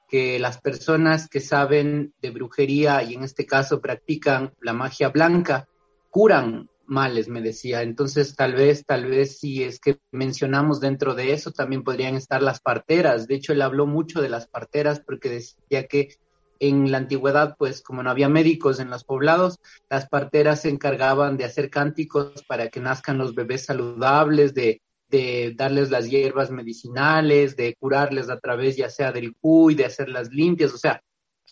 que 0.08 0.38
las 0.38 0.62
personas 0.62 1.28
que 1.28 1.40
saben 1.40 2.14
de 2.22 2.30
brujería 2.30 3.02
y 3.02 3.12
en 3.12 3.22
este 3.22 3.44
caso 3.44 3.82
practican 3.82 4.54
la 4.62 4.72
magia 4.72 5.10
blanca 5.10 5.68
curan 6.12 6.68
males, 6.84 7.28
me 7.28 7.40
decía. 7.40 7.82
Entonces, 7.82 8.36
tal 8.36 8.54
vez, 8.54 8.84
tal 8.84 9.06
vez 9.06 9.38
si 9.38 9.64
es 9.64 9.80
que 9.80 9.98
mencionamos 10.12 10.78
dentro 10.78 11.14
de 11.14 11.32
eso, 11.32 11.52
también 11.52 11.82
podrían 11.82 12.16
estar 12.16 12.42
las 12.42 12.60
parteras. 12.60 13.26
De 13.26 13.34
hecho, 13.34 13.54
él 13.54 13.62
habló 13.62 13.86
mucho 13.86 14.20
de 14.20 14.28
las 14.28 14.46
parteras 14.46 15.00
porque 15.00 15.30
decía 15.30 15.86
que 15.88 16.14
en 16.60 16.92
la 16.92 16.98
antigüedad, 16.98 17.56
pues 17.58 17.80
como 17.80 18.02
no 18.02 18.10
había 18.10 18.28
médicos 18.28 18.78
en 18.78 18.90
los 18.90 19.04
poblados, 19.04 19.58
las 19.88 20.06
parteras 20.06 20.60
se 20.60 20.68
encargaban 20.68 21.38
de 21.38 21.46
hacer 21.46 21.70
cánticos 21.70 22.44
para 22.46 22.68
que 22.68 22.80
nazcan 22.80 23.16
los 23.16 23.34
bebés 23.34 23.64
saludables, 23.64 24.52
de, 24.52 24.82
de 25.08 25.54
darles 25.56 25.90
las 25.90 26.10
hierbas 26.10 26.50
medicinales, 26.50 27.56
de 27.56 27.74
curarles 27.80 28.28
a 28.28 28.38
través 28.38 28.76
ya 28.76 28.90
sea 28.90 29.12
del 29.12 29.34
cuy, 29.34 29.74
de 29.74 29.86
hacerlas 29.86 30.28
limpias, 30.30 30.74
o 30.74 30.78
sea, 30.78 31.02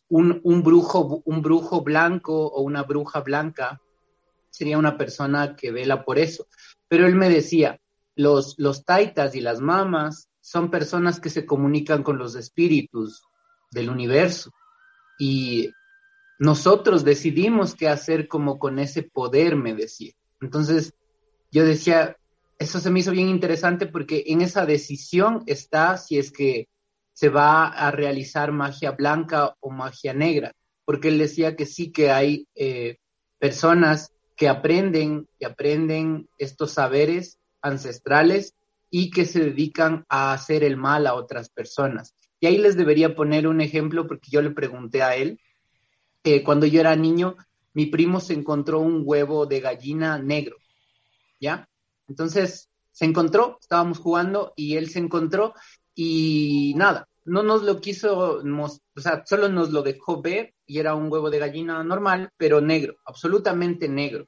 un, 0.09 0.39
un, 0.45 0.63
brujo, 0.63 1.23
un 1.25 1.41
brujo 1.41 1.81
blanco 1.81 2.47
o 2.47 2.61
una 2.61 2.83
bruja 2.83 3.21
blanca 3.21 3.81
sería 4.51 4.79
una 4.79 4.99
persona 4.99 5.57
que 5.57 5.71
vela 5.71 6.05
por 6.05 6.19
eso. 6.19 6.47
Pero 6.89 7.07
él 7.07 7.15
me 7.15 7.29
decía, 7.29 7.81
los, 8.15 8.55
los 8.59 8.85
taitas 8.85 9.35
y 9.35 9.41
las 9.41 9.61
mamas 9.61 10.29
son 10.41 10.71
personas 10.71 11.21
que 11.21 11.31
se 11.31 11.47
comunican 11.47 12.03
con 12.03 12.19
los 12.19 12.35
espíritus 12.35 13.23
del 13.71 13.89
universo 13.89 14.51
y 15.19 15.71
nosotros 16.39 17.05
decidimos 17.05 17.75
qué 17.75 17.89
hacer 17.89 18.27
como 18.27 18.59
con 18.59 18.79
ese 18.79 19.03
poder, 19.03 19.57
me 19.57 19.75
decía. 19.75 20.15
Entonces, 20.41 20.95
yo 21.51 21.65
decía, 21.65 22.17
eso 22.59 22.81
se 22.81 22.91
me 22.91 23.01
hizo 23.01 23.11
bien 23.11 23.29
interesante 23.29 23.87
porque 23.87 24.25
en 24.27 24.41
esa 24.41 24.65
decisión 24.65 25.43
está 25.47 25.99
si 25.99 26.19
es 26.19 26.33
que 26.33 26.69
se 27.13 27.29
va 27.29 27.69
a 27.69 27.91
realizar 27.91 28.53
magia 28.53 28.93
blanca 28.93 29.55
o 29.61 29.71
magia 29.71 30.15
negra, 30.15 30.53
porque 30.87 31.09
él 31.09 31.19
decía 31.19 31.57
que 31.57 31.67
sí 31.67 31.93
que 31.93 32.11
hay 32.11 32.49
eh, 32.55 32.97
personas 33.39 34.13
que 34.41 34.49
aprenden, 34.49 35.29
que 35.39 35.45
aprenden 35.45 36.27
estos 36.39 36.71
saberes 36.71 37.39
ancestrales 37.61 38.55
y 38.89 39.11
que 39.11 39.27
se 39.27 39.41
dedican 39.41 40.07
a 40.09 40.33
hacer 40.33 40.65
el 40.65 40.79
mal 40.79 41.07
a 41.07 41.13
otras 41.13 41.51
personas. 41.51 42.15
Y 42.41 42.47
ahí 42.47 42.57
les 42.57 42.75
debería 42.75 43.15
poner 43.15 43.47
un 43.47 43.61
ejemplo 43.61 44.07
porque 44.07 44.31
yo 44.31 44.41
le 44.41 44.49
pregunté 44.49 45.03
a 45.03 45.15
él, 45.15 45.39
cuando 46.43 46.65
yo 46.65 46.81
era 46.81 46.97
niño, 46.97 47.37
mi 47.75 47.85
primo 47.85 48.19
se 48.19 48.33
encontró 48.33 48.81
un 48.81 49.03
huevo 49.05 49.45
de 49.45 49.61
gallina 49.61 50.19
negro, 50.19 50.57
¿ya? 51.39 51.69
Entonces 52.09 52.71
se 52.93 53.05
encontró, 53.05 53.59
estábamos 53.61 53.99
jugando 53.99 54.55
y 54.57 54.77
él 54.77 54.89
se 54.89 55.01
encontró 55.01 55.53
y 55.95 56.73
nada, 56.79 57.10
no 57.25 57.43
nos 57.43 57.63
lo 57.63 57.81
quiso, 57.81 58.41
o 58.43 59.01
sea, 59.01 59.23
solo 59.27 59.49
nos 59.49 59.71
lo 59.71 59.83
dejó 59.83 60.23
ver 60.23 60.55
y 60.67 60.79
era 60.79 60.95
un 60.95 61.13
huevo 61.13 61.31
de 61.31 61.39
gallina 61.39 61.83
normal, 61.85 62.31
pero 62.37 62.61
negro, 62.61 62.97
absolutamente 63.05 63.89
negro. 63.89 64.27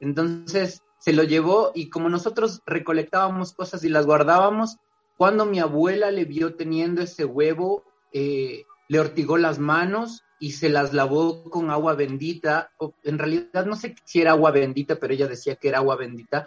Entonces 0.00 0.82
se 0.98 1.12
lo 1.12 1.22
llevó 1.22 1.72
y 1.74 1.90
como 1.90 2.08
nosotros 2.08 2.62
recolectábamos 2.66 3.52
cosas 3.52 3.84
y 3.84 3.88
las 3.88 4.06
guardábamos, 4.06 4.76
cuando 5.16 5.46
mi 5.46 5.60
abuela 5.60 6.10
le 6.10 6.24
vio 6.24 6.54
teniendo 6.54 7.02
ese 7.02 7.24
huevo, 7.24 7.84
eh, 8.12 8.64
le 8.88 9.00
ortigó 9.00 9.38
las 9.38 9.58
manos 9.58 10.22
y 10.38 10.52
se 10.52 10.68
las 10.68 10.92
lavó 10.92 11.44
con 11.50 11.70
agua 11.70 11.94
bendita. 11.94 12.72
En 13.02 13.18
realidad 13.18 13.66
no 13.66 13.76
sé 13.76 13.94
si 14.04 14.20
era 14.20 14.32
agua 14.32 14.50
bendita, 14.50 14.96
pero 14.96 15.14
ella 15.14 15.28
decía 15.28 15.56
que 15.56 15.68
era 15.68 15.78
agua 15.78 15.96
bendita, 15.96 16.46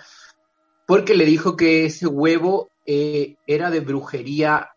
porque 0.85 1.15
le 1.15 1.25
dijo 1.25 1.55
que 1.55 1.85
ese 1.85 2.07
huevo 2.07 2.69
eh, 2.85 3.35
era 3.47 3.69
de 3.69 3.79
brujería 3.79 4.71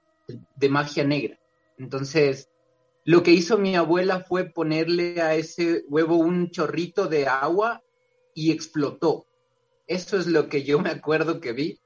de 0.56 0.68
magia 0.68 1.04
negra. 1.04 1.38
Entonces, 1.78 2.50
lo 3.04 3.22
que 3.22 3.32
hizo 3.32 3.58
mi 3.58 3.76
abuela 3.76 4.20
fue 4.20 4.44
ponerle 4.44 5.22
a 5.22 5.34
ese 5.34 5.84
huevo 5.88 6.16
un 6.16 6.50
chorrito 6.50 7.06
de 7.06 7.26
agua 7.26 7.82
y 8.34 8.52
explotó. 8.52 9.26
Eso 9.86 10.18
es 10.18 10.26
lo 10.26 10.48
que 10.48 10.62
yo 10.62 10.78
me 10.78 10.90
acuerdo 10.90 11.40
que 11.40 11.52
vi. 11.52 11.80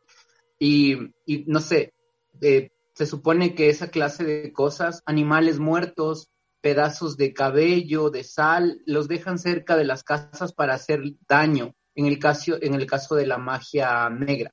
Y, 0.59 1.12
no 1.47 1.61
sé, 1.61 1.95
eh, 2.40 2.70
se 2.95 3.07
supone 3.07 3.55
que 3.55 3.68
esa 3.68 3.88
clase 3.88 4.24
de 4.24 4.53
cosas, 4.53 5.03
animales 5.07 5.59
muertos, 5.59 6.30
pedazos 6.61 7.16
de 7.16 7.32
cabello, 7.32 8.11
de 8.11 8.24
sal, 8.24 8.80
los 8.86 9.09
dejan 9.09 9.38
cerca 9.38 9.76
de 9.76 9.84
las 9.84 10.03
casas 10.03 10.53
para 10.53 10.74
hacer 10.74 11.03
daño, 11.28 11.74
en 11.95 12.07
el 12.07 12.18
caso, 12.18 12.57
en 12.61 12.74
el 12.74 12.86
caso 12.86 13.14
de 13.14 13.26
la 13.26 13.38
magia 13.38 14.09
negra. 14.11 14.53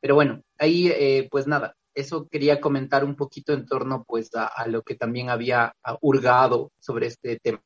Pero 0.00 0.14
bueno, 0.14 0.42
ahí 0.58 0.88
eh, 0.88 1.28
pues 1.30 1.46
nada, 1.46 1.76
eso 1.98 2.28
quería 2.30 2.60
comentar 2.60 3.04
un 3.04 3.16
poquito 3.16 3.52
en 3.52 3.66
torno 3.66 4.04
pues 4.06 4.30
a, 4.34 4.66
lo 4.68 4.82
que 4.82 4.94
también 4.94 5.30
había 5.30 5.74
hurgado 6.00 6.70
sobre 6.78 7.08
este 7.08 7.38
tema. 7.42 7.60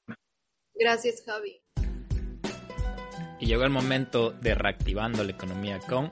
Gracias, 0.74 1.22
Javi. 1.26 1.60
Y 3.38 3.46
llegó 3.46 3.64
el 3.64 3.70
momento 3.70 4.30
de 4.30 4.54
reactivando 4.54 5.22
la 5.22 5.32
economía 5.32 5.80
con 5.80 6.10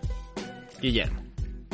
Guillermo. 0.83 1.23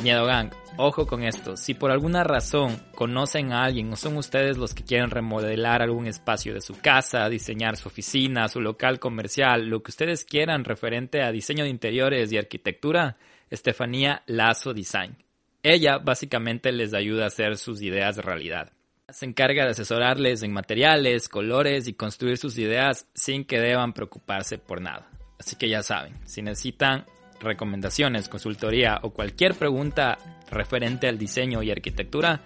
Miedo 0.01 0.25
Gang, 0.25 0.51
ojo 0.77 1.07
con 1.07 1.23
esto, 1.23 1.57
si 1.57 1.73
por 1.73 1.89
alguna 1.89 2.23
razón 2.23 2.79
conocen 2.93 3.51
a 3.51 3.63
alguien 3.63 3.91
o 3.91 3.95
son 3.95 4.15
ustedes 4.15 4.55
los 4.57 4.75
que 4.75 4.83
quieren 4.83 5.09
remodelar 5.09 5.81
algún 5.81 6.05
espacio 6.05 6.53
de 6.53 6.61
su 6.61 6.79
casa, 6.79 7.27
diseñar 7.29 7.77
su 7.77 7.89
oficina, 7.89 8.47
su 8.47 8.61
local 8.61 8.99
comercial, 8.99 9.67
lo 9.67 9.81
que 9.81 9.89
ustedes 9.89 10.23
quieran 10.23 10.65
referente 10.65 11.23
a 11.23 11.31
diseño 11.31 11.63
de 11.63 11.71
interiores 11.71 12.31
y 12.31 12.37
arquitectura, 12.37 13.17
Estefanía 13.49 14.21
Lazo 14.27 14.73
Design 14.73 15.26
ella 15.63 15.97
básicamente 15.97 16.71
les 16.71 16.93
ayuda 16.93 17.25
a 17.25 17.27
hacer 17.27 17.57
sus 17.57 17.81
ideas 17.81 18.17
realidad. 18.17 18.71
Se 19.09 19.25
encarga 19.25 19.63
de 19.63 19.71
asesorarles 19.71 20.43
en 20.43 20.51
materiales, 20.51 21.29
colores 21.29 21.87
y 21.87 21.93
construir 21.93 22.37
sus 22.37 22.57
ideas 22.57 23.07
sin 23.13 23.45
que 23.45 23.59
deban 23.59 23.93
preocuparse 23.93 24.57
por 24.57 24.81
nada. 24.81 25.09
Así 25.39 25.55
que 25.55 25.69
ya 25.69 25.83
saben, 25.83 26.19
si 26.25 26.41
necesitan 26.41 27.05
recomendaciones, 27.39 28.27
consultoría 28.27 28.99
o 29.03 29.11
cualquier 29.11 29.53
pregunta 29.55 30.17
referente 30.49 31.07
al 31.07 31.17
diseño 31.17 31.63
y 31.63 31.71
arquitectura, 31.71 32.41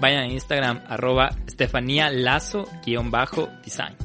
vayan 0.00 0.24
a 0.24 0.28
Instagram 0.28 0.84
arroba 0.86 1.30
Estefanía 1.46 2.10
Lazo-design. 2.10 3.96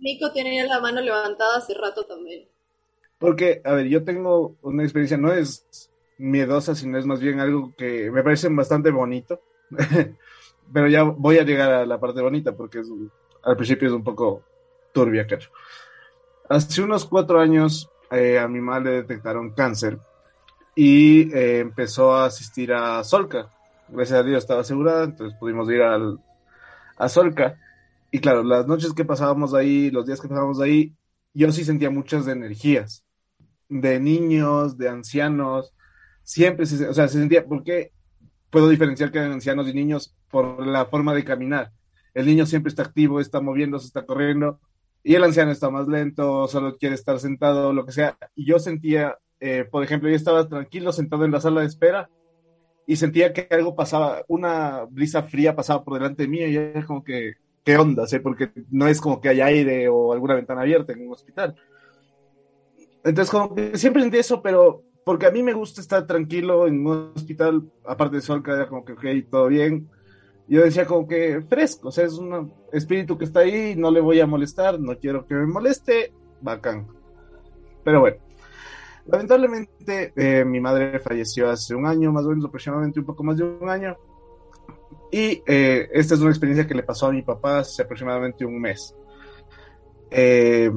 Nico 0.00 0.32
tenía 0.32 0.64
la 0.64 0.80
mano 0.80 1.00
levantada 1.00 1.58
hace 1.58 1.74
rato 1.74 2.04
también. 2.04 2.48
Porque, 3.18 3.60
a 3.64 3.72
ver, 3.72 3.86
yo 3.88 4.04
tengo 4.04 4.56
una 4.62 4.84
experiencia, 4.84 5.16
no 5.16 5.32
es 5.32 5.90
miedosa, 6.18 6.74
sino 6.74 6.98
es 6.98 7.06
más 7.06 7.20
bien 7.20 7.40
algo 7.40 7.74
que 7.76 8.10
me 8.10 8.22
parece 8.22 8.48
bastante 8.48 8.90
bonito. 8.90 9.40
Pero 10.72 10.88
ya 10.88 11.02
voy 11.02 11.38
a 11.38 11.44
llegar 11.44 11.72
a 11.72 11.86
la 11.86 11.98
parte 11.98 12.20
bonita 12.20 12.54
porque 12.54 12.82
al 13.42 13.56
principio 13.56 13.88
es 13.88 13.94
un 13.94 14.04
poco 14.04 14.42
turbia, 14.92 15.26
cacho. 15.26 15.50
Hace 16.48 16.82
unos 16.82 17.04
cuatro 17.04 17.40
años 17.40 17.90
eh, 18.10 18.38
a 18.38 18.48
mi 18.48 18.60
madre 18.60 18.90
le 18.90 18.96
detectaron 19.02 19.52
cáncer 19.52 19.98
y 20.74 21.32
eh, 21.34 21.60
empezó 21.60 22.14
a 22.14 22.26
asistir 22.26 22.72
a 22.72 23.02
Solca. 23.02 23.50
Gracias 23.88 24.18
a 24.18 24.22
Dios 24.22 24.38
estaba 24.38 24.60
asegurada, 24.60 25.04
entonces 25.04 25.36
pudimos 25.38 25.68
ir 25.70 25.82
al, 25.82 26.20
a 26.96 27.08
Solca. 27.08 27.58
Y 28.10 28.20
claro, 28.20 28.42
las 28.42 28.66
noches 28.66 28.92
que 28.92 29.04
pasábamos 29.04 29.54
ahí, 29.54 29.90
los 29.90 30.06
días 30.06 30.20
que 30.20 30.28
pasábamos 30.28 30.60
ahí, 30.60 30.94
yo 31.34 31.50
sí 31.52 31.64
sentía 31.64 31.90
muchas 31.90 32.26
energías 32.28 33.04
de 33.68 34.00
niños, 34.00 34.78
de 34.78 34.88
ancianos, 34.88 35.74
siempre 36.22 36.66
se, 36.66 36.86
o 36.88 36.94
sea, 36.94 37.08
se 37.08 37.18
sentía, 37.18 37.46
¿por 37.46 37.62
qué 37.62 37.92
puedo 38.50 38.68
diferenciar 38.68 39.10
que 39.10 39.18
hay 39.18 39.30
ancianos 39.30 39.68
y 39.68 39.74
niños 39.74 40.14
por 40.30 40.66
la 40.66 40.86
forma 40.86 41.14
de 41.14 41.24
caminar? 41.24 41.72
El 42.14 42.26
niño 42.26 42.46
siempre 42.46 42.68
está 42.68 42.82
activo, 42.82 43.20
está 43.20 43.40
moviéndose, 43.40 43.86
está 43.86 44.04
corriendo, 44.04 44.60
y 45.02 45.14
el 45.14 45.24
anciano 45.24 45.50
está 45.50 45.70
más 45.70 45.88
lento, 45.88 46.48
solo 46.48 46.76
quiere 46.76 46.94
estar 46.94 47.18
sentado, 47.18 47.72
lo 47.72 47.86
que 47.86 47.92
sea. 47.92 48.18
Y 48.34 48.44
yo 48.44 48.58
sentía, 48.58 49.18
eh, 49.40 49.64
por 49.70 49.84
ejemplo, 49.84 50.08
yo 50.08 50.16
estaba 50.16 50.48
tranquilo 50.48 50.92
sentado 50.92 51.24
en 51.24 51.32
la 51.32 51.40
sala 51.40 51.60
de 51.60 51.66
espera 51.66 52.10
y 52.86 52.96
sentía 52.96 53.32
que 53.32 53.46
algo 53.50 53.74
pasaba, 53.76 54.22
una 54.28 54.84
brisa 54.90 55.22
fría 55.22 55.54
pasaba 55.54 55.84
por 55.84 55.94
delante 55.94 56.24
de 56.24 56.28
mí 56.28 56.38
y 56.38 56.56
era 56.56 56.84
como 56.84 57.04
que, 57.04 57.34
¿qué 57.64 57.76
onda? 57.76 58.04
Porque 58.22 58.50
no 58.70 58.88
es 58.88 59.00
como 59.00 59.20
que 59.20 59.28
hay 59.28 59.40
aire 59.40 59.88
o 59.88 60.12
alguna 60.12 60.34
ventana 60.34 60.62
abierta 60.62 60.92
en 60.92 61.06
un 61.06 61.12
hospital. 61.12 61.54
Entonces, 63.08 63.30
como 63.30 63.54
que 63.54 63.78
siempre 63.78 64.02
sentí 64.02 64.18
eso, 64.18 64.42
pero 64.42 64.82
porque 65.02 65.26
a 65.26 65.30
mí 65.30 65.42
me 65.42 65.54
gusta 65.54 65.80
estar 65.80 66.06
tranquilo 66.06 66.66
en 66.66 66.86
un 66.86 67.12
hospital, 67.16 67.62
aparte 67.86 68.16
de 68.16 68.22
Solca, 68.22 68.52
era 68.52 68.68
como 68.68 68.84
que, 68.84 68.92
ok, 68.92 69.30
todo 69.30 69.46
bien. 69.46 69.88
yo 70.46 70.62
decía 70.62 70.84
como 70.86 71.08
que 71.08 71.40
fresco, 71.48 71.88
o 71.88 71.90
sea, 71.90 72.04
es 72.04 72.18
un 72.18 72.52
espíritu 72.70 73.16
que 73.16 73.24
está 73.24 73.40
ahí, 73.40 73.74
no 73.76 73.90
le 73.90 74.00
voy 74.00 74.20
a 74.20 74.26
molestar, 74.26 74.78
no 74.78 74.98
quiero 74.98 75.26
que 75.26 75.34
me 75.34 75.46
moleste, 75.46 76.12
bacán. 76.42 76.86
Pero 77.82 78.00
bueno, 78.00 78.18
lamentablemente 79.06 80.12
eh, 80.14 80.44
mi 80.44 80.60
madre 80.60 80.98
falleció 81.00 81.48
hace 81.48 81.74
un 81.74 81.86
año, 81.86 82.12
más 82.12 82.26
o 82.26 82.28
menos 82.28 82.44
aproximadamente 82.44 83.00
un 83.00 83.06
poco 83.06 83.24
más 83.24 83.38
de 83.38 83.44
un 83.44 83.70
año. 83.70 83.96
Y 85.10 85.42
eh, 85.46 85.88
esta 85.94 86.14
es 86.14 86.20
una 86.20 86.28
experiencia 86.28 86.66
que 86.66 86.74
le 86.74 86.82
pasó 86.82 87.06
a 87.06 87.12
mi 87.12 87.22
papá 87.22 87.60
hace 87.60 87.82
aproximadamente 87.82 88.44
un 88.44 88.60
mes. 88.60 88.94
Eh, 90.10 90.70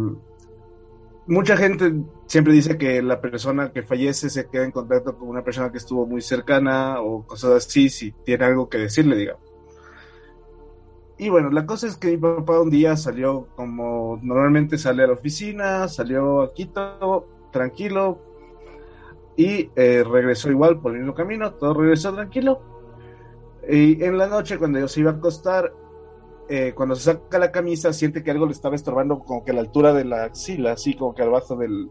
mucha 1.28 1.56
gente 1.56 1.94
siempre 2.26 2.54
dice 2.54 2.78
que 2.78 3.02
la 3.02 3.22
persona 3.22 3.72
que 3.72 3.84
fallece 3.84 4.30
se 4.30 4.48
queda 4.48 4.66
en 4.66 4.72
contacto 4.72 5.18
con 5.18 5.30
una 5.30 5.44
persona 5.44 5.72
que 5.72 5.78
estuvo 5.78 6.06
muy 6.06 6.22
cercana 6.22 7.02
o 7.02 7.26
cosas 7.26 7.66
así, 7.66 7.90
si 7.90 8.12
tiene 8.12 8.46
algo 8.46 8.70
que 8.70 8.78
decirle, 8.78 9.16
digamos. 9.16 9.52
Y 11.18 11.30
bueno, 11.30 11.52
la 11.52 11.68
cosa 11.68 11.86
es 11.86 11.98
que 11.98 12.10
mi 12.12 12.18
papá 12.18 12.60
un 12.60 12.72
día 12.72 12.98
salió 12.98 13.48
como 13.56 14.20
normalmente 14.24 14.78
sale 14.80 15.04
a 15.04 15.08
la 15.08 15.14
oficina, 15.14 15.88
salió 15.88 16.42
a 16.42 16.54
Quito, 16.54 17.28
tranquilo, 17.52 18.20
y 19.36 19.70
eh, 19.76 20.04
regresó 20.04 20.50
igual 20.50 20.80
por 20.80 20.94
el 20.94 21.00
mismo 21.00 21.14
camino, 21.14 21.54
todo 21.54 21.76
regresó 21.76 22.14
tranquilo. 22.14 22.62
Y 23.70 24.04
en 24.04 24.18
la 24.18 24.28
noche, 24.28 24.58
cuando 24.58 24.80
yo 24.80 24.88
se 24.88 25.02
iba 25.02 25.12
a 25.12 25.16
acostar, 25.16 25.72
eh, 26.54 26.74
cuando 26.76 26.96
se 26.96 27.04
saca 27.04 27.40
la 27.40 27.50
camisa, 27.50 27.94
siente 27.94 28.24
que 28.24 28.30
algo 28.30 28.46
le 28.46 28.52
estaba 28.52 28.76
estorbando 28.76 29.20
como 29.20 29.46
que 29.46 29.52
a 29.52 29.54
la 29.54 29.62
altura 29.62 29.94
de 29.94 30.04
la 30.04 30.26
axila, 30.26 30.74
así 30.74 30.96
como 30.96 31.16
que 31.16 31.22
al 31.22 31.30
bajo 31.30 31.56
del, 31.56 31.90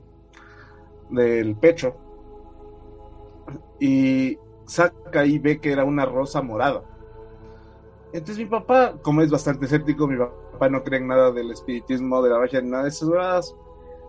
del 1.08 1.56
pecho. 1.56 1.96
Y 3.78 4.36
saca 4.66 5.24
y 5.24 5.38
ve 5.38 5.62
que 5.62 5.72
era 5.72 5.84
una 5.84 6.04
rosa 6.04 6.42
morada. 6.42 6.82
Entonces 8.12 8.36
mi 8.36 8.50
papá, 8.50 8.98
como 9.00 9.22
es 9.22 9.30
bastante 9.30 9.64
escéptico, 9.64 10.06
mi 10.06 10.18
papá 10.18 10.68
no 10.68 10.82
cree 10.82 11.00
en 11.00 11.08
nada 11.08 11.32
del 11.32 11.50
espiritismo, 11.52 12.20
de 12.20 12.28
la 12.28 12.40
magia, 12.40 12.60
ni 12.60 12.68
nada 12.68 12.82
de 12.82 12.90
esas 12.90 13.08
cosas, 13.08 13.56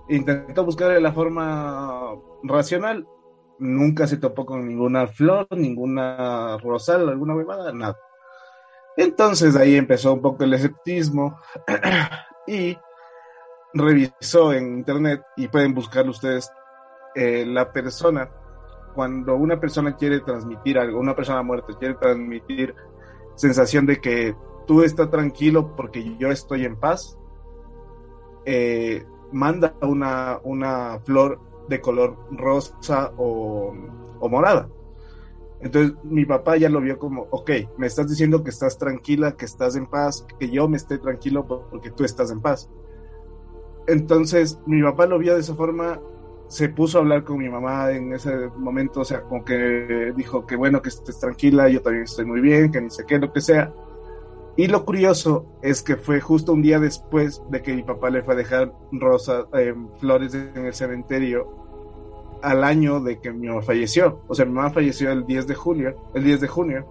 intentó 0.10 0.66
buscarle 0.66 1.00
la 1.00 1.14
forma 1.14 2.14
racional. 2.44 3.08
Nunca 3.58 4.06
se 4.06 4.18
topó 4.18 4.46
con 4.46 4.68
ninguna 4.68 5.08
flor, 5.08 5.48
ninguna 5.52 6.58
rosal, 6.58 7.08
alguna 7.08 7.38
huevada, 7.38 7.72
nada. 7.72 7.98
Entonces 8.98 9.56
ahí 9.56 9.76
empezó 9.76 10.14
un 10.14 10.22
poco 10.22 10.44
el 10.44 10.54
escepticismo 10.54 11.40
y 12.48 12.78
revisó 13.74 14.54
en 14.54 14.78
internet 14.78 15.22
y 15.38 15.48
pueden 15.48 15.74
buscarlo 15.74 16.12
ustedes 16.12 16.52
eh, 17.16 17.46
la 17.46 17.72
persona 17.72 18.30
cuando 18.94 19.36
una 19.36 19.60
persona 19.60 19.96
quiere 19.96 20.20
transmitir 20.20 20.78
algo, 20.78 21.00
una 21.00 21.16
persona 21.16 21.42
muerta 21.42 21.74
quiere 21.80 21.96
transmitir 21.96 22.76
sensación 23.36 23.86
de 23.86 24.00
que 24.00 24.36
tú 24.68 24.84
estás 24.84 25.10
tranquilo 25.10 25.76
porque 25.76 26.16
yo 26.18 26.30
estoy 26.30 26.66
en 26.66 26.78
paz, 26.78 27.18
eh, 28.46 29.06
manda 29.32 29.74
una, 29.82 30.40
una 30.44 31.00
flor 31.00 31.40
de 31.68 31.82
color 31.82 32.18
rosa 32.32 33.12
o, 33.18 33.74
o, 34.20 34.30
morada. 34.30 34.68
Entonces 35.62 35.94
mi 36.04 36.26
papá 36.26 36.58
ya 36.58 36.70
lo 36.70 36.82
vio 36.82 36.98
como, 36.98 37.28
ok, 37.30 37.52
me 37.78 37.88
estás 37.88 38.10
diciendo 38.10 38.44
que 38.44 38.50
estás 38.50 38.78
tranquila, 38.78 39.36
que 39.36 39.46
estás 39.46 39.76
en 39.76 39.86
paz, 39.86 40.26
que 40.40 40.50
yo 40.50 40.68
me 40.68 40.78
esté 40.78 40.98
tranquilo 40.98 41.46
porque 41.48 41.92
tú 41.92 42.04
estás 42.04 42.32
en 42.32 42.42
paz. 42.42 42.70
Entonces 43.88 44.60
mi 44.66 44.82
papá 44.82 45.06
lo 45.06 45.20
vio 45.20 45.36
de 45.36 45.42
esa 45.42 45.56
forma 45.56 46.00
se 46.48 46.68
puso 46.68 46.98
a 46.98 47.02
hablar 47.02 47.24
con 47.24 47.38
mi 47.38 47.48
mamá 47.48 47.92
en 47.92 48.12
ese 48.14 48.36
momento, 48.58 49.02
o 49.02 49.06
sea, 49.06 49.22
como 49.22 49.46
que 49.46 50.12
dijo 50.18 50.46
que 50.46 50.58
bueno, 50.58 50.82
que 50.82 50.90
estés 50.90 51.18
tranquila, 51.18 51.70
yo 51.70 51.82
también 51.82 52.04
estoy 52.04 52.26
muy 52.26 52.42
bien, 52.42 52.72
que 52.72 52.82
ni 52.82 52.90
sé 52.90 53.06
qué, 53.06 53.20
lo 53.20 53.32
que 53.32 53.40
sea. 53.40 53.74
Y 54.58 54.68
lo 54.68 54.84
curioso 54.84 55.46
es 55.62 55.82
que 55.82 55.96
fue 55.96 56.20
justo 56.20 56.52
un 56.52 56.62
día 56.62 56.78
después 56.78 57.42
de 57.50 57.62
que 57.62 57.74
mi 57.74 57.84
papá 57.84 58.10
le 58.10 58.22
fue 58.22 58.34
a 58.34 58.38
dejar 58.38 58.74
rosas, 58.92 59.46
eh, 59.54 59.74
flores 60.00 60.34
en 60.34 60.66
el 60.66 60.74
cementerio 60.74 61.61
al 62.42 62.64
año 62.64 63.00
de 63.00 63.20
que 63.20 63.32
mi 63.32 63.48
mamá 63.48 63.62
falleció. 63.62 64.24
O 64.28 64.36
sea, 64.36 64.46
mi 64.46 64.54
mamá 64.54 64.72
falleció 64.72 65.12
el 65.12 65.26
10 65.26 65.48
de 65.48 65.56
julio, 65.56 66.12
el 66.14 66.24
10 66.24 66.42
de 66.42 66.48
junio. 66.48 66.86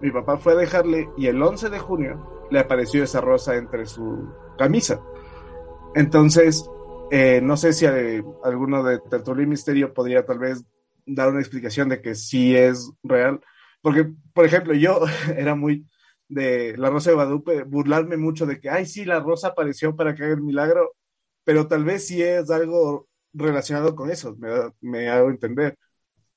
Mi 0.00 0.10
papá 0.10 0.36
fue 0.36 0.52
a 0.52 0.56
dejarle 0.56 1.08
y 1.16 1.26
el 1.26 1.42
11 1.42 1.70
de 1.70 1.78
junio 1.78 2.46
le 2.50 2.58
apareció 2.60 3.02
esa 3.02 3.20
rosa 3.20 3.56
entre 3.56 3.86
su 3.86 4.28
camisa. 4.58 5.00
Entonces, 5.94 6.68
eh, 7.10 7.40
no 7.42 7.56
sé 7.56 7.72
si 7.72 7.86
alguno 7.86 8.82
de 8.82 8.98
Tertulia 8.98 9.44
y 9.44 9.48
Misterio 9.48 9.94
podría 9.94 10.24
tal 10.24 10.38
vez 10.38 10.64
dar 11.06 11.30
una 11.30 11.40
explicación 11.40 11.88
de 11.88 12.00
que 12.00 12.14
sí 12.14 12.56
es 12.56 12.92
real. 13.02 13.40
Porque, 13.82 14.10
por 14.32 14.44
ejemplo, 14.44 14.74
yo 14.74 15.00
era 15.36 15.54
muy 15.54 15.86
de 16.28 16.76
la 16.76 16.90
Rosa 16.90 17.10
de 17.10 17.16
Guadalupe, 17.16 17.62
burlarme 17.64 18.16
mucho 18.16 18.46
de 18.46 18.58
que, 18.58 18.70
ay, 18.70 18.86
sí, 18.86 19.04
la 19.04 19.20
rosa 19.20 19.48
apareció 19.48 19.94
para 19.94 20.14
que 20.14 20.24
haga 20.24 20.34
el 20.34 20.42
milagro, 20.42 20.94
pero 21.44 21.68
tal 21.68 21.84
vez 21.84 22.06
sí 22.06 22.22
es 22.22 22.50
algo 22.50 23.08
relacionado 23.34 23.94
con 23.94 24.10
eso, 24.10 24.34
me, 24.36 24.48
me 24.80 25.08
hago 25.08 25.30
entender. 25.30 25.76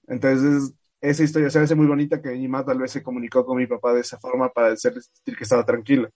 Entonces, 0.07 0.73
esa 0.99 1.23
historia 1.23 1.49
se 1.49 1.59
hace 1.59 1.75
muy 1.75 1.85
bonita 1.87 2.21
que 2.21 2.31
mi 2.31 2.47
mamá 2.47 2.65
tal 2.65 2.79
vez 2.79 2.91
se 2.91 3.03
comunicó 3.03 3.45
con 3.45 3.57
mi 3.57 3.67
papá 3.67 3.93
de 3.93 4.01
esa 4.01 4.17
forma 4.19 4.49
para 4.49 4.73
hacerle 4.73 5.01
sentir 5.01 5.37
que 5.37 5.43
estaba 5.43 5.65
tranquila. 5.65 6.09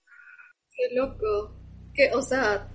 Qué 0.70 0.94
loco. 0.94 1.54
Que, 1.94 2.10
o 2.14 2.22
sea, 2.22 2.68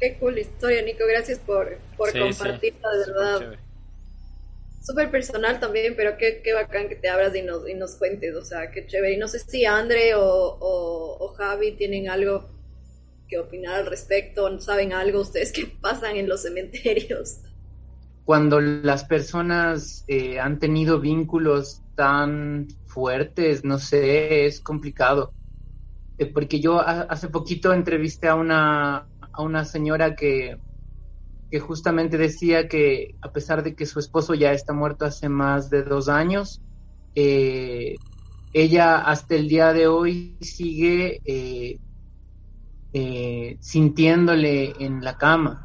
Qué 0.00 0.16
cool 0.18 0.38
historia, 0.38 0.82
Nico. 0.82 1.04
Gracias 1.08 1.38
por, 1.40 1.76
por 1.96 2.16
compartirla, 2.16 2.88
de 2.90 3.12
verdad. 3.12 3.58
Súper 4.82 5.10
personal 5.10 5.60
también, 5.60 5.94
pero 5.96 6.16
qué, 6.16 6.40
qué 6.42 6.54
bacán 6.54 6.88
que 6.88 6.96
te 6.96 7.08
abras 7.08 7.34
y 7.34 7.42
nos, 7.42 7.68
y 7.68 7.74
nos 7.74 7.96
cuentes. 7.96 8.34
O 8.34 8.44
sea, 8.44 8.70
qué 8.70 8.86
chévere. 8.86 9.14
Y 9.14 9.16
no 9.16 9.26
sé 9.28 9.40
si 9.40 9.64
Andre 9.64 10.14
o, 10.14 10.56
o, 10.60 11.28
Javi 11.36 11.72
tienen 11.72 12.08
algo 12.08 12.48
que 13.28 13.38
opinar 13.38 13.74
al 13.74 13.86
respecto. 13.86 14.60
¿Saben 14.60 14.92
algo 14.92 15.20
ustedes 15.20 15.52
qué 15.52 15.66
pasan 15.80 16.16
en 16.16 16.28
los 16.28 16.42
cementerios? 16.42 17.38
Cuando 18.24 18.60
las 18.60 19.04
personas 19.04 20.04
eh, 20.08 20.40
han 20.40 20.58
tenido 20.58 21.00
vínculos 21.00 21.82
tan 21.94 22.68
fuertes, 22.86 23.64
no 23.64 23.78
sé, 23.78 24.46
es 24.46 24.60
complicado. 24.60 25.32
Eh, 26.18 26.26
porque 26.26 26.60
yo 26.60 26.80
hace 26.80 27.28
poquito 27.28 27.72
entrevisté 27.72 28.28
a 28.28 28.34
una, 28.34 29.06
a 29.32 29.42
una 29.42 29.64
señora 29.64 30.14
que, 30.14 30.58
que 31.50 31.60
justamente 31.60 32.18
decía 32.18 32.68
que 32.68 33.14
a 33.20 33.32
pesar 33.32 33.62
de 33.62 33.74
que 33.74 33.86
su 33.86 33.98
esposo 33.98 34.34
ya 34.34 34.52
está 34.52 34.72
muerto 34.72 35.04
hace 35.04 35.28
más 35.28 35.70
de 35.70 35.84
dos 35.84 36.08
años, 36.08 36.60
eh, 37.14 37.96
ella 38.52 38.98
hasta 38.98 39.36
el 39.36 39.48
día 39.48 39.72
de 39.72 39.86
hoy 39.86 40.36
sigue 40.40 41.20
eh, 42.92 43.56
sintiéndole 43.60 44.84
en 44.84 45.02
la 45.02 45.16
cama, 45.16 45.64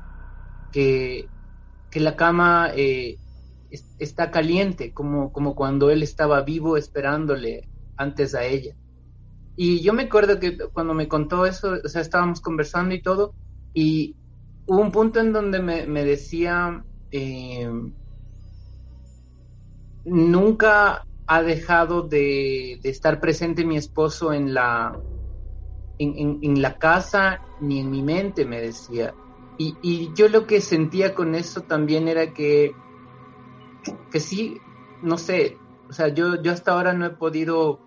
que, 0.71 1.29
que 1.89 1.99
la 1.99 2.15
cama 2.15 2.71
está 3.99 4.31
caliente, 4.31 4.93
como, 4.93 5.31
como 5.31 5.55
cuando 5.55 5.89
él 5.89 6.03
estaba 6.03 6.41
vivo 6.41 6.77
esperándole 6.77 7.69
antes 7.97 8.35
a 8.35 8.45
ella. 8.45 8.75
Y 9.55 9.81
yo 9.81 9.93
me 9.93 10.03
acuerdo 10.03 10.39
que 10.39 10.57
cuando 10.57 10.93
me 10.93 11.07
contó 11.07 11.45
eso, 11.45 11.77
o 11.83 11.87
sea, 11.87 12.01
estábamos 12.01 12.41
conversando 12.41 12.95
y 12.95 13.01
todo, 13.01 13.35
y 13.73 14.15
hubo 14.65 14.81
un 14.81 14.91
punto 14.91 15.19
en 15.19 15.31
donde 15.31 15.61
me, 15.61 16.03
decía, 16.03 16.83
eh, 17.11 17.69
nunca 20.05 21.05
ha 21.27 21.43
dejado 21.43 22.01
de, 22.01 22.79
estar 22.83 23.19
presente 23.19 23.65
mi 23.65 23.77
esposo 23.77 24.33
en 24.33 24.53
la, 24.53 24.99
en, 25.99 26.61
la 26.61 26.77
casa 26.77 27.41
ni 27.59 27.79
en 27.79 27.91
mi 27.91 28.01
mente, 28.01 28.45
me 28.45 28.61
decía. 28.61 29.13
Y, 29.57 30.11
yo 30.15 30.27
lo 30.29 30.47
que 30.47 30.61
sentía 30.61 31.13
con 31.13 31.35
eso 31.35 31.61
también 31.61 32.07
era 32.07 32.33
que, 32.33 32.75
que 34.11 34.19
sí, 34.19 34.59
no 35.01 35.17
sé, 35.17 35.57
o 35.89 35.93
sea, 35.93 36.07
yo, 36.07 36.41
yo 36.41 36.51
hasta 36.51 36.71
ahora 36.71 36.93
no 36.93 37.05
he 37.05 37.11
podido 37.11 37.79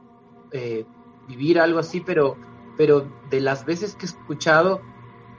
eh, 0.52 0.86
vivir 1.28 1.58
algo 1.58 1.78
así, 1.78 2.00
pero, 2.00 2.36
pero 2.76 3.10
de 3.30 3.40
las 3.40 3.64
veces 3.64 3.96
que 3.96 4.06
he 4.06 4.08
escuchado, 4.08 4.80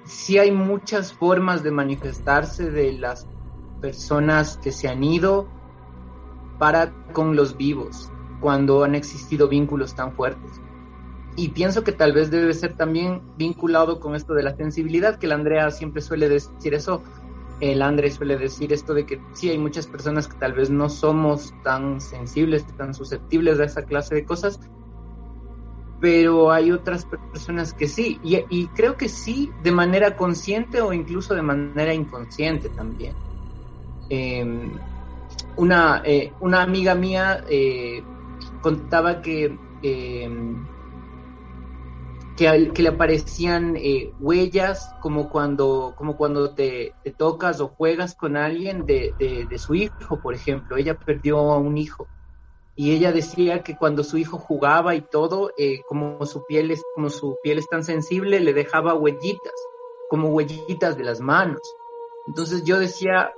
sí 0.04 0.38
hay 0.38 0.52
muchas 0.52 1.14
formas 1.14 1.64
de 1.64 1.72
manifestarse 1.72 2.70
de 2.70 2.94
las 2.94 3.28
personas 3.82 4.58
que 4.58 4.72
se 4.72 4.88
han 4.88 5.04
ido 5.04 5.48
para 6.58 6.92
con 7.14 7.36
los 7.36 7.56
vivos 7.56 8.12
cuando 8.40 8.84
han 8.84 8.96
existido 8.96 9.48
vínculos 9.48 9.96
tan 9.96 10.14
fuertes. 10.14 10.62
Y 11.38 11.50
pienso 11.50 11.84
que 11.84 11.92
tal 11.92 12.14
vez 12.14 12.32
debe 12.32 12.52
ser 12.56 12.74
también 12.74 13.22
vinculado 13.38 14.00
con 14.00 14.16
esto 14.16 14.34
de 14.34 14.42
la 14.42 14.56
sensibilidad, 14.56 15.20
que 15.20 15.28
la 15.28 15.36
Andrea 15.36 15.70
siempre 15.70 16.02
suele 16.02 16.28
decir 16.28 16.74
eso. 16.74 17.04
El 17.60 17.84
André 17.84 18.10
suele 18.10 18.38
decir 18.38 18.74
esto 18.74 18.96
de 18.96 19.06
que 19.06 19.22
sí 19.34 19.50
hay 19.52 19.60
muchas 19.60 19.86
personas 19.86 20.28
que 20.28 20.36
tal 20.40 20.54
vez 20.54 20.72
no 20.72 20.90
somos 20.90 21.54
tan 21.64 22.02
sensibles, 22.02 22.66
tan 22.76 22.96
susceptibles 22.96 23.60
a 23.60 23.66
esa 23.66 23.84
clase 23.84 24.16
de 24.16 24.26
cosas, 24.26 24.60
pero 26.00 26.52
hay 26.52 26.72
otras 26.72 27.06
personas 27.06 27.72
que 27.72 27.88
sí, 27.88 28.20
y, 28.24 28.68
creo 28.68 28.98
que 28.98 29.08
sí, 29.08 29.52
de 29.62 29.72
manera 29.72 30.16
consciente 30.16 30.82
o 30.82 30.92
incluso 30.92 31.36
de 31.36 31.44
manera 31.44 31.94
inconsciente 31.94 32.70
también. 32.70 33.14
Em, 34.10 34.72
una, 35.56 36.02
eh, 36.04 36.34
una 36.40 36.64
amiga 36.64 36.96
mía 36.96 37.44
eh, 37.48 38.04
contaba 38.62 39.22
que 39.22 39.56
que, 42.38 42.84
le 42.84 42.90
aparecían 42.90 43.76
eh, 43.76 44.14
huellas 44.20 44.94
como 45.02 45.30
cuando, 45.30 45.96
como 45.98 46.16
cuando 46.16 46.54
te, 46.54 46.94
tocas 47.18 47.60
o 47.60 47.70
juegas 47.70 48.16
con 48.16 48.38
alguien 48.38 48.86
de, 48.86 49.48
su 49.58 49.74
hijo, 49.74 50.22
por 50.22 50.36
ejemplo. 50.36 50.78
Ella 50.78 50.94
perdió 50.94 51.40
a 51.40 51.58
un 51.58 51.78
hijo 51.78 52.08
y 52.76 52.94
ella 52.94 53.12
decía 53.12 53.64
que 53.64 53.76
cuando 53.76 54.04
su 54.04 54.18
hijo 54.18 54.38
jugaba 54.38 54.94
y 54.94 55.02
todo, 55.02 55.52
eh, 55.58 55.82
como 55.88 56.24
su 56.28 56.46
piel 56.46 56.70
es 56.70 56.84
como 56.94 57.10
su 57.10 57.38
piel 57.42 57.58
es 57.58 57.68
tan 57.68 57.84
sensible, 57.84 58.40
le 58.40 58.54
dejaba 58.54 58.94
huellitas, 58.94 59.56
como 60.10 60.30
huellitas 60.30 60.96
de 60.96 61.04
las 61.04 61.20
manos. 61.20 61.62
Entonces 62.28 62.64
yo 62.66 62.78
decía, 62.78 63.34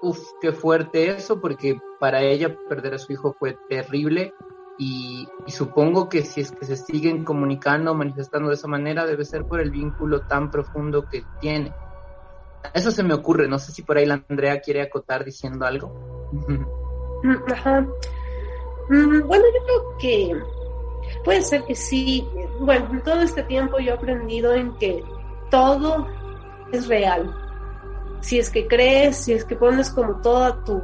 uff, 0.00 0.20
qué 0.40 0.52
fuerte 0.52 1.10
eso, 1.10 1.40
porque 1.40 1.76
para 1.98 2.22
ella 2.22 2.56
perder 2.68 2.94
a 2.94 2.98
su 2.98 3.12
hijo 3.12 3.34
fue 3.36 3.58
terrible 3.68 4.32
y, 4.76 5.28
supongo 5.46 6.08
que 6.08 6.22
si 6.22 6.40
es 6.40 6.50
que 6.50 6.64
se 6.66 6.76
siguen 6.76 7.24
comunicando, 7.24 7.94
manifestando 7.94 8.48
de 8.48 8.56
esa 8.56 8.66
manera, 8.66 9.06
debe 9.06 9.24
ser 9.24 9.44
por 9.44 9.60
el 9.60 9.70
vínculo 9.70 10.22
tan 10.22 10.50
profundo 10.50 11.08
que 11.08 11.24
tiene. 11.40 11.72
Eso 12.72 12.90
se 12.90 13.02
me 13.02 13.14
ocurre, 13.14 13.46
no 13.46 13.58
sé 13.58 13.72
si 13.72 13.82
por 13.82 13.98
ahí 13.98 14.06
la 14.06 14.24
Andrea 14.28 14.60
quiere 14.60 14.82
acotar 14.82 15.24
diciendo 15.24 15.64
algo. 15.64 15.92
Mm, 18.86 19.26
bueno, 19.26 19.44
yo 19.46 19.64
creo 19.64 19.96
que 19.98 20.42
puede 21.24 21.40
ser 21.40 21.64
que 21.64 21.74
sí. 21.74 22.28
Bueno, 22.60 22.86
en 22.90 23.02
todo 23.02 23.22
este 23.22 23.42
tiempo 23.44 23.78
yo 23.78 23.92
he 23.92 23.94
aprendido 23.94 24.52
en 24.52 24.76
que 24.76 25.02
todo 25.50 26.06
es 26.70 26.86
real. 26.86 27.34
Si 28.20 28.38
es 28.38 28.50
que 28.50 28.66
crees, 28.66 29.16
si 29.16 29.32
es 29.32 29.46
que 29.46 29.56
pones 29.56 29.88
como 29.88 30.20
toda 30.20 30.62
tu, 30.64 30.82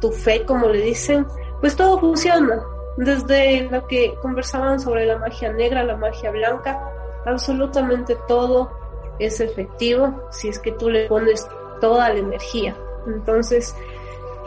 tu 0.00 0.12
fe, 0.12 0.44
como 0.46 0.68
le 0.68 0.80
dicen, 0.80 1.26
pues 1.60 1.74
todo 1.74 1.98
funciona 1.98 2.62
desde 3.00 3.62
lo 3.62 3.86
que 3.86 4.14
conversaban 4.20 4.78
sobre 4.78 5.06
la 5.06 5.16
magia 5.16 5.52
negra, 5.52 5.82
la 5.82 5.96
magia 5.96 6.30
blanca, 6.30 6.78
absolutamente 7.24 8.14
todo 8.28 8.70
es 9.18 9.40
efectivo 9.40 10.28
si 10.30 10.48
es 10.48 10.58
que 10.58 10.72
tú 10.72 10.90
le 10.90 11.06
pones 11.06 11.48
toda 11.80 12.10
la 12.10 12.18
energía. 12.18 12.76
Entonces, 13.06 13.74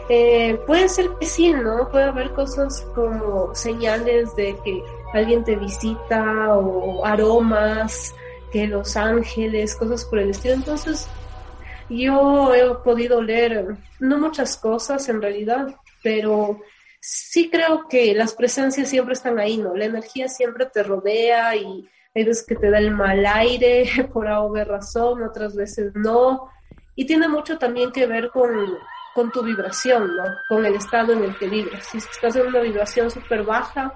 eh, 0.08 0.60
puede 0.68 0.88
ser 0.88 1.10
que 1.18 1.26
sí, 1.26 1.52
¿no? 1.52 1.88
Puede 1.90 2.04
haber 2.04 2.32
cosas 2.32 2.86
como 2.94 3.52
señales 3.56 4.36
de 4.36 4.56
que 4.64 4.84
alguien 5.12 5.42
te 5.42 5.56
visita 5.56 6.56
o 6.56 7.04
aromas, 7.04 8.14
que 8.52 8.68
los 8.68 8.96
ángeles, 8.96 9.74
cosas 9.74 10.04
por 10.04 10.20
el 10.20 10.30
estilo. 10.30 10.54
Entonces, 10.54 11.08
yo 11.88 12.54
he 12.54 12.72
podido 12.84 13.20
leer 13.20 13.76
no 13.98 14.18
muchas 14.18 14.56
cosas 14.56 15.08
en 15.08 15.20
realidad, 15.20 15.74
pero 16.04 16.60
sí 17.06 17.50
creo 17.50 17.86
que 17.86 18.14
las 18.14 18.34
presencias 18.34 18.88
siempre 18.88 19.12
están 19.12 19.38
ahí, 19.38 19.58
¿no? 19.58 19.76
La 19.76 19.84
energía 19.84 20.26
siempre 20.26 20.64
te 20.64 20.82
rodea 20.82 21.54
y 21.54 21.86
hay 22.14 22.24
veces 22.24 22.46
que 22.46 22.56
te 22.56 22.70
da 22.70 22.78
el 22.78 22.92
mal 22.92 23.26
aire 23.26 23.84
por 24.12 24.26
alguna 24.26 24.64
razón, 24.64 25.22
otras 25.22 25.54
veces 25.54 25.92
no. 25.94 26.48
Y 26.96 27.04
tiene 27.04 27.28
mucho 27.28 27.58
también 27.58 27.92
que 27.92 28.06
ver 28.06 28.30
con, 28.30 28.50
con 29.14 29.30
tu 29.30 29.42
vibración, 29.42 30.16
¿no? 30.16 30.24
Con 30.48 30.64
el 30.64 30.76
estado 30.76 31.12
en 31.12 31.24
el 31.24 31.36
que 31.36 31.46
vibras. 31.46 31.84
Si 31.84 31.98
estás 31.98 32.36
en 32.36 32.46
una 32.46 32.60
vibración 32.60 33.10
súper 33.10 33.42
baja, 33.42 33.92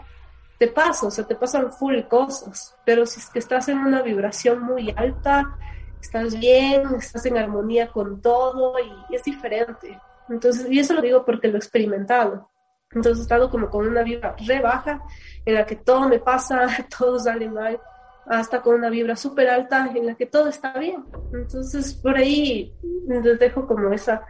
te 0.58 0.68
pasa, 0.68 1.06
o 1.06 1.10
sea, 1.10 1.26
te 1.26 1.34
pasan 1.34 1.72
full 1.72 2.02
cosas. 2.10 2.76
Pero 2.84 3.06
si 3.06 3.20
es 3.20 3.30
que 3.30 3.38
estás 3.38 3.68
en 3.68 3.78
una 3.78 4.02
vibración 4.02 4.62
muy 4.62 4.92
alta, 4.94 5.56
estás 5.98 6.38
bien, 6.38 6.82
estás 6.98 7.24
en 7.24 7.38
armonía 7.38 7.88
con 7.88 8.20
todo 8.20 8.74
y 8.78 9.14
es 9.14 9.22
diferente. 9.22 9.98
Entonces, 10.28 10.70
y 10.70 10.78
eso 10.78 10.92
lo 10.92 11.00
digo 11.00 11.24
porque 11.24 11.48
lo 11.48 11.54
he 11.54 11.58
experimentado. 11.58 12.50
Entonces 12.90 13.18
he 13.18 13.22
estado 13.22 13.50
como 13.50 13.68
con 13.68 13.86
una 13.86 14.02
vibra 14.02 14.34
re 14.46 14.60
baja, 14.60 15.02
en 15.44 15.54
la 15.54 15.66
que 15.66 15.76
todo 15.76 16.08
me 16.08 16.18
pasa, 16.18 16.66
todo 16.98 17.18
sale 17.18 17.48
mal, 17.48 17.80
hasta 18.26 18.60
con 18.60 18.76
una 18.76 18.90
vibra 18.90 19.16
súper 19.16 19.48
alta, 19.48 19.90
en 19.94 20.06
la 20.06 20.14
que 20.14 20.26
todo 20.26 20.48
está 20.48 20.72
bien. 20.78 21.04
Entonces 21.32 21.94
por 21.94 22.16
ahí 22.16 22.74
les 23.06 23.38
dejo 23.38 23.66
como 23.66 23.92
esa, 23.92 24.24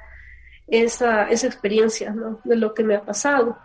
esa, 0.67 1.29
esa 1.29 1.47
experiencia 1.47 2.11
¿no? 2.11 2.41
de 2.45 2.57
lo 2.57 2.75
que 2.75 2.85
me 2.85 2.97
ha 2.97 3.05
pasado. 3.05 3.59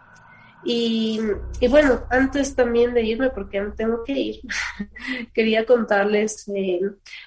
Y, 0.65 1.19
y, 1.59 1.67
bueno, 1.67 2.05
antes 2.09 2.55
también 2.55 2.93
de 2.93 3.01
irme, 3.01 3.29
porque 3.31 3.59
no 3.59 3.73
tengo 3.73 4.01
que 4.05 4.13
ir, 4.13 4.41
quería 5.33 5.65
contarles 5.65 6.47
eh, 6.47 6.79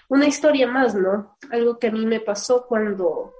una 0.08 0.26
historia 0.26 0.66
más, 0.66 0.94
¿no? 0.94 1.36
Algo 1.50 1.78
que 1.78 1.88
a 1.88 1.92
mí 1.92 2.06
me 2.06 2.20
pasó 2.20 2.64
cuando 2.66 3.34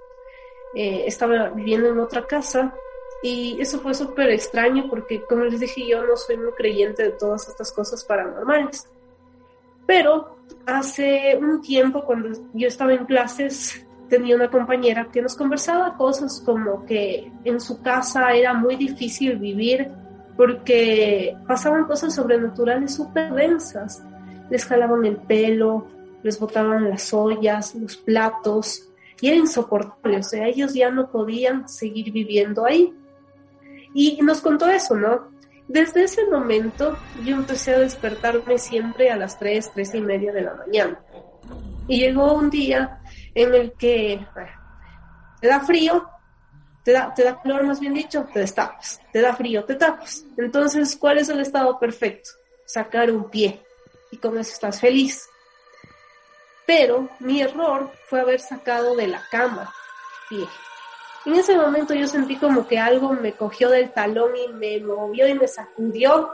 eh, 0.75 1.05
estaba 1.07 1.49
viviendo 1.49 1.89
en 1.89 1.99
otra 1.99 2.27
casa 2.27 2.75
y 3.23 3.57
eso 3.59 3.79
fue 3.79 3.93
súper 3.93 4.29
extraño 4.29 4.87
porque, 4.89 5.23
como 5.23 5.43
les 5.45 5.59
dije, 5.59 5.87
yo 5.87 6.05
no 6.05 6.15
soy 6.15 6.37
muy 6.37 6.51
creyente 6.51 7.03
de 7.03 7.11
todas 7.11 7.47
estas 7.47 7.71
cosas 7.71 8.03
paranormales. 8.03 8.87
Pero 9.85 10.37
hace 10.65 11.37
un 11.41 11.61
tiempo, 11.61 12.03
cuando 12.03 12.29
yo 12.53 12.67
estaba 12.67 12.93
en 12.93 13.05
clases, 13.05 13.85
tenía 14.09 14.35
una 14.35 14.49
compañera 14.49 15.09
que 15.11 15.21
nos 15.21 15.35
conversaba 15.35 15.95
cosas 15.95 16.41
como 16.45 16.85
que 16.85 17.31
en 17.43 17.59
su 17.59 17.81
casa 17.81 18.33
era 18.33 18.53
muy 18.53 18.75
difícil 18.75 19.37
vivir 19.37 19.89
porque 20.35 21.35
pasaban 21.47 21.85
cosas 21.85 22.13
sobrenaturales 22.13 22.93
súper 22.93 23.33
densas. 23.33 24.03
Les 24.49 24.65
jalaban 24.65 25.05
el 25.05 25.17
pelo, 25.17 25.87
les 26.23 26.39
botaban 26.39 26.89
las 26.89 27.13
ollas, 27.13 27.73
los 27.75 27.97
platos, 27.97 28.89
y 29.19 29.27
era 29.27 29.37
insoportable. 29.37 30.17
O 30.17 30.23
sea, 30.23 30.47
ellos 30.47 30.73
ya 30.73 30.91
no 30.91 31.09
podían 31.09 31.67
seguir 31.67 32.11
viviendo 32.11 32.65
ahí. 32.65 32.93
Y 33.93 34.19
nos 34.21 34.41
contó 34.41 34.67
eso, 34.67 34.95
¿no? 34.95 35.31
Desde 35.67 36.03
ese 36.03 36.25
momento 36.27 36.97
yo 37.25 37.35
empecé 37.35 37.75
a 37.75 37.79
despertarme 37.79 38.57
siempre 38.57 39.11
a 39.11 39.17
las 39.17 39.37
3, 39.37 39.71
3 39.73 39.95
y 39.95 40.01
media 40.01 40.31
de 40.31 40.41
la 40.41 40.53
mañana. 40.55 40.99
Y 41.87 41.99
llegó 41.99 42.33
un 42.33 42.49
día 42.49 43.01
en 43.35 43.53
el 43.53 43.73
que 43.73 44.25
te 45.41 45.47
da 45.47 45.59
frío, 45.59 46.09
te 46.83 46.93
da, 46.93 47.13
te 47.13 47.23
da 47.23 47.41
calor 47.41 47.65
más 47.65 47.79
bien 47.79 47.93
dicho, 47.93 48.25
te 48.33 48.39
destapas, 48.39 49.01
te 49.11 49.21
da 49.21 49.35
frío, 49.35 49.65
te 49.65 49.75
tapas. 49.75 50.25
Entonces, 50.37 50.95
¿cuál 50.95 51.17
es 51.17 51.29
el 51.29 51.41
estado 51.41 51.77
perfecto? 51.79 52.29
Sacar 52.65 53.11
un 53.11 53.29
pie. 53.29 53.61
Y 54.09 54.17
con 54.17 54.37
eso 54.37 54.53
estás 54.53 54.79
feliz. 54.79 55.27
Pero 56.65 57.09
mi 57.19 57.41
error 57.41 57.91
fue 58.07 58.21
haber 58.21 58.39
sacado 58.39 58.95
de 58.95 59.07
la 59.07 59.21
cama 59.29 59.73
pie. 60.29 60.47
En 61.25 61.35
ese 61.35 61.57
momento 61.57 61.93
yo 61.93 62.07
sentí 62.07 62.37
como 62.37 62.67
que 62.67 62.79
algo 62.79 63.13
me 63.13 63.33
cogió 63.33 63.69
del 63.69 63.91
talón 63.91 64.31
y 64.35 64.53
me 64.53 64.79
movió 64.79 65.27
y 65.27 65.33
me 65.33 65.47
sacudió. 65.47 66.31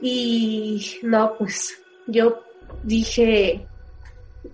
Y 0.00 1.00
no, 1.02 1.34
pues 1.36 1.80
yo 2.06 2.42
dije, 2.82 3.66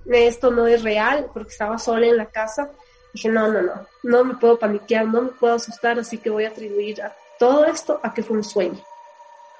esto 0.07 0.51
no 0.51 0.66
es 0.66 0.82
real, 0.82 1.26
porque 1.32 1.51
estaba 1.51 1.78
sola 1.78 2.07
en 2.07 2.16
la 2.16 2.26
casa. 2.26 2.70
Dije, 3.12 3.28
no, 3.28 3.53
no, 3.53 3.62
no, 3.62 3.87
no 4.03 4.24
me 4.24 4.35
puedo 4.35 4.59
paniquear, 4.59 5.07
no 5.07 5.22
me 5.22 5.30
puedo 5.30 5.55
asustar, 5.55 5.99
así 5.99 6.18
que 6.18 6.30
voy 6.30 6.45
a 6.45 6.49
atribuir 6.49 7.03
a 7.03 7.14
todo 7.39 7.64
esto 7.66 8.01
a 8.03 8.12
que 8.12 8.22
fue 8.22 8.39
un 8.39 8.45
sueño. 8.45 8.82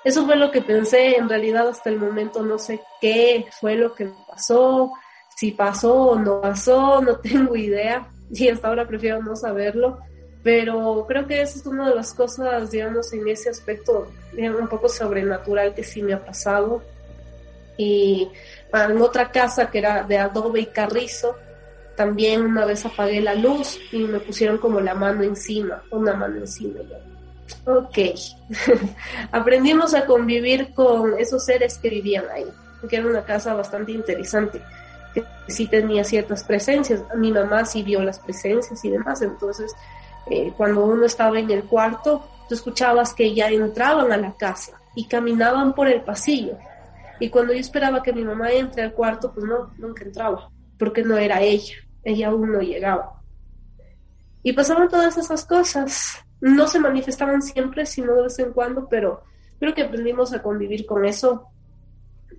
Eso 0.03 0.27
fue 0.27 0.37
lo 0.37 0.51
que 0.51 0.61
pensé, 0.61 1.17
en 1.17 1.29
realidad 1.29 1.69
hasta 1.69 1.89
el 1.89 1.99
momento 1.99 2.43
no 2.43 2.59
sé 2.59 2.81
qué 3.01 3.47
fue 3.59 3.75
lo 3.75 3.95
que 3.95 4.11
pasó, 4.29 4.93
si 5.35 5.53
pasó 5.53 5.95
o 5.95 6.19
no 6.19 6.41
pasó, 6.41 7.01
no 7.01 7.17
tengo 7.21 7.57
idea, 7.57 8.07
y 8.39 8.49
hasta 8.49 8.69
ahora 8.69 8.87
prefiero 8.87 9.23
no 9.23 9.37
saberlo, 9.37 9.99
pero 10.43 11.05
creo 11.09 11.27
que 11.27 11.41
esa 11.41 11.59
es 11.59 11.67
una 11.67 11.89
de 11.89 11.95
las 11.95 12.13
cosas, 12.13 12.71
digamos, 12.71 13.13
en 13.13 13.27
ese 13.29 13.49
aspecto, 13.49 14.09
digamos, 14.33 14.61
un 14.61 14.69
poco 14.69 14.89
sobrenatural 14.89 15.75
que 15.75 15.85
sí 15.85 16.03
me 16.03 16.15
ha 16.15 16.25
pasado. 16.25 16.83
Y 17.77 18.29
en 18.73 19.01
otra 19.01 19.31
casa 19.31 19.71
que 19.71 19.79
era 19.79 20.03
de 20.03 20.19
adobe 20.19 20.61
y 20.61 20.67
carrizo, 20.67 21.37
también 21.97 22.43
una 22.43 22.67
vez 22.67 22.85
apagué 22.85 23.21
la 23.21 23.35
luz 23.35 23.81
y 23.91 23.99
me 24.01 24.21
pusieron 24.21 24.59
como 24.59 24.81
la 24.81 24.95
mano 24.95 25.23
encima, 25.23 25.83
una 25.91 26.15
mano 26.15 26.37
encima. 26.37 26.81
Ok, 27.67 27.99
aprendimos 29.33 29.95
a 29.95 30.07
convivir 30.07 30.75
con 30.75 31.19
esos 31.19 31.45
seres 31.45 31.79
que 31.79 31.89
vivían 31.89 32.25
ahí, 32.33 32.47
que 32.89 32.97
era 32.97 33.07
una 33.07 33.25
casa 33.25 33.55
bastante 33.55 33.93
interesante 33.93 34.61
que 35.15 35.25
sí 35.49 35.67
tenía 35.69 36.05
ciertas 36.05 36.45
presencias. 36.45 37.03
Mi 37.17 37.33
mamá 37.33 37.65
sí 37.65 37.83
vio 37.83 38.03
las 38.03 38.19
presencias 38.19 38.85
y 38.85 38.91
demás. 38.91 39.23
Entonces, 39.23 39.75
eh, 40.31 40.53
cuando 40.57 40.85
uno 40.85 41.07
estaba 41.07 41.39
en 41.39 41.51
el 41.51 41.65
cuarto, 41.65 42.27
tú 42.49 42.55
escuchabas 42.55 43.15
que 43.15 43.35
ya 43.35 43.49
entraban 43.49 44.13
a 44.13 44.17
la 44.17 44.33
casa 44.37 44.81
y 44.95 45.07
caminaban 45.07 45.75
por 45.75 45.89
el 45.89 46.03
pasillo. 46.03 46.59
Y 47.21 47.31
cuando 47.31 47.53
yo 47.53 47.61
esperaba 47.61 48.03
que 48.03 48.13
mi 48.13 48.25
mamá 48.25 48.51
entre 48.53 48.83
al 48.83 48.93
cuarto, 48.93 49.33
pues 49.33 49.47
no, 49.47 49.73
nunca 49.79 50.05
entraba, 50.05 50.51
porque 50.79 51.03
no 51.03 51.17
era 51.17 51.41
ella, 51.41 51.77
ella 52.03 52.29
aún 52.29 52.53
no 52.53 52.61
llegaba. 52.61 53.23
Y 54.43 54.53
pasaban 54.53 54.89
todas 54.89 55.17
esas 55.17 55.45
cosas. 55.45 56.19
No 56.41 56.67
se 56.67 56.81
manifestaban 56.81 57.41
siempre, 57.41 57.87
sino 57.87 58.15
de 58.15 58.23
vez 58.23 58.39
en 58.39 58.53
cuando, 58.53 58.89
pero 58.89 59.23
creo 59.59 59.73
que 59.73 59.83
aprendimos 59.83 60.35
a 60.35 60.43
convivir 60.43 60.85
con 60.85 61.05
eso 61.07 61.47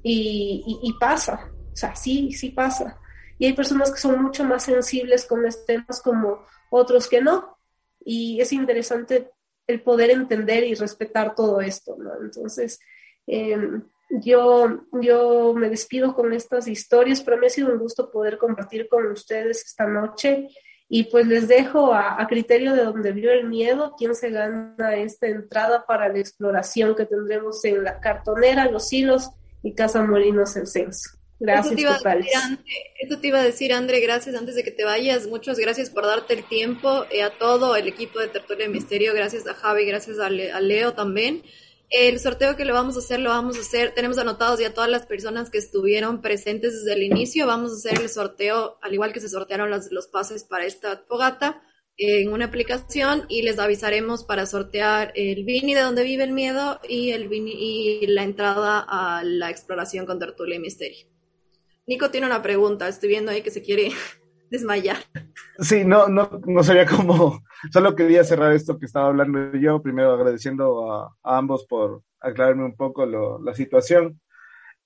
y, 0.04 0.80
y 0.84 0.94
pasa, 1.00 1.50
o 1.76 1.78
sea, 1.78 1.94
sí, 1.94 2.32
sí 2.32 2.52
pasa. 2.52 2.98
Y 3.38 3.48
hay 3.48 3.54
personas 3.54 3.92
que 3.92 4.00
son 4.00 4.24
mucho 4.24 4.46
más 4.46 4.64
sensibles 4.64 5.26
con 5.26 5.46
estos 5.46 5.66
temas 5.66 6.02
como 6.02 6.46
otros 6.72 7.10
que 7.10 7.20
no. 7.20 7.58
Y 8.00 8.40
es 8.40 8.54
interesante 8.54 9.30
el 9.68 9.82
poder 9.82 10.10
entender 10.10 10.64
y 10.64 10.74
respetar 10.74 11.36
todo 11.36 11.60
esto, 11.60 11.98
¿no? 12.00 12.12
Entonces, 12.22 12.80
em, 13.28 13.84
yo, 14.10 14.86
yo 15.02 15.54
me 15.54 15.70
despido 15.70 16.16
con 16.16 16.32
estas 16.32 16.70
historias, 16.70 17.22
pero 17.22 17.38
me 17.38 17.48
ha 17.48 17.50
sido 17.50 17.74
un 17.74 17.80
gusto 17.80 18.10
poder 18.10 18.38
compartir 18.38 18.88
con 18.88 19.08
ustedes 19.08 19.66
esta 19.66 19.86
noche 19.86 20.48
y 20.88 21.06
pues 21.06 21.28
les 21.28 21.50
dejo 21.50 21.94
a, 21.94 22.22
a 22.22 22.28
criterio 22.28 22.74
de 22.74 22.86
donde 22.86 23.12
vio 23.12 23.34
el 23.34 23.50
miedo 23.50 23.96
quién 23.98 24.16
se 24.16 24.30
gana 24.30 24.96
esta 24.96 25.28
entrada 25.28 25.86
para 25.86 26.08
la 26.08 26.20
exploración 26.20 26.96
que 26.96 27.06
tendremos 27.06 27.66
en 27.66 27.84
la 27.84 28.00
cartonera, 28.00 28.72
los 28.72 28.94
hilos 28.94 29.30
y 29.62 29.74
Casa 29.74 30.04
Molinos 30.04 30.56
el 30.56 30.68
Censo. 30.68 31.25
Gracias, 31.38 31.74
eso 31.74 31.76
te, 31.76 31.82
iba 31.82 31.92
a 31.92 32.24
decir, 32.24 32.38
André, 32.38 32.64
eso 33.00 33.20
te 33.20 33.28
iba 33.28 33.40
a 33.40 33.44
decir, 33.44 33.74
André, 33.74 34.00
gracias 34.00 34.36
antes 34.36 34.56
de 34.56 34.64
que 34.64 34.72
te 34.72 34.86
vayas. 34.86 35.28
Muchas 35.28 35.60
gracias 35.60 35.90
por 35.90 36.06
darte 36.06 36.34
el 36.34 36.48
tiempo 36.48 37.06
eh, 37.12 37.24
a 37.24 37.38
todo 37.38 37.76
el 37.76 37.88
equipo 37.88 38.20
de 38.20 38.30
Tertulia 38.30 38.68
de 38.68 38.74
Misterio. 38.74 39.14
Gracias 39.14 39.46
a 39.46 39.54
Javi, 39.54 39.86
gracias 39.86 40.20
a, 40.20 40.30
Le, 40.30 40.52
a 40.52 40.62
Leo 40.62 40.94
también. 40.94 41.44
El 41.90 42.20
sorteo 42.20 42.56
que 42.56 42.66
le 42.66 42.72
vamos 42.72 42.96
a 42.96 43.00
hacer, 43.00 43.20
lo 43.20 43.30
vamos 43.32 43.58
a 43.58 43.62
hacer. 43.62 43.94
Tenemos 43.94 44.18
anotados 44.18 44.60
ya 44.60 44.74
todas 44.74 44.90
las 44.90 45.06
personas 45.06 45.50
que 45.50 45.58
estuvieron 45.58 46.22
presentes 46.22 46.74
desde 46.74 46.94
el 46.94 47.04
inicio. 47.04 47.46
Vamos 47.48 47.72
a 47.72 47.76
hacer 47.76 48.02
el 48.02 48.10
sorteo, 48.10 48.80
al 48.82 48.94
igual 48.94 49.12
que 49.12 49.20
se 49.20 49.30
sortearon 49.30 49.70
los, 49.70 49.92
los 49.92 50.08
pases 50.08 50.46
para 50.46 50.66
esta 50.66 51.04
fogata, 51.08 51.62
en 51.98 52.32
una 52.32 52.46
aplicación 52.46 53.26
y 53.30 53.42
les 53.42 53.60
avisaremos 53.60 54.24
para 54.26 54.46
sortear 54.46 55.14
el 55.16 55.46
Vini 55.46 55.74
de 55.74 55.82
donde 55.82 56.04
vive 56.04 56.24
el 56.24 56.32
miedo 56.32 56.80
y, 56.88 57.12
el 57.12 57.30
Vini, 57.30 57.54
y 57.54 58.08
la 58.08 58.24
entrada 58.24 58.86
a 58.88 59.24
la 59.24 59.50
exploración 59.50 60.06
con 60.06 60.20
Tertulia 60.20 60.56
y 60.56 60.60
Misterio. 60.60 61.15
Nico 61.88 62.10
tiene 62.12 62.28
una 62.28 62.42
pregunta, 62.42 62.88
estoy 62.88 63.10
viendo 63.10 63.32
ahí 63.32 63.42
que 63.42 63.52
se 63.52 63.62
quiere 63.62 63.90
desmayar. 64.50 64.98
Sí, 65.60 65.86
no, 65.86 66.08
no, 66.08 66.30
no 66.46 66.64
sabía 66.64 66.86
cómo, 66.86 67.44
solo 67.72 67.96
quería 67.96 68.24
cerrar 68.24 68.54
esto 68.54 68.78
que 68.78 68.86
estaba 68.86 69.08
hablando 69.08 69.56
yo, 69.58 69.82
primero 69.82 70.12
agradeciendo 70.12 70.92
a, 70.92 71.16
ambos 71.24 71.66
por 71.66 72.04
aclararme 72.20 72.66
un 72.66 72.76
poco 72.76 73.06
la 73.06 73.54
situación 73.54 74.20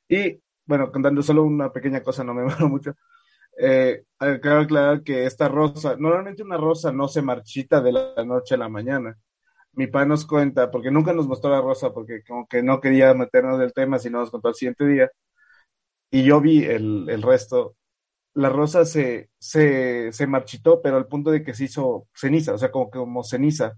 y 0.09 0.41
bueno, 0.69 0.91
contando 0.91 1.23
solo 1.23 1.43
una 1.43 1.71
pequeña 1.71 2.03
cosa, 2.03 2.23
no 2.23 2.33
me 2.35 2.43
muero 2.45 2.69
mucho. 2.69 2.93
Eh, 3.57 4.03
aclarar 4.19 5.03
que 5.03 5.25
esta 5.25 5.47
rosa, 5.47 5.95
normalmente 5.97 6.43
una 6.43 6.57
rosa 6.57 6.91
no 6.91 7.07
se 7.07 7.23
marchita 7.23 7.81
de 7.81 7.91
la 7.91 8.23
noche 8.23 8.55
a 8.55 8.59
la 8.59 8.69
mañana. 8.69 9.17
Mi 9.73 9.87
padre 9.87 10.09
nos 10.09 10.25
cuenta, 10.25 10.69
porque 10.69 10.91
nunca 10.91 11.11
nos 11.13 11.27
mostró 11.27 11.49
la 11.51 11.61
rosa, 11.61 11.91
porque 11.91 12.21
como 12.27 12.47
que 12.47 12.61
no 12.61 12.79
quería 12.79 13.13
meternos 13.15 13.59
del 13.59 13.73
tema, 13.73 13.97
sino 13.97 14.19
nos 14.19 14.29
contó 14.29 14.49
el 14.49 14.55
siguiente 14.55 14.85
día. 14.85 15.09
Y 16.11 16.23
yo 16.23 16.41
vi 16.41 16.63
el, 16.63 17.07
el 17.09 17.21
resto 17.21 17.75
la 18.33 18.49
rosa 18.49 18.85
se, 18.85 19.29
se, 19.39 20.11
se, 20.11 20.27
marchitó, 20.27 20.81
pero 20.81 20.97
al 20.97 21.07
punto 21.07 21.31
de 21.31 21.43
que 21.43 21.53
se 21.53 21.65
hizo 21.65 22.07
ceniza, 22.13 22.53
o 22.53 22.57
sea, 22.57 22.71
como, 22.71 22.89
como 22.89 23.23
ceniza 23.23 23.77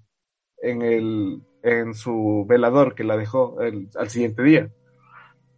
en, 0.61 0.81
el, 0.81 1.41
en 1.63 1.93
su 1.93 2.45
velador 2.47 2.93
que 2.95 3.03
la 3.03 3.17
dejó 3.17 3.61
el, 3.61 3.89
al 3.95 4.09
siguiente 4.09 4.43
día. 4.43 4.71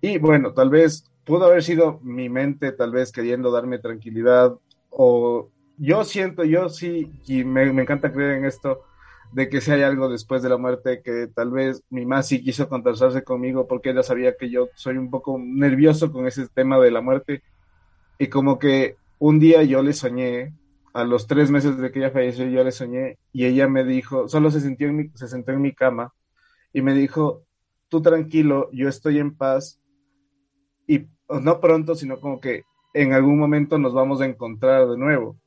Y 0.02 0.20
bueno, 0.20 0.54
tal 0.54 0.70
vez 0.70 1.12
pudo 1.26 1.46
haber 1.46 1.64
sido 1.64 2.00
mi 2.02 2.30
mente, 2.30 2.72
tal 2.72 2.92
vez 2.92 3.12
queriendo 3.12 3.52
darme 3.52 3.80
tranquilidad, 3.80 4.54
o 4.90 5.50
yo 5.78 6.04
siento, 6.04 6.44
yo 6.44 6.70
sí, 6.70 7.12
y 7.28 7.44
me, 7.44 7.72
me 7.74 7.82
encanta 7.82 8.12
creer 8.12 8.38
en 8.38 8.46
esto, 8.46 8.84
de 9.34 9.50
que 9.50 9.62
si 9.62 9.72
hay 9.72 9.82
algo 9.82 10.10
después 10.10 10.42
de 10.44 10.50
la 10.50 10.58
muerte, 10.58 11.02
que 11.04 11.28
tal 11.28 11.52
vez 11.52 11.84
mi 11.90 12.06
mamá 12.06 12.24
sí 12.24 12.44
quiso 12.44 12.70
contactarse 12.70 13.24
conmigo 13.24 13.68
porque 13.68 13.90
ella 13.90 14.04
sabía 14.04 14.38
que 14.38 14.50
yo 14.50 14.70
soy 14.76 14.98
un 14.98 15.10
poco 15.10 15.40
nervioso 15.40 16.12
con 16.12 16.28
ese 16.28 16.48
tema 16.48 16.80
de 16.80 16.92
la 16.92 17.02
muerte 17.02 17.42
y 18.20 18.28
como 18.28 18.60
que 18.60 18.96
un 19.18 19.40
día 19.40 19.64
yo 19.64 19.82
le 19.82 19.94
soñé, 19.94 20.54
a 20.94 21.04
los 21.04 21.26
tres 21.26 21.50
meses 21.50 21.78
de 21.78 21.92
que 21.92 22.00
ella 22.00 22.12
falleció, 22.12 22.48
yo 22.48 22.64
le 22.64 22.72
soñé 22.72 23.18
y 23.32 23.46
ella 23.46 23.68
me 23.68 23.84
dijo, 23.84 24.28
solo 24.28 24.52
se, 24.52 24.62
sintió 24.62 24.88
en 24.88 24.96
mi, 24.96 25.10
se 25.16 25.28
sentó 25.28 25.52
en 25.52 25.62
mi 25.62 25.74
cama 25.74 26.14
y 26.72 26.82
me 26.82 26.94
dijo, 26.94 27.44
tú 27.90 28.02
tranquilo, 28.02 28.70
yo 28.72 28.88
estoy 28.90 29.18
en 29.18 29.36
paz 29.36 29.82
y 30.88 31.08
no 31.42 31.60
pronto, 31.60 31.96
sino 31.96 32.20
como 32.20 32.40
que 32.40 32.64
en 32.94 33.14
algún 33.14 33.40
momento 33.40 33.80
nos 33.80 33.94
vamos 33.94 34.22
a 34.22 34.26
encontrar 34.26 34.88
de 34.88 34.98
nuevo. 34.98 35.38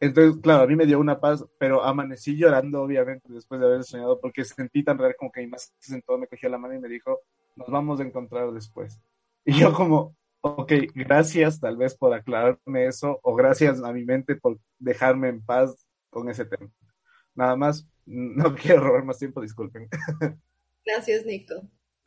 Entonces, 0.00 0.40
claro, 0.42 0.64
a 0.64 0.66
mí 0.66 0.76
me 0.76 0.86
dio 0.86 0.98
una 1.00 1.20
paz, 1.20 1.44
pero 1.58 1.82
amanecí 1.82 2.36
llorando, 2.36 2.82
obviamente, 2.82 3.32
después 3.32 3.60
de 3.60 3.66
haber 3.66 3.84
soñado, 3.84 4.20
porque 4.20 4.44
sentí 4.44 4.84
tan 4.84 4.98
real 4.98 5.14
como 5.18 5.32
que 5.32 5.40
mi 5.40 5.46
más 5.46 5.72
se 5.78 5.92
sentó, 5.92 6.18
me 6.18 6.26
cogió 6.26 6.48
la 6.48 6.58
mano 6.58 6.74
y 6.74 6.80
me 6.80 6.88
dijo, 6.88 7.20
nos 7.56 7.68
vamos 7.68 8.00
a 8.00 8.02
encontrar 8.02 8.52
después. 8.52 9.00
Y 9.44 9.58
yo 9.58 9.72
como, 9.72 10.14
Ok, 10.48 10.72
gracias 10.94 11.58
tal 11.58 11.76
vez 11.76 11.96
por 11.96 12.14
aclararme 12.14 12.86
eso 12.86 13.18
o 13.24 13.34
gracias 13.34 13.82
a 13.82 13.92
mi 13.92 14.04
mente 14.04 14.36
por 14.36 14.60
dejarme 14.78 15.28
en 15.28 15.44
paz 15.44 15.74
con 16.08 16.30
ese 16.30 16.44
tema. 16.44 16.70
Nada 17.34 17.56
más, 17.56 17.84
no 18.06 18.54
quiero 18.54 18.82
robar 18.82 19.04
más 19.04 19.18
tiempo, 19.18 19.40
disculpen. 19.40 19.88
Gracias, 20.86 21.26
Nico. 21.26 21.54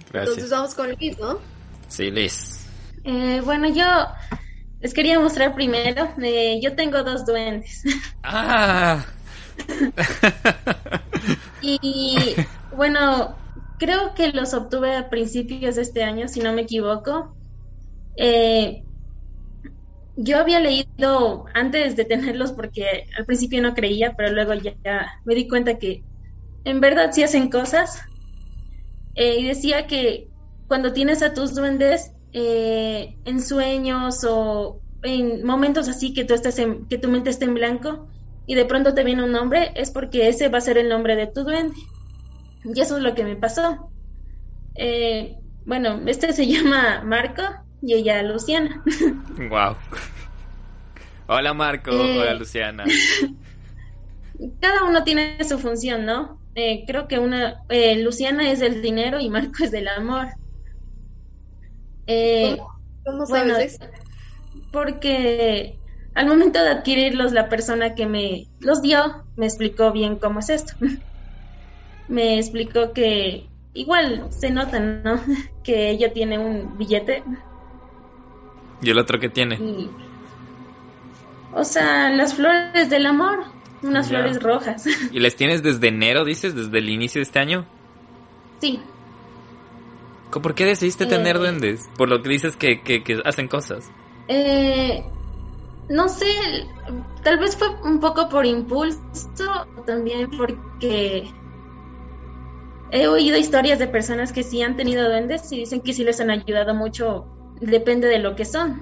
Gracias. 0.09 0.37
Entonces 0.37 0.49
vamos 0.49 0.73
con 0.73 0.89
Liz, 0.91 1.19
¿no? 1.19 1.37
Sí, 1.89 2.09
Liz. 2.09 2.65
Eh, 3.03 3.41
bueno, 3.43 3.67
yo 3.67 3.83
les 4.82 4.93
quería 4.93 5.19
mostrar 5.19 5.55
primero, 5.55 6.09
eh, 6.21 6.59
yo 6.61 6.75
tengo 6.75 7.03
dos 7.03 7.25
duendes. 7.25 7.84
Ah. 8.23 9.05
y 11.61 12.36
bueno, 12.75 13.36
creo 13.77 14.13
que 14.13 14.30
los 14.30 14.53
obtuve 14.53 14.95
a 14.95 15.09
principios 15.09 15.75
de 15.75 15.82
este 15.82 16.03
año, 16.03 16.27
si 16.27 16.39
no 16.39 16.53
me 16.53 16.61
equivoco. 16.61 17.36
Eh, 18.15 18.84
yo 20.15 20.38
había 20.38 20.59
leído 20.59 21.45
antes 21.53 21.95
de 21.95 22.05
tenerlos 22.05 22.51
porque 22.51 23.07
al 23.17 23.25
principio 23.25 23.61
no 23.61 23.73
creía, 23.73 24.13
pero 24.15 24.32
luego 24.32 24.53
ya, 24.53 25.09
me 25.25 25.36
di 25.36 25.47
cuenta 25.47 25.77
que 25.77 26.03
en 26.65 26.80
verdad 26.82 27.11
sí 27.11 27.23
hacen 27.23 27.49
cosas. 27.49 28.01
Eh, 29.15 29.39
y 29.39 29.47
decía 29.47 29.88
que 29.88 30.30
cuando 30.67 30.93
tienes 30.93 31.23
a 31.23 31.34
tus 31.34 31.55
duendes 31.55 32.11
eh, 32.34 33.15
en 33.25 33.41
sueños 33.41 34.23
o 34.27 34.82
en 35.03 35.45
momentos 35.45 35.88
así 35.88 36.13
que 36.13 36.25
tú 36.25 36.36
en, 36.57 36.86
que 36.88 36.97
tu 36.97 37.07
mente 37.07 37.30
está 37.30 37.45
en 37.45 37.53
blanco 37.53 38.07
y 38.45 38.55
de 38.55 38.65
pronto 38.65 38.93
te 38.93 39.03
viene 39.03 39.23
un 39.23 39.32
nombre, 39.32 39.71
es 39.75 39.91
porque 39.91 40.27
ese 40.27 40.49
va 40.49 40.57
a 40.57 40.61
ser 40.61 40.77
el 40.77 40.89
nombre 40.89 41.15
de 41.15 41.27
tu 41.27 41.43
duende. 41.43 41.75
Y 42.63 42.80
eso 42.82 42.97
es 42.97 43.03
lo 43.03 43.13
que 43.13 43.23
me 43.23 43.36
pasó. 43.36 43.91
bueno, 45.65 46.01
este 46.07 46.34
se 46.34 46.47
llama 46.51 47.03
Marco 47.05 47.43
y 47.82 47.93
ella 47.93 48.23
Luciana. 48.23 48.84
Wow. 49.49 49.75
Hola 51.27 51.53
Marco, 51.53 51.91
eh, 51.91 52.19
hola 52.19 52.34
Luciana. 52.34 52.86
Cada 54.59 54.84
uno 54.86 55.03
tiene 55.03 55.38
su 55.43 55.59
función, 55.59 56.05
¿no? 56.05 56.39
Eh, 56.55 56.86
creo 56.88 57.07
que 57.07 57.19
una 57.19 57.61
eh, 57.69 58.01
Luciana 58.01 58.51
es 58.51 58.59
del 58.59 58.82
dinero 58.82 59.19
y 59.19 59.30
Marco 59.30 59.63
es 59.63 59.69
del 59.69 59.88
amor. 59.89 60.30
¿Cómo, 63.05 63.26
sabes 63.26 63.80
Porque 64.72 65.80
al 66.16 66.28
momento 66.28 66.62
de 66.62 66.70
adquirirlos, 66.70 67.32
la 67.32 67.49
persona 67.49 67.95
que 67.95 68.05
me 68.07 68.47
los 68.60 68.82
dio 68.82 69.24
me 69.36 69.45
explicó 69.45 69.91
bien 69.91 70.18
cómo 70.18 70.39
es 70.39 70.49
esto. 70.49 70.74
me 72.07 72.38
explicó 72.38 72.93
que 72.93 73.47
igual 73.74 74.28
se 74.32 74.49
nota, 74.51 74.80
¿no? 74.80 75.22
que 75.64 75.91
ella 75.91 76.12
tiene 76.12 76.39
un 76.39 76.78
billete 76.78 77.24
¿Y 78.82 78.89
el 78.89 78.97
otro 78.97 79.20
que 79.20 79.30
tiene? 79.30 79.60
o 81.53 81.64
sea, 81.64 82.10
las 82.12 82.36
flores 82.36 82.89
del 82.89 83.05
amor, 83.05 83.43
unas 83.82 84.07
flores 84.07 84.41
rojas. 84.41 84.86
¿Y 85.12 85.20
les 85.20 85.36
tienes 85.36 85.64
desde 85.64 85.88
enero, 85.88 86.24
dices, 86.24 86.55
desde 86.55 86.78
el 86.78 86.89
inicio 86.89 87.20
de 87.20 87.24
este 87.24 87.39
año? 87.39 87.66
Sí. 88.62 88.80
¿Por 90.32 90.53
qué 90.53 90.65
decidiste 90.65 91.05
tener 91.05 91.36
eh. 91.36 91.39
duendes? 91.39 91.89
Por 91.97 92.09
lo 92.09 92.21
que 92.21 92.30
dices 92.30 92.55
que, 92.55 92.82
que, 92.82 93.03
que 93.03 93.21
hacen 93.25 93.47
cosas. 93.47 93.91
Eh, 94.27 95.03
no 95.89 96.07
sé, 96.07 96.27
tal 97.23 97.39
vez 97.39 97.55
fue 97.57 97.67
un 97.84 97.99
poco 97.99 98.30
por 98.30 98.45
impulso, 98.45 98.99
también 99.86 100.30
porque 100.38 101.27
he 102.91 103.07
oído 103.07 103.38
historias 103.38 103.80
de 103.80 103.88
personas 103.88 104.32
que 104.32 104.43
sí 104.43 104.61
han 104.61 104.75
tenido 104.75 105.07
duendes 105.09 105.51
y 105.51 105.59
dicen 105.59 105.82
que 105.82 105.93
sí 105.93 106.03
les 106.03 106.19
han 106.19 106.30
ayudado 106.30 106.75
mucho 106.75 107.25
depende 107.59 108.07
de 108.07 108.19
lo 108.19 108.36
que 108.36 108.45
son. 108.45 108.82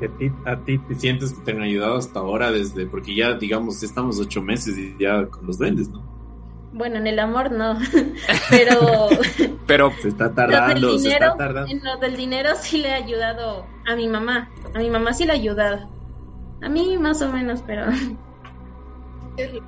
¿A 0.00 0.18
ti, 0.18 0.30
a 0.44 0.56
ti 0.64 0.78
te 0.78 0.94
sientes 0.94 1.32
que 1.32 1.40
te 1.40 1.50
han 1.50 1.62
ayudado 1.62 1.96
hasta 1.96 2.20
ahora 2.20 2.52
desde, 2.52 2.86
porque 2.86 3.14
ya 3.14 3.34
digamos, 3.34 3.82
estamos 3.82 4.20
ocho 4.20 4.40
meses 4.40 4.78
y 4.78 4.96
ya 4.98 5.26
con 5.26 5.46
los 5.46 5.58
duendes, 5.58 5.88
¿no? 5.88 6.17
Bueno, 6.78 6.98
en 6.98 7.08
el 7.08 7.18
amor 7.18 7.50
no, 7.50 7.76
pero... 8.50 9.08
pero 9.66 9.92
se 10.00 10.08
está 10.08 10.32
tardando, 10.32 10.92
dinero, 10.92 10.98
se 10.98 11.08
está 11.10 11.36
tardando. 11.36 11.72
En 11.72 11.82
lo 11.82 11.96
del 11.96 12.16
dinero 12.16 12.50
sí 12.54 12.78
le 12.78 12.90
he 12.90 12.94
ayudado 12.94 13.66
a 13.84 13.96
mi 13.96 14.06
mamá, 14.06 14.48
a 14.74 14.78
mi 14.78 14.88
mamá 14.88 15.12
sí 15.12 15.24
le 15.24 15.32
he 15.32 15.36
ayudado. 15.36 15.90
A 16.62 16.68
mí 16.68 16.96
más 16.96 17.20
o 17.20 17.30
menos, 17.30 17.62
pero... 17.66 17.86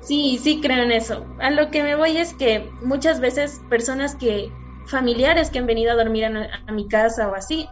Sí, 0.01 0.37
sí 0.37 0.59
creo 0.59 0.83
en 0.83 0.91
eso. 0.91 1.25
A 1.39 1.49
lo 1.49 1.71
que 1.71 1.81
me 1.81 1.95
voy 1.95 2.17
es 2.17 2.33
que 2.33 2.69
muchas 2.81 3.21
veces 3.21 3.61
personas 3.69 4.17
que 4.17 4.51
familiares 4.85 5.49
que 5.49 5.59
han 5.59 5.65
venido 5.65 5.93
a 5.93 5.95
dormir 5.95 6.25
a, 6.25 6.71
mi 6.73 6.89
casa 6.89 7.29
o 7.29 7.35
así. 7.35 7.69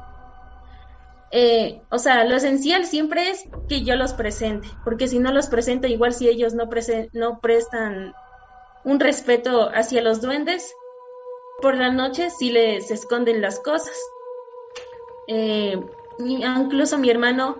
Eh, 1.32 1.82
o 1.90 1.98
sea, 1.98 2.24
lo 2.24 2.38
esencial 2.38 2.86
siempre 2.86 3.32
es 3.32 3.50
que 3.68 3.84
yo 3.84 3.98
los 3.98 4.14
presente, 4.14 4.70
porque 4.86 5.10
si 5.10 5.20
no 5.20 5.34
los 5.34 5.48
presento, 5.48 5.88
igual 5.88 6.14
si 6.14 6.30
ellos 6.30 6.54
no, 6.54 6.70
no 7.12 7.40
prestan 7.42 8.14
un 8.84 9.00
respeto 9.00 9.70
hacia 9.74 10.02
los 10.02 10.22
duendes, 10.22 10.74
por 11.62 11.76
la 11.76 11.92
noche 11.92 12.30
sí 12.30 12.52
les 12.52 12.92
esconden 12.92 13.42
las 13.42 13.60
cosas. 13.60 13.98
Eh, 15.28 15.80
incluso 16.20 16.98
mi 16.98 17.10
hermano 17.10 17.58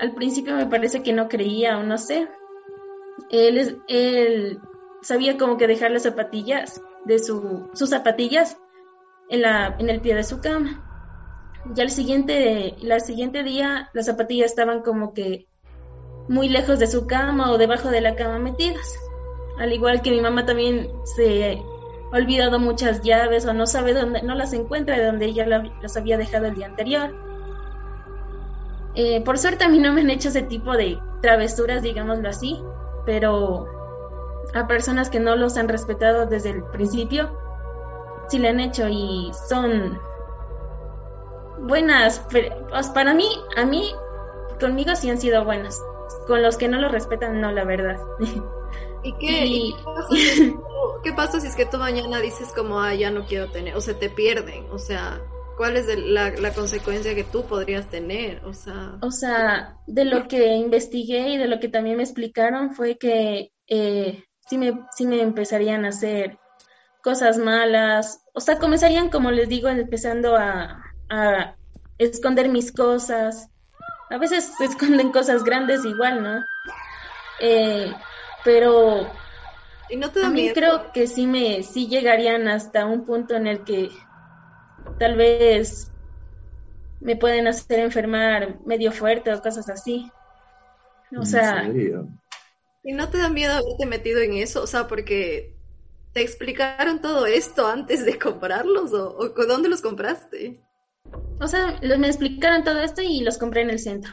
al 0.00 0.12
principio 0.14 0.54
me 0.54 0.66
parece 0.66 1.02
que 1.02 1.12
no 1.12 1.28
creía 1.28 1.78
o 1.78 1.82
no 1.82 1.98
sé. 1.98 2.28
Él, 3.30 3.82
él 3.88 4.60
sabía 5.02 5.36
como 5.38 5.56
que 5.56 5.66
dejar 5.66 5.90
las 5.90 6.02
zapatillas 6.02 6.80
de 7.04 7.18
su, 7.18 7.68
sus 7.72 7.90
zapatillas 7.90 8.58
en, 9.28 9.42
la, 9.42 9.76
en 9.78 9.88
el 9.88 10.00
pie 10.00 10.14
de 10.14 10.24
su 10.24 10.40
cama. 10.40 10.82
Ya 11.74 11.82
el 11.82 11.90
siguiente, 11.90 12.76
la 12.80 13.00
siguiente 13.00 13.42
día 13.42 13.90
las 13.92 14.06
zapatillas 14.06 14.50
estaban 14.50 14.82
como 14.82 15.14
que 15.14 15.48
muy 16.28 16.48
lejos 16.48 16.78
de 16.78 16.86
su 16.86 17.06
cama 17.06 17.50
o 17.50 17.58
debajo 17.58 17.90
de 17.90 18.00
la 18.00 18.14
cama 18.14 18.38
metidas. 18.38 18.86
Al 19.58 19.72
igual 19.72 20.02
que 20.02 20.10
mi 20.10 20.20
mamá 20.20 20.44
también 20.44 20.90
se 21.04 21.62
ha 22.12 22.16
olvidado 22.16 22.58
muchas 22.58 23.02
llaves 23.02 23.46
o 23.46 23.54
no 23.54 23.66
sabe 23.66 23.94
dónde, 23.94 24.22
no 24.22 24.34
las 24.34 24.52
encuentra 24.52 24.96
de 24.96 25.06
donde 25.06 25.26
ella 25.26 25.46
las 25.46 25.96
había 25.96 26.18
dejado 26.18 26.46
el 26.46 26.54
día 26.54 26.66
anterior. 26.66 27.14
Eh, 28.94 29.22
por 29.22 29.38
suerte 29.38 29.64
a 29.64 29.68
mí 29.68 29.78
no 29.78 29.92
me 29.92 30.00
han 30.00 30.10
hecho 30.10 30.28
ese 30.28 30.42
tipo 30.42 30.72
de 30.72 30.98
travesuras, 31.20 31.82
digámoslo 31.82 32.28
así, 32.28 32.62
pero 33.04 33.66
a 34.54 34.66
personas 34.66 35.10
que 35.10 35.20
no 35.20 35.36
los 35.36 35.56
han 35.56 35.68
respetado 35.68 36.26
desde 36.26 36.50
el 36.50 36.62
principio, 36.64 37.30
sí 38.28 38.38
le 38.38 38.48
han 38.48 38.60
hecho 38.60 38.88
y 38.88 39.30
son 39.48 39.98
buenas. 41.66 42.24
Pues, 42.30 42.88
para 42.88 43.14
mí, 43.14 43.28
a 43.56 43.64
mí, 43.64 43.92
conmigo 44.60 44.94
sí 44.94 45.10
han 45.10 45.18
sido 45.18 45.44
buenas. 45.44 45.82
Con 46.26 46.42
los 46.42 46.56
que 46.56 46.68
no 46.68 46.78
lo 46.78 46.88
respetan, 46.88 47.40
no, 47.40 47.52
la 47.52 47.64
verdad. 47.64 47.98
¿Y 49.02 49.12
qué, 49.18 49.72
qué, 51.04 51.12
pasa, 51.12 51.40
si 51.40 51.46
es 51.46 51.56
que 51.56 51.66
tú 51.66 51.78
mañana 51.78 52.20
dices 52.20 52.52
como, 52.54 52.80
ah, 52.80 52.94
ya 52.94 53.10
no 53.10 53.26
quiero 53.26 53.50
tener, 53.50 53.76
o 53.76 53.80
se 53.80 53.94
te 53.94 54.10
pierden? 54.10 54.66
O 54.70 54.78
sea, 54.78 55.20
¿cuál 55.56 55.76
es 55.76 55.86
la, 55.98 56.30
la, 56.30 56.52
consecuencia 56.52 57.14
que 57.14 57.24
tú 57.24 57.44
podrías 57.46 57.88
tener? 57.88 58.44
O 58.44 58.52
sea... 58.52 58.98
o 59.00 59.10
sea, 59.10 59.76
de 59.86 60.04
lo 60.04 60.28
que 60.28 60.54
investigué 60.54 61.30
y 61.30 61.36
de 61.36 61.46
lo 61.46 61.60
que 61.60 61.68
también 61.68 61.96
me 61.96 62.02
explicaron 62.02 62.74
fue 62.74 62.98
que 62.98 63.52
eh, 63.68 64.24
sí, 64.48 64.58
me, 64.58 64.80
sí 64.96 65.06
me 65.06 65.20
empezarían 65.20 65.84
a 65.84 65.88
hacer 65.88 66.38
cosas 67.02 67.38
malas, 67.38 68.20
o 68.34 68.40
sea, 68.40 68.58
comenzarían, 68.58 69.10
como 69.10 69.30
les 69.30 69.48
digo, 69.48 69.68
empezando 69.68 70.36
a, 70.36 70.82
a 71.08 71.56
esconder 71.98 72.48
mis 72.48 72.72
cosas. 72.72 73.48
A 74.10 74.18
veces 74.18 74.52
se 74.58 74.64
esconden 74.64 75.12
cosas 75.12 75.44
grandes 75.44 75.84
igual, 75.84 76.22
¿no? 76.22 76.44
Eh, 77.40 77.92
pero 78.46 79.10
¿Y 79.90 79.96
no 79.96 80.12
te 80.12 80.24
a 80.24 80.30
mí 80.30 80.52
creo 80.54 80.92
que 80.92 81.08
sí 81.08 81.26
me 81.26 81.64
sí 81.64 81.88
llegarían 81.88 82.46
hasta 82.46 82.86
un 82.86 83.04
punto 83.04 83.34
en 83.34 83.48
el 83.48 83.64
que 83.64 83.90
tal 85.00 85.16
vez 85.16 85.90
me 87.00 87.16
pueden 87.16 87.48
hacer 87.48 87.80
enfermar 87.80 88.60
medio 88.64 88.92
fuerte 88.92 89.34
o 89.34 89.42
cosas 89.42 89.68
así. 89.68 90.10
O 91.18 91.24
sea, 91.24 91.68
¿y 92.84 92.92
no 92.92 93.08
te 93.08 93.18
da 93.18 93.28
miedo 93.28 93.54
haberte 93.54 93.84
metido 93.84 94.20
en 94.20 94.34
eso? 94.34 94.62
O 94.62 94.66
sea, 94.66 94.86
porque 94.86 95.56
te 96.12 96.22
explicaron 96.22 97.00
todo 97.00 97.26
esto 97.26 97.66
antes 97.66 98.04
de 98.04 98.16
comprarlos 98.16 98.92
o, 98.92 99.16
o 99.18 99.28
dónde 99.46 99.68
los 99.68 99.82
compraste. 99.82 100.60
O 101.40 101.48
sea, 101.48 101.78
me 101.82 102.06
explicaron 102.06 102.62
todo 102.62 102.80
esto 102.80 103.02
y 103.02 103.20
los 103.20 103.38
compré 103.38 103.62
en 103.62 103.70
el 103.70 103.80
centro. 103.80 104.12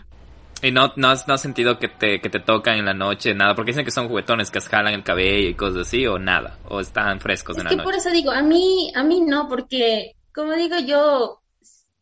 ¿Y 0.64 0.72
no, 0.72 0.94
no, 0.96 1.10
has, 1.10 1.28
no 1.28 1.38
sentido 1.38 1.78
que 1.78 1.90
te, 1.90 2.22
que 2.22 2.30
te 2.30 2.40
tocan 2.40 2.78
en 2.78 2.86
la 2.86 2.94
noche, 2.94 3.34
nada? 3.34 3.54
Porque 3.54 3.72
dicen 3.72 3.84
que 3.84 3.92
son 3.92 4.08
juguetones 4.08 4.50
que 4.50 4.62
jalan 4.62 4.94
el 4.94 5.04
cabello 5.04 5.50
y 5.50 5.56
cosas 5.56 5.88
así, 5.88 6.08
o 6.08 6.18
nada, 6.18 6.58
o 6.70 6.80
están 6.80 7.20
frescos 7.20 7.58
en 7.58 7.66
la 7.66 7.72
noche. 7.72 7.84
por 7.84 7.96
eso 7.96 8.10
digo, 8.12 8.32
a 8.32 8.42
mí, 8.42 8.90
a 8.96 9.04
mí 9.04 9.20
no, 9.20 9.50
porque, 9.50 10.16
como 10.34 10.54
digo, 10.54 10.78
yo, 10.80 11.42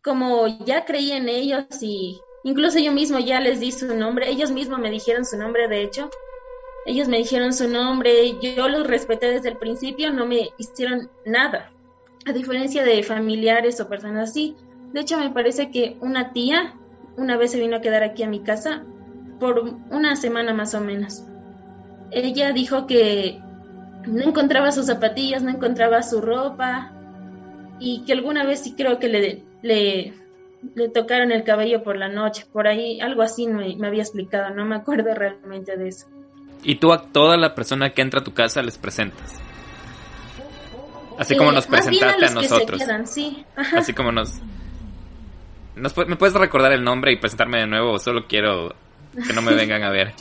como 0.04 0.46
ya 0.64 0.86
creí 0.86 1.12
en 1.12 1.28
ellos 1.28 1.66
y 1.82 2.20
incluso 2.44 2.78
yo 2.78 2.92
mismo 2.92 3.18
ya 3.18 3.40
les 3.40 3.60
di 3.60 3.72
su 3.72 3.96
nombre, 3.96 4.30
ellos 4.30 4.52
mismos 4.52 4.78
me 4.78 4.92
dijeron 4.92 5.26
su 5.26 5.40
nombre, 5.40 5.68
de 5.68 5.82
hecho, 5.82 6.12
ellos 6.86 7.08
me 7.08 7.18
dijeron 7.18 7.54
su 7.54 7.68
nombre, 7.68 8.38
yo 8.42 8.70
los 8.70 8.86
respeté 8.86 9.32
desde 9.32 9.50
el 9.50 9.58
principio, 9.58 10.12
no 10.12 10.28
me 10.28 10.52
hicieron 10.60 11.10
nada, 11.26 11.72
a 12.28 12.32
diferencia 12.32 12.84
de 12.84 13.02
familiares 13.02 13.82
o 13.82 13.90
personas 13.90 14.30
así. 14.30 14.56
De 14.94 15.02
hecho, 15.02 15.18
me 15.18 15.32
parece 15.32 15.72
que 15.72 15.98
una 16.02 16.32
tía 16.32 16.76
una 17.18 17.38
vez 17.38 17.52
se 17.52 17.60
vino 17.60 17.78
a 17.78 17.82
quedar 17.82 18.04
aquí 18.04 18.24
a 18.24 18.30
mi 18.30 18.42
casa 18.42 18.84
por 19.40 19.60
una 19.90 20.16
semana 20.16 20.54
más 20.54 20.74
o 20.76 20.82
menos. 20.82 21.24
Ella 22.12 22.52
dijo 22.52 22.88
que 22.88 23.42
no 24.06 24.24
encontraba 24.24 24.72
sus 24.72 24.88
zapatillas, 24.88 25.44
no 25.44 25.50
encontraba 25.50 26.04
su 26.04 26.22
ropa 26.22 26.92
y 27.80 28.04
que 28.06 28.14
alguna 28.14 28.46
vez 28.46 28.62
sí 28.62 28.74
creo 28.76 29.00
que 29.00 29.08
le, 29.08 29.44
le, 29.62 30.14
le 30.76 30.90
tocaron 30.90 31.32
el 31.32 31.44
cabello 31.44 31.84
por 31.84 31.98
la 31.98 32.10
noche, 32.10 32.46
por 32.52 32.68
ahí, 32.68 33.02
algo 33.02 33.22
así 33.22 33.48
me, 33.48 33.76
me, 33.76 33.88
había 33.88 34.04
explicado, 34.04 34.54
no 34.54 34.66
me 34.66 34.76
acuerdo 34.76 35.14
realmente 35.14 35.78
de 35.78 35.88
eso. 35.88 36.08
Y 36.64 36.76
tú 36.76 36.94
a 36.94 37.08
toda 37.08 37.38
la 37.38 37.56
persona 37.56 37.92
que 37.92 38.02
entra 38.02 38.20
a 38.20 38.24
tu 38.24 38.34
casa 38.34 38.62
les 38.62 38.78
presentas. 38.78 39.40
Así 41.18 41.36
como 41.36 41.52
nos 41.52 41.68
presentaste 41.68 42.26
a, 42.26 42.30
a 42.30 42.32
nosotros. 42.32 42.82
sí. 43.06 43.46
Así 43.56 43.94
como 43.94 44.12
nos 44.12 44.42
¿Me 45.76 45.90
puedes 45.90 46.34
recordar 46.36 46.74
el 46.74 46.84
nombre 46.84 47.14
y 47.14 47.18
presentarme 47.18 47.60
de 47.60 47.68
nuevo? 47.68 47.98
Solo 48.00 48.26
quiero 48.28 48.74
que 49.26 49.34
no 49.34 49.42
me 49.42 49.54
vengan 49.54 49.84
a 49.84 49.90
ver. 49.90 50.14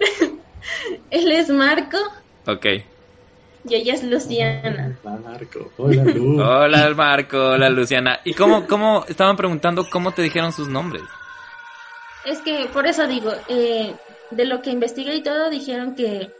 Él 1.10 1.32
es 1.32 1.48
Marco. 1.48 1.98
Ok. 2.46 2.66
Y 3.68 3.74
ella 3.74 3.94
es 3.94 4.04
Luciana. 4.04 4.96
Hola, 5.02 5.18
Marco. 5.18 5.72
Hola, 5.76 6.04
Lu. 6.04 6.40
hola, 6.42 6.94
Marco. 6.94 7.38
Hola, 7.38 7.70
Luciana. 7.70 8.20
¿Y 8.24 8.34
cómo, 8.34 8.66
cómo, 8.66 9.04
estaban 9.08 9.36
preguntando 9.36 9.88
cómo 9.90 10.12
te 10.12 10.22
dijeron 10.22 10.52
sus 10.52 10.68
nombres? 10.68 11.02
Es 12.24 12.40
que, 12.40 12.68
por 12.72 12.86
eso 12.86 13.06
digo, 13.06 13.32
eh, 13.48 13.94
de 14.30 14.44
lo 14.44 14.62
que 14.62 14.70
investigué 14.70 15.16
y 15.16 15.22
todo, 15.22 15.50
dijeron 15.50 15.94
que 15.94 16.30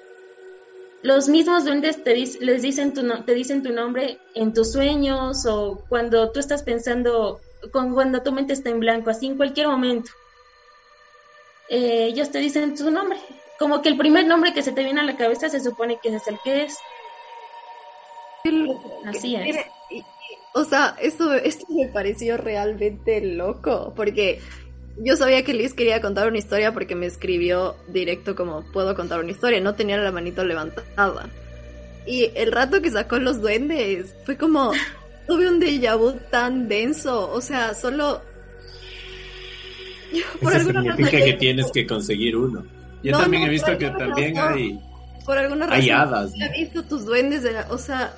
los 1.03 1.29
mismos 1.29 1.65
duendes 1.65 2.03
te 2.03 2.15
les 2.15 2.63
dicen 2.63 2.93
tu 2.93 3.07
te 3.23 3.35
dicen 3.35 3.63
tu 3.63 3.73
nombre 3.73 4.19
en 4.35 4.53
tus 4.53 4.73
sueños 4.73 5.47
o 5.47 5.85
cuando 5.89 6.31
tú 6.33 6.41
estás 6.41 6.63
pensando 6.65 7.41
con, 7.73 7.95
cuando 7.95 8.23
tu 8.23 8.33
mente 8.33 8.53
está 8.53 8.71
en 8.71 8.81
blanco, 8.81 9.11
así 9.11 9.27
en 9.27 9.37
cualquier 9.37 9.69
momento. 9.69 10.11
Eh, 11.69 12.07
ellos 12.07 12.31
te 12.31 12.39
dicen 12.39 12.75
tu 12.75 12.91
nombre. 12.91 13.19
Como 13.59 13.83
que 13.83 13.89
el 13.89 13.99
primer 13.99 14.27
nombre 14.27 14.55
que 14.55 14.63
se 14.63 14.73
te 14.73 14.85
viene 14.85 15.01
a 15.01 15.05
la 15.05 15.17
cabeza 15.17 15.49
se 15.49 15.61
supone 15.61 15.99
que 16.03 16.15
es 16.15 16.27
el 16.29 16.39
que 16.43 16.65
es. 16.65 16.79
Así 19.05 19.37
es. 19.37 19.57
O 20.55 20.65
sea, 20.65 20.97
esto, 21.01 21.33
esto 21.35 21.67
me 21.69 21.89
pareció 21.89 22.37
realmente 22.37 23.21
loco, 23.21 23.93
porque 23.95 24.41
yo 24.97 25.17
sabía 25.17 25.45
que 25.45 25.55
Liz 25.55 25.75
quería 25.75 26.01
contar 26.01 26.29
una 26.29 26.39
historia 26.39 26.73
porque 26.73 26.95
me 26.95 27.07
escribió 27.07 27.77
directo 27.89 28.35
como 28.35 28.65
puedo 28.73 28.95
contar 28.97 29.21
una 29.21 29.31
historia, 29.31 29.61
no 29.61 29.75
tenía 29.75 29.99
la 29.99 30.11
manito 30.11 30.45
levantada. 30.45 31.29
Y 32.07 32.31
el 32.35 32.53
rato 32.53 32.81
que 32.81 32.91
sacó 32.91 33.19
los 33.19 33.41
duendes 33.41 34.15
fue 34.25 34.37
como, 34.37 34.73
tuve 35.29 35.49
un 35.49 35.61
déjà 35.61 35.95
vu 35.95 36.13
tan 36.31 36.67
denso, 36.67 37.31
o 37.31 37.41
sea, 37.41 37.75
solo... 37.75 38.23
Por 40.41 40.57
Eso 40.57 40.71
significa 40.71 41.11
que 41.11 41.35
tienes 41.35 41.71
que 41.71 41.87
conseguir 41.87 42.35
uno. 42.35 42.65
Yo 43.03 43.17
también 43.17 43.45
he 43.45 43.51
visto 43.51 43.77
que 43.77 43.91
también 43.91 44.37
hay... 44.39 44.81
Por 45.27 45.37
alguna 45.37 45.67
razón. 45.67 45.83
Hay 45.83 45.91
hadas. 45.91 46.33
He 46.35 46.59
visto 46.59 46.83
tus 46.85 47.05
duendes, 47.05 47.43
de 47.43 47.53
la, 47.53 47.67
o 47.69 47.77
sea, 47.77 48.15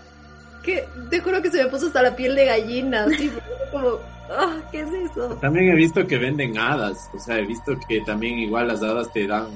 que 0.63 0.85
te 1.11 1.21
juro 1.21 1.43
que 1.43 1.51
se 1.51 1.65
me 1.65 1.69
puso 1.69 1.89
hasta 1.89 2.03
la 2.03 2.15
piel 2.15 2.37
de 2.37 2.47
gallina, 2.47 3.05
así, 3.05 3.29
como, 3.73 3.99
ah, 4.31 4.57
¿qué 4.71 4.83
es 4.83 5.11
eso? 5.11 5.37
También 5.41 5.71
he 5.71 5.75
visto 5.75 6.07
que 6.07 6.17
venden 6.17 6.57
hadas, 6.57 7.11
o 7.13 7.19
sea, 7.19 7.39
he 7.39 7.47
visto 7.47 7.73
que 7.89 8.01
también 8.03 8.39
igual 8.39 8.69
las 8.69 8.83
hadas 8.83 9.13
te 9.13 9.27
dan 9.27 9.49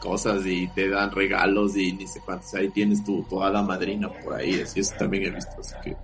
cosas 0.00 0.44
y 0.44 0.66
te 0.68 0.88
dan 0.88 1.12
regalos 1.12 1.76
y 1.76 1.92
ni 1.92 2.06
sé 2.08 2.20
cuántos, 2.24 2.52
ahí 2.54 2.68
tienes 2.70 3.04
tu, 3.04 3.22
tu 3.24 3.42
hada 3.42 3.62
madrina 3.62 4.08
por 4.24 4.34
ahí, 4.34 4.60
así 4.60 4.80
eso 4.80 4.94
también 4.98 5.26
he 5.26 5.30
visto, 5.30 5.60
así 5.60 5.74
que 5.84 5.96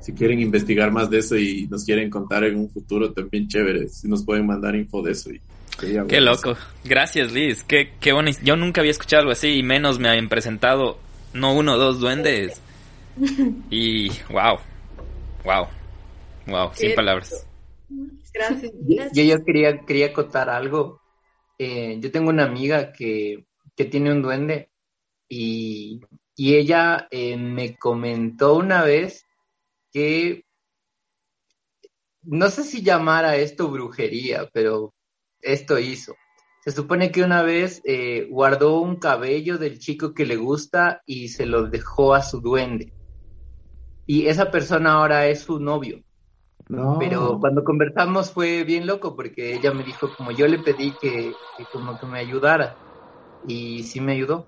si 0.00 0.12
quieren 0.14 0.40
investigar 0.40 0.90
más 0.90 1.10
de 1.10 1.18
eso 1.18 1.36
y 1.36 1.66
nos 1.68 1.84
quieren 1.84 2.08
contar 2.10 2.44
en 2.44 2.58
un 2.58 2.70
futuro 2.70 3.12
también 3.12 3.48
chévere, 3.48 3.88
si 3.88 4.08
nos 4.08 4.24
pueden 4.24 4.46
mandar 4.46 4.74
info 4.74 5.02
de 5.02 5.12
eso. 5.12 5.30
Y, 5.30 5.40
qué 6.08 6.20
loco. 6.20 6.56
Gracias, 6.84 7.32
Liz. 7.32 7.64
Qué, 7.64 7.92
qué 8.00 8.12
bueno. 8.12 8.30
Yo 8.42 8.56
nunca 8.56 8.80
había 8.80 8.90
escuchado 8.90 9.20
algo 9.20 9.32
así 9.32 9.48
y 9.48 9.62
menos 9.62 9.98
me 9.98 10.08
habían 10.08 10.28
presentado 10.28 10.98
no 11.32 11.54
uno, 11.54 11.76
dos 11.76 12.00
duendes. 12.00 12.60
Y 13.70 14.08
wow. 14.30 14.58
Wow. 15.44 15.66
Wow, 16.46 16.70
sin 16.74 16.94
palabras. 16.94 17.46
Gracias. 18.32 18.72
Yo, 19.12 19.22
yo 19.22 19.44
quería, 19.44 19.80
quería 19.80 20.06
acotar 20.06 20.48
algo. 20.48 21.00
Eh, 21.58 21.98
yo 22.00 22.10
tengo 22.10 22.30
una 22.30 22.44
amiga 22.44 22.92
que, 22.92 23.44
que 23.76 23.84
tiene 23.84 24.12
un 24.12 24.22
duende 24.22 24.70
y, 25.28 26.00
y 26.34 26.54
ella 26.54 27.08
eh, 27.10 27.36
me 27.36 27.76
comentó 27.76 28.54
una 28.54 28.82
vez 28.82 29.26
que 29.92 30.44
no 32.22 32.50
sé 32.50 32.64
si 32.64 32.82
llamar 32.82 33.24
a 33.24 33.36
esto 33.36 33.68
brujería, 33.70 34.48
pero 34.52 34.94
esto 35.40 35.78
hizo. 35.78 36.14
Se 36.64 36.72
supone 36.72 37.10
que 37.10 37.22
una 37.22 37.42
vez 37.42 37.80
eh, 37.84 38.26
guardó 38.30 38.80
un 38.80 38.96
cabello 38.98 39.58
del 39.58 39.78
chico 39.78 40.12
que 40.14 40.26
le 40.26 40.36
gusta 40.36 41.02
y 41.06 41.28
se 41.28 41.46
lo 41.46 41.68
dejó 41.68 42.14
a 42.14 42.22
su 42.22 42.40
duende. 42.40 42.92
y 44.06 44.26
esa 44.26 44.50
persona 44.50 44.92
ahora 44.94 45.26
es 45.28 45.42
su 45.42 45.60
novio. 45.60 46.02
No. 46.68 46.96
Pero 46.98 47.38
cuando 47.40 47.64
conversamos 47.64 48.32
fue 48.32 48.64
bien 48.64 48.86
loco 48.86 49.16
porque 49.16 49.54
ella 49.54 49.72
me 49.72 49.84
dijo 49.84 50.14
como 50.14 50.30
yo 50.32 50.46
le 50.48 50.58
pedí 50.58 50.96
que, 50.98 51.34
que 51.56 51.66
como 51.66 51.98
que 51.98 52.06
me 52.06 52.18
ayudara 52.20 52.76
y 53.46 53.82
sí 53.84 54.00
me 54.00 54.12
ayudó. 54.12 54.46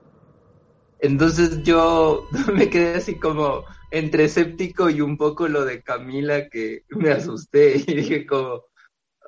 Entonces 0.98 1.62
yo 1.64 2.24
me 2.54 2.68
quedé 2.70 2.96
así 2.96 3.18
como 3.18 3.64
entre 3.92 4.24
escéptico 4.24 4.88
y 4.88 5.02
un 5.02 5.16
poco 5.16 5.46
lo 5.48 5.64
de 5.64 5.82
Camila 5.82 6.48
que 6.48 6.84
me 6.88 7.10
asusté 7.10 7.76
y 7.86 7.94
dije 7.94 8.26
como, 8.26 8.64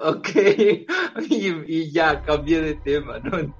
ok, 0.00 0.28
y, 1.28 1.48
y 1.66 1.92
ya 1.92 2.22
cambié 2.22 2.60
de 2.60 2.74
tema, 2.74 3.18
¿no? 3.20 3.54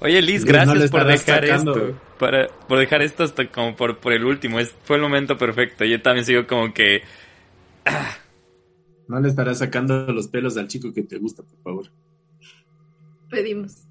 Oye, 0.00 0.22
Liz, 0.22 0.44
no 0.44 0.52
gracias 0.52 0.78
le 0.78 0.88
por 0.88 1.04
dejar 1.04 1.46
sacando. 1.46 1.72
esto. 1.72 2.00
Para, 2.18 2.46
por 2.46 2.78
dejar 2.78 3.02
esto 3.02 3.24
hasta 3.24 3.50
como 3.50 3.76
por, 3.76 3.98
por 3.98 4.12
el 4.12 4.24
último. 4.24 4.58
Es, 4.58 4.74
fue 4.84 4.96
el 4.96 5.02
momento 5.02 5.36
perfecto. 5.36 5.84
Yo 5.84 6.00
también 6.00 6.24
sigo 6.24 6.46
como 6.46 6.72
que. 6.72 7.02
No 9.08 9.20
le 9.20 9.28
estarás 9.28 9.58
sacando 9.58 10.12
los 10.12 10.28
pelos 10.28 10.56
al 10.56 10.68
chico 10.68 10.92
que 10.92 11.02
te 11.02 11.18
gusta, 11.18 11.42
por 11.42 11.58
favor. 11.62 11.86
Pedimos. 13.28 13.88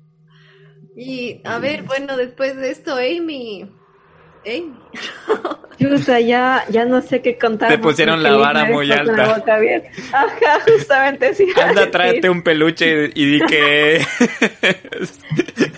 Y 0.95 1.41
a 1.43 1.59
ver, 1.59 1.83
bueno, 1.83 2.15
después 2.15 2.55
de 2.55 2.71
esto, 2.71 2.95
Amy. 2.95 3.69
Amy. 4.47 4.73
Chuta, 5.79 6.19
ya, 6.19 6.63
ya 6.69 6.85
no 6.85 7.01
sé 7.01 7.21
qué 7.21 7.37
contar. 7.37 7.69
Te 7.69 7.77
pusieron 7.77 8.23
la 8.23 8.35
vara 8.35 8.65
muy 8.65 8.87
con 8.87 9.05
la 9.05 9.13
alta. 9.23 9.37
boca 9.37 9.55
abierta. 9.55 9.89
Ajá, 10.11 10.59
justamente 10.67 11.33
sí. 11.35 11.47
Anda, 11.61 11.91
tráete 11.91 12.29
un 12.29 12.41
peluche 12.41 13.11
y 13.13 13.25
di 13.25 13.39
que. 13.45 14.01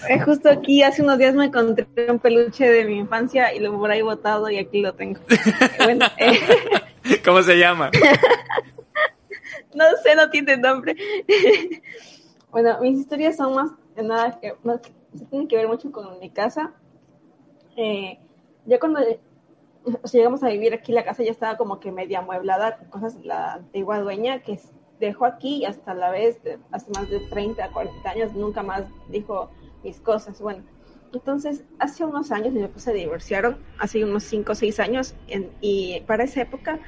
Eh, 0.09 0.19
Justo 0.21 0.49
aquí, 0.49 0.81
hace 0.81 1.03
unos 1.03 1.19
días 1.19 1.35
me 1.35 1.45
encontré 1.45 1.85
un 2.09 2.17
peluche 2.17 2.67
de 2.67 2.83
mi 2.85 2.97
infancia 2.97 3.53
y 3.53 3.59
lo 3.59 3.77
por 3.77 3.91
ahí 3.91 4.01
botado 4.01 4.49
y 4.49 4.57
aquí 4.57 4.81
lo 4.81 4.93
tengo. 4.93 5.19
Bueno, 5.83 6.07
eh, 6.17 6.39
¿Cómo 7.23 7.43
se 7.43 7.59
llama? 7.59 7.91
no 9.75 9.85
sé, 10.03 10.15
no 10.15 10.29
tiene 10.31 10.57
nombre. 10.57 10.95
Bueno, 12.49 12.79
mis 12.81 12.99
historias 13.01 13.37
son 13.37 13.53
más 13.53 13.71
que 13.95 14.01
nada 14.01 14.39
que 14.41 14.53
más 14.63 14.79
que- 14.81 14.91
tienen 15.29 15.47
que 15.47 15.57
ver 15.57 15.67
mucho 15.67 15.91
con 15.91 16.19
mi 16.19 16.31
casa. 16.31 16.71
Eh, 17.77 18.17
ya 18.65 18.79
cuando 18.79 18.99
sea, 18.99 20.19
llegamos 20.19 20.43
a 20.43 20.49
vivir 20.49 20.73
aquí, 20.73 20.91
la 20.91 21.03
casa 21.05 21.23
ya 21.23 21.31
estaba 21.31 21.57
como 21.57 21.79
que 21.79 21.91
media 21.91 22.19
amueblada, 22.19 22.77
cosas 22.89 23.15
la 23.23 23.53
antigua 23.53 23.99
dueña 23.99 24.41
que 24.41 24.59
dejó 24.99 25.25
aquí 25.25 25.57
y 25.57 25.65
hasta 25.65 25.93
la 25.93 26.11
vez, 26.11 26.43
de- 26.43 26.59
hace 26.71 26.91
más 26.91 27.09
de 27.09 27.19
30, 27.19 27.71
40 27.71 28.09
años, 28.09 28.33
nunca 28.33 28.63
más 28.63 28.83
dijo 29.07 29.49
mis 29.83 29.99
cosas. 30.01 30.41
Bueno, 30.41 30.63
entonces 31.13 31.63
hace 31.79 32.03
unos 32.03 32.31
años 32.31 32.53
mi 32.53 32.61
papá 32.61 32.79
se 32.79 32.93
divorciaron, 32.93 33.57
hace 33.79 34.03
unos 34.03 34.23
5 34.25 34.51
o 34.51 34.55
6 34.55 34.79
años, 34.79 35.15
y 35.61 36.01
para 36.01 36.25
esa 36.25 36.41
época, 36.41 36.79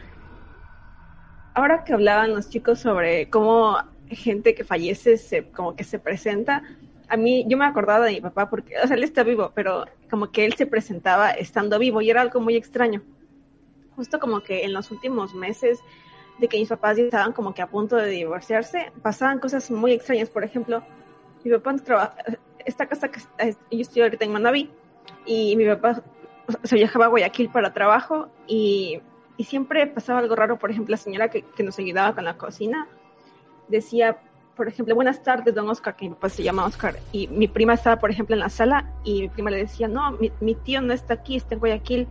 ahora 1.54 1.84
que 1.84 1.94
hablaban 1.94 2.34
los 2.36 2.50
chicos 2.50 2.80
sobre 2.80 3.30
cómo 3.30 3.78
gente 4.10 4.54
que 4.54 4.66
fallece 4.66 5.18
se, 5.18 5.50
como 5.52 5.76
que 5.76 5.86
se 5.86 5.98
presenta, 5.98 6.64
a 7.12 7.18
mí, 7.18 7.44
yo 7.46 7.58
me 7.58 7.66
acordaba 7.66 8.06
de 8.06 8.14
mi 8.14 8.22
papá 8.22 8.50
porque, 8.50 8.74
o 8.82 8.88
sea, 8.88 8.96
él 8.96 9.04
está 9.04 9.24
vivo, 9.24 9.52
pero 9.54 9.86
como 10.10 10.32
que 10.32 10.46
él 10.46 10.54
se 10.54 10.66
presentaba 10.66 11.32
estando 11.32 11.78
vivo 11.78 12.02
y 12.02 12.10
era 12.10 12.22
algo 12.22 12.40
muy 12.40 12.56
extraño. 12.56 13.04
Justo 13.98 14.18
como 14.18 14.40
que 14.40 14.64
en 14.64 14.72
los 14.72 14.92
últimos 14.92 15.36
meses 15.36 15.82
de 16.40 16.48
que 16.48 16.58
mis 16.58 16.70
papás 16.70 16.96
ya 16.96 17.04
estaban 17.04 17.34
como 17.34 17.54
que 17.54 17.62
a 17.62 17.68
punto 17.68 17.98
de 17.98 18.10
divorciarse, 18.10 18.94
pasaban 19.02 19.40
cosas 19.40 19.70
muy 19.70 19.92
extrañas. 19.92 20.30
Por 20.30 20.46
ejemplo, 20.46 20.84
mi 21.44 21.52
papá 21.52 21.76
trabaja, 21.76 22.16
esta 22.66 22.88
casa 22.88 23.10
que 23.12 23.20
yo 23.70 23.82
estoy 23.82 24.04
ahorita 24.04 24.24
en 24.24 24.32
Manaví 24.32 24.72
y 25.26 25.58
mi 25.58 25.66
papá 25.66 26.02
se 26.64 26.76
viajaba 26.76 27.06
a 27.06 27.10
Guayaquil 27.10 27.50
para 27.50 27.74
trabajo 27.74 28.30
y, 28.48 29.02
y 29.36 29.44
siempre 29.44 29.86
pasaba 29.86 30.20
algo 30.20 30.38
raro. 30.38 30.58
Por 30.58 30.72
ejemplo, 30.72 30.94
la 30.94 30.98
señora 30.98 31.28
que 31.30 31.44
nos 31.62 31.78
ayudaba 31.78 32.16
con 32.16 32.24
la 32.24 32.38
cocina 32.38 32.88
decía, 33.68 34.18
por 34.56 34.68
ejemplo, 34.68 34.96
buenas 34.96 35.24
tardes, 35.24 35.56
don 35.56 35.70
Oscar, 35.70 35.96
que 35.96 36.06
mi 36.06 36.14
papá 36.16 36.30
se 36.30 36.44
llama 36.44 36.66
Oscar, 36.66 36.96
y 37.12 37.28
mi 37.28 37.48
prima 37.48 37.74
estaba, 37.74 37.98
por 37.98 38.12
ejemplo, 38.12 38.36
en 38.36 38.42
la 38.42 38.50
sala 38.50 38.92
y 39.04 39.22
mi 39.22 39.30
prima 39.30 39.50
le 39.50 39.58
decía, 39.58 39.88
no, 39.88 40.18
mi, 40.40 40.56
tío 40.56 40.82
no 40.82 40.94
está 40.94 41.16
aquí, 41.16 41.36
está 41.36 41.56
en 41.56 41.60
Guayaquil. 41.60 42.08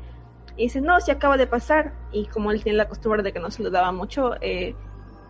Y 0.57 0.65
dice, 0.65 0.81
no, 0.81 1.01
se 1.01 1.13
acaba 1.13 1.37
de 1.37 1.47
pasar. 1.47 1.95
Y 2.13 2.27
como 2.27 2.51
él 2.51 2.63
tiene 2.63 2.77
la 2.77 2.89
costumbre 2.89 3.23
de 3.23 3.33
que 3.33 3.41
no 3.41 3.51
saludaba 3.51 3.93
mucho, 3.93 4.35
eh, 4.41 4.75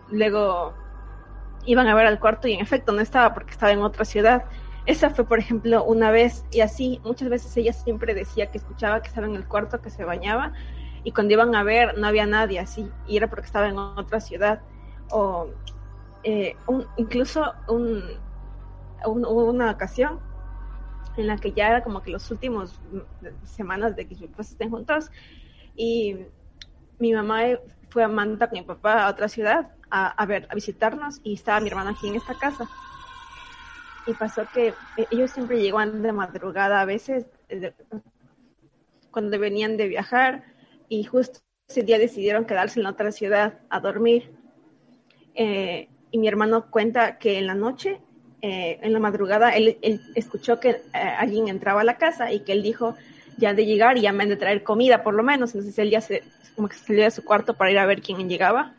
luego 0.09 0.73
iban 1.65 1.87
a 1.87 1.95
ver 1.95 2.07
al 2.07 2.19
cuarto 2.19 2.47
y 2.47 2.53
en 2.53 2.59
efecto 2.59 2.91
no 2.91 3.01
estaba 3.01 3.33
porque 3.33 3.51
estaba 3.51 3.71
en 3.71 3.81
otra 3.81 4.03
ciudad. 4.03 4.45
Esa 4.85 5.11
fue, 5.11 5.25
por 5.25 5.39
ejemplo, 5.39 5.83
una 5.83 6.11
vez 6.11 6.43
y 6.51 6.61
así 6.61 6.99
muchas 7.03 7.29
veces 7.29 7.55
ella 7.55 7.71
siempre 7.71 8.15
decía 8.15 8.47
que 8.47 8.57
escuchaba 8.57 9.01
que 9.01 9.09
estaba 9.09 9.27
en 9.27 9.35
el 9.35 9.47
cuarto, 9.47 9.79
que 9.79 9.91
se 9.91 10.03
bañaba 10.03 10.53
y 11.03 11.11
cuando 11.11 11.33
iban 11.33 11.55
a 11.55 11.63
ver 11.63 11.97
no 11.97 12.07
había 12.07 12.25
nadie 12.25 12.59
así 12.59 12.89
y 13.07 13.17
era 13.17 13.27
porque 13.29 13.45
estaba 13.45 13.67
en 13.69 13.77
otra 13.77 14.19
ciudad. 14.19 14.61
O 15.11 15.49
eh, 16.23 16.57
un- 16.67 16.87
incluso 16.97 17.53
un, 17.67 18.03
un- 19.05 19.25
una 19.25 19.71
ocasión 19.71 20.19
en 21.15 21.27
la 21.27 21.37
que 21.37 21.53
ya 21.53 21.67
era 21.69 21.83
como 21.83 22.01
que 22.01 22.11
los 22.11 22.29
últimos 22.31 22.79
mm, 22.91 23.45
semanas 23.45 23.95
de 23.95 24.07
que 24.07 24.15
mis 24.15 24.29
papás 24.29 24.51
estén 24.51 24.69
juntos 24.69 25.11
y 25.75 26.17
mi 26.99 27.13
mamá 27.13 27.41
fue 27.89 28.03
a 28.03 28.07
Manta 28.07 28.49
con 28.49 28.59
mi 28.59 28.65
papá 28.65 29.05
a 29.05 29.11
otra 29.11 29.27
ciudad 29.27 29.71
a, 29.91 30.25
ver 30.25 30.47
a 30.49 30.55
visitarnos 30.55 31.19
y 31.23 31.33
estaba 31.35 31.59
mi 31.59 31.69
hermana 31.69 31.91
aquí 31.91 32.07
en 32.07 32.15
esta 32.15 32.35
casa. 32.37 32.69
Y 34.05 34.15
pasó 34.15 34.49
que 34.49 34.79
eh, 34.95 35.07
ellos 35.11 35.31
siempre 35.31 35.59
llegaban 35.61 36.01
de 36.01 36.11
madrugada 36.11 36.81
a 36.81 36.85
veces 36.85 37.25
eh, 37.49 37.73
cuando 39.11 39.37
venían 39.39 39.77
de 39.77 39.87
viajar 39.87 40.43
y 40.89 41.03
justo 41.03 41.39
ese 41.69 41.83
día 41.83 41.99
decidieron 41.99 42.45
quedarse 42.45 42.79
en 42.79 42.83
la 42.83 42.89
otra 42.91 43.11
ciudad 43.11 43.59
a 43.69 43.79
dormir. 43.79 44.31
Eh, 45.35 45.87
y 46.11 46.17
mi 46.17 46.27
hermano 46.27 46.69
cuenta 46.69 47.17
que 47.17 47.39
en 47.39 47.47
la 47.47 47.55
noche, 47.55 47.99
eh, 48.41 48.79
en 48.81 48.93
la 48.93 48.99
madrugada, 48.99 49.55
él, 49.55 49.77
escuchó 50.13 50.59
que 50.59 50.69
eh, 50.69 50.81
alguien 50.93 51.47
entraba 51.47 51.81
a 51.81 51.85
la 51.85 51.97
casa 51.97 52.31
y 52.31 52.41
que 52.41 52.51
él 52.51 52.61
dijo 52.61 52.95
ya 53.37 53.53
de 53.53 53.65
llegar 53.65 53.97
y 53.97 54.01
ya 54.01 54.11
me 54.11 54.23
han 54.23 54.29
de 54.29 54.35
traer 54.35 54.61
comida 54.63 55.03
por 55.03 55.13
lo 55.13 55.23
menos. 55.23 55.55
Entonces 55.55 55.79
él 55.79 55.89
ya 55.89 56.01
se, 56.01 56.23
como 56.55 56.67
que 56.67 56.75
salió 56.75 57.03
de 57.03 57.11
su 57.11 57.23
cuarto 57.23 57.55
para 57.55 57.71
ir 57.71 57.79
a 57.79 57.85
ver 57.85 58.01
quién 58.01 58.29
llegaba. 58.29 58.73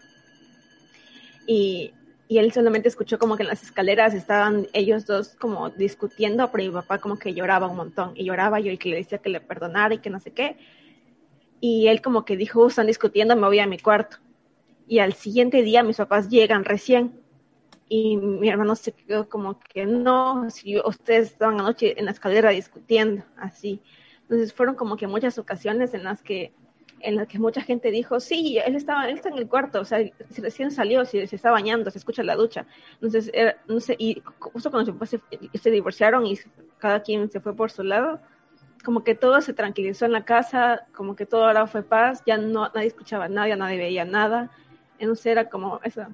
Y, 1.47 1.93
él 2.29 2.51
solamente 2.51 2.89
escuchó 2.89 3.19
como 3.19 3.37
que 3.37 3.43
en 3.43 3.51
las 3.51 3.63
escaleras 3.63 4.15
estaban 4.15 4.67
ellos 4.73 5.05
dos 5.05 5.35
como 5.39 5.69
discutiendo, 5.69 6.51
pero 6.51 6.65
mi 6.65 6.71
papá 6.71 6.97
como 6.97 7.19
que 7.19 7.35
lloraba 7.35 7.67
un 7.67 7.77
montón 7.77 8.13
y 8.15 8.25
lloraba 8.25 8.59
yo 8.59 8.73
y 8.73 8.79
que 8.79 8.89
le 8.89 8.97
decía 8.97 9.19
que 9.19 9.29
le 9.29 9.43
perdonara 9.43 9.93
y 9.93 9.99
que 9.99 10.09
no 10.09 10.19
sé 10.19 10.31
qué. 10.31 10.57
Y 11.61 11.89
él 11.89 12.01
como 12.01 12.25
que 12.25 12.39
dijo, 12.39 12.65
"Uh, 12.65 12.69
están 12.69 12.87
discutiendo, 12.87 13.37
me 13.37 13.47
voy 13.47 13.59
a 13.59 13.67
mi 13.67 13.79
cuarto. 13.79 14.17
Y 14.89 15.01
al 15.01 15.13
siguiente 15.13 15.61
día 15.61 15.83
mis 15.83 15.99
papás 15.99 16.31
llegan 16.31 16.65
recién 16.65 17.22
y 17.95 18.17
mi 18.17 18.49
hermano 18.49 18.75
se 18.75 18.93
quedó 18.93 19.29
como 19.29 19.59
que 19.61 19.85
no, 19.85 20.49
si 20.51 20.79
ustedes 20.81 21.33
estaban 21.33 21.61
anoche 21.61 21.99
en 21.99 22.07
la 22.07 22.13
escalera 22.13 22.51
discutiendo, 22.51 23.23
así. 23.37 23.83
Entonces 24.23 24.55
fueron 24.55 24.77
como 24.77 24.97
que 24.97 25.07
muchas 25.07 25.39
ocasiones 25.39 25.93
en 25.95 26.05
las 26.05 26.23
que 26.23 26.53
en 27.01 27.17
las 27.17 27.27
que 27.27 27.39
mucha 27.41 27.61
gente 27.63 27.91
dijo, 27.91 28.21
sí, 28.21 28.59
él 28.65 28.77
estaba, 28.77 29.09
él 29.09 29.17
está 29.17 29.29
en 29.29 29.37
el 29.39 29.49
cuarto, 29.49 29.81
o 29.81 29.85
sea, 29.85 29.99
si 30.31 30.41
recién 30.41 30.71
salió, 30.71 31.05
si 31.05 31.27
se 31.27 31.35
está 31.37 31.51
bañando, 31.51 31.91
se 31.91 31.99
escucha 31.99 32.23
la 32.23 32.37
ducha. 32.37 32.65
Entonces, 32.95 33.29
era- 33.35 33.57
no 33.67 33.81
sé, 33.81 33.97
y 33.99 34.23
justo 34.39 34.71
cuando 34.71 34.93
papás 34.93 35.11
se, 35.11 35.21
se 35.59 35.71
divorciaron 35.73 36.25
y 36.27 36.39
cada 36.79 37.03
quien 37.03 37.29
se 37.31 37.41
fue 37.41 37.55
por 37.57 37.73
su 37.73 37.83
lado, 37.83 38.21
como 38.85 39.05
que 39.05 39.15
todo 39.15 39.41
se 39.41 39.53
tranquilizó 39.53 40.07
en 40.07 40.13
la 40.13 40.25
casa, 40.25 40.87
como 40.95 41.15
que 41.17 41.27
todo 41.27 41.45
ahora 41.47 41.67
fue 41.67 41.83
paz, 41.83 42.23
ya 42.27 42.37
no, 42.39 42.71
nadie 42.75 42.87
escuchaba 42.89 43.29
nada, 43.29 43.55
nadie 43.57 43.79
veía 43.79 44.05
nada. 44.05 44.51
Entonces 44.99 45.27
era 45.27 45.49
como 45.49 45.81
eso, 45.85 46.07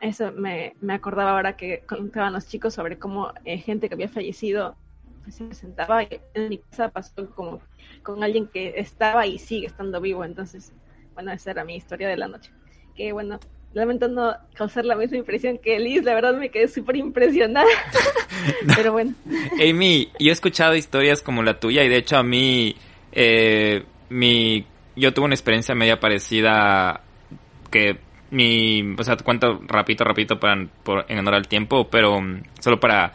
eso 0.00 0.32
me, 0.32 0.74
me 0.80 0.94
acordaba 0.94 1.32
ahora 1.32 1.56
que 1.56 1.82
contaban 1.86 2.32
los 2.32 2.48
chicos 2.48 2.74
sobre 2.74 2.98
cómo 2.98 3.32
eh, 3.44 3.58
gente 3.58 3.88
que 3.88 3.94
había 3.94 4.08
fallecido 4.08 4.76
pues, 5.22 5.36
se 5.36 5.44
presentaba 5.44 6.02
y 6.02 6.20
en 6.34 6.48
mi 6.48 6.58
casa 6.58 6.88
pasó 6.88 7.30
como 7.34 7.60
con 8.02 8.22
alguien 8.24 8.46
que 8.46 8.74
estaba 8.76 9.26
y 9.26 9.38
sigue 9.38 9.66
estando 9.66 10.00
vivo. 10.00 10.24
Entonces, 10.24 10.72
bueno, 11.14 11.32
esa 11.32 11.50
era 11.50 11.64
mi 11.64 11.76
historia 11.76 12.08
de 12.08 12.16
la 12.16 12.28
noche. 12.28 12.50
Que 12.96 13.12
bueno, 13.12 13.38
lamento 13.72 14.08
no 14.08 14.34
causar 14.54 14.84
la 14.84 14.96
misma 14.96 15.18
impresión 15.18 15.58
que 15.58 15.78
Liz, 15.78 16.02
la 16.02 16.14
verdad 16.14 16.34
me 16.34 16.50
quedé 16.50 16.68
súper 16.68 16.96
impresionada. 16.96 17.68
Pero 18.76 18.92
bueno. 18.92 19.14
Amy, 19.60 20.10
yo 20.18 20.30
he 20.30 20.32
escuchado 20.32 20.74
historias 20.74 21.22
como 21.22 21.42
la 21.42 21.60
tuya 21.60 21.84
y 21.84 21.88
de 21.88 21.96
hecho 21.96 22.16
a 22.16 22.22
mí, 22.22 22.74
eh, 23.12 23.84
mi, 24.08 24.64
yo 24.96 25.12
tuve 25.12 25.26
una 25.26 25.34
experiencia 25.34 25.74
media 25.74 26.00
parecida 26.00 27.02
que 27.70 27.98
mi, 28.30 28.94
o 28.96 29.04
sea, 29.04 29.16
te 29.16 29.24
cuento 29.24 29.60
rapidito, 29.66 30.04
rapidito 30.04 30.38
para, 30.38 30.66
por, 30.82 31.04
en 31.08 31.18
honor 31.18 31.34
al 31.34 31.48
tiempo, 31.48 31.88
pero 31.90 32.16
um, 32.16 32.42
solo 32.60 32.78
para 32.78 33.12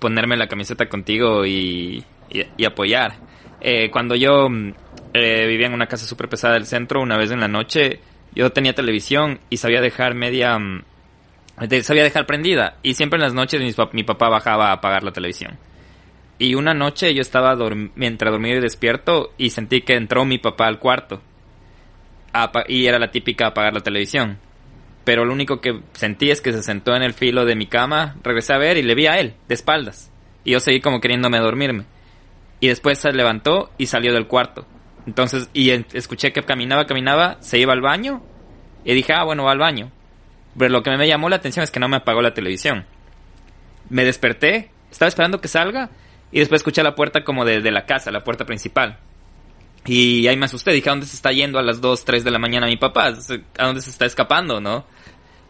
ponerme 0.00 0.36
la 0.36 0.48
camiseta 0.48 0.88
contigo 0.88 1.46
y, 1.46 2.02
y, 2.30 2.64
apoyar. 2.64 3.14
Eh, 3.60 3.90
cuando 3.90 4.16
yo 4.16 4.48
mm, 4.48 4.72
eh, 5.12 5.46
vivía 5.46 5.66
en 5.66 5.74
una 5.74 5.86
casa 5.86 6.06
súper 6.06 6.28
pesada 6.28 6.54
del 6.54 6.66
centro, 6.66 7.00
una 7.00 7.16
vez 7.16 7.30
en 7.30 7.40
la 7.40 7.48
noche, 7.48 8.00
yo 8.34 8.50
tenía 8.50 8.74
televisión 8.74 9.38
y 9.50 9.58
sabía 9.58 9.80
dejar 9.80 10.14
media... 10.14 10.58
mm, 10.58 10.82
sabía 11.82 12.02
dejar 12.02 12.26
prendida 12.26 12.78
y 12.82 12.94
siempre 12.94 13.18
en 13.18 13.22
las 13.22 13.34
noches 13.34 13.60
mis 13.60 13.76
mi 13.92 14.02
papá 14.02 14.30
bajaba 14.30 14.70
a 14.70 14.72
apagar 14.72 15.04
la 15.04 15.12
televisión. 15.12 15.58
Y 16.38 16.54
una 16.54 16.72
noche 16.72 17.12
yo 17.12 17.20
estaba 17.20 17.54
mientras 17.94 18.32
dormía 18.32 18.56
y 18.56 18.60
despierto 18.60 19.34
y 19.36 19.50
sentí 19.50 19.82
que 19.82 19.94
entró 19.94 20.24
mi 20.24 20.38
papá 20.38 20.68
al 20.68 20.78
cuarto. 20.78 21.20
Y 22.68 22.86
era 22.86 22.98
la 22.98 23.10
típica 23.10 23.48
apagar 23.48 23.74
la 23.74 23.80
televisión. 23.80 24.38
Pero 25.04 25.24
lo 25.24 25.32
único 25.32 25.60
que 25.60 25.80
sentí 25.92 26.30
es 26.30 26.40
que 26.40 26.52
se 26.52 26.62
sentó 26.62 26.94
en 26.94 27.02
el 27.02 27.14
filo 27.14 27.44
de 27.44 27.56
mi 27.56 27.66
cama, 27.66 28.16
regresé 28.22 28.52
a 28.52 28.58
ver 28.58 28.76
y 28.76 28.82
le 28.82 28.94
vi 28.94 29.06
a 29.06 29.18
él, 29.18 29.34
de 29.48 29.54
espaldas. 29.54 30.10
Y 30.44 30.52
yo 30.52 30.60
seguí 30.60 30.80
como 30.80 31.00
queriéndome 31.00 31.38
dormirme. 31.38 31.84
Y 32.60 32.68
después 32.68 32.98
se 32.98 33.12
levantó 33.12 33.70
y 33.78 33.86
salió 33.86 34.12
del 34.12 34.26
cuarto. 34.26 34.66
Entonces, 35.06 35.48
y 35.54 35.70
escuché 35.70 36.32
que 36.32 36.42
caminaba, 36.42 36.86
caminaba, 36.86 37.38
se 37.40 37.58
iba 37.58 37.72
al 37.72 37.80
baño. 37.80 38.22
Y 38.84 38.94
dije, 38.94 39.12
ah, 39.14 39.24
bueno, 39.24 39.44
va 39.44 39.52
al 39.52 39.58
baño. 39.58 39.90
Pero 40.58 40.70
lo 40.70 40.82
que 40.82 40.90
me 40.96 41.08
llamó 41.08 41.28
la 41.28 41.36
atención 41.36 41.64
es 41.64 41.70
que 41.70 41.80
no 41.80 41.88
me 41.88 41.96
apagó 41.96 42.20
la 42.22 42.34
televisión. 42.34 42.84
Me 43.88 44.04
desperté, 44.04 44.70
estaba 44.90 45.08
esperando 45.08 45.40
que 45.40 45.48
salga. 45.48 45.90
Y 46.32 46.38
después 46.38 46.60
escuché 46.60 46.82
la 46.82 46.94
puerta 46.94 47.24
como 47.24 47.44
de, 47.44 47.60
de 47.60 47.70
la 47.70 47.86
casa, 47.86 48.10
la 48.10 48.22
puerta 48.22 48.44
principal. 48.44 48.98
Y 49.86 50.26
ahí 50.26 50.36
me 50.36 50.44
asusté, 50.44 50.72
dije, 50.72 50.88
¿a 50.88 50.92
dónde 50.92 51.06
se 51.06 51.16
está 51.16 51.32
yendo 51.32 51.58
a 51.58 51.62
las 51.62 51.80
2, 51.80 52.04
3 52.04 52.22
de 52.24 52.30
la 52.30 52.38
mañana 52.38 52.66
mi 52.66 52.76
papá? 52.76 53.14
¿A 53.58 53.66
dónde 53.66 53.80
se 53.80 53.90
está 53.90 54.04
escapando, 54.04 54.60
no? 54.60 54.84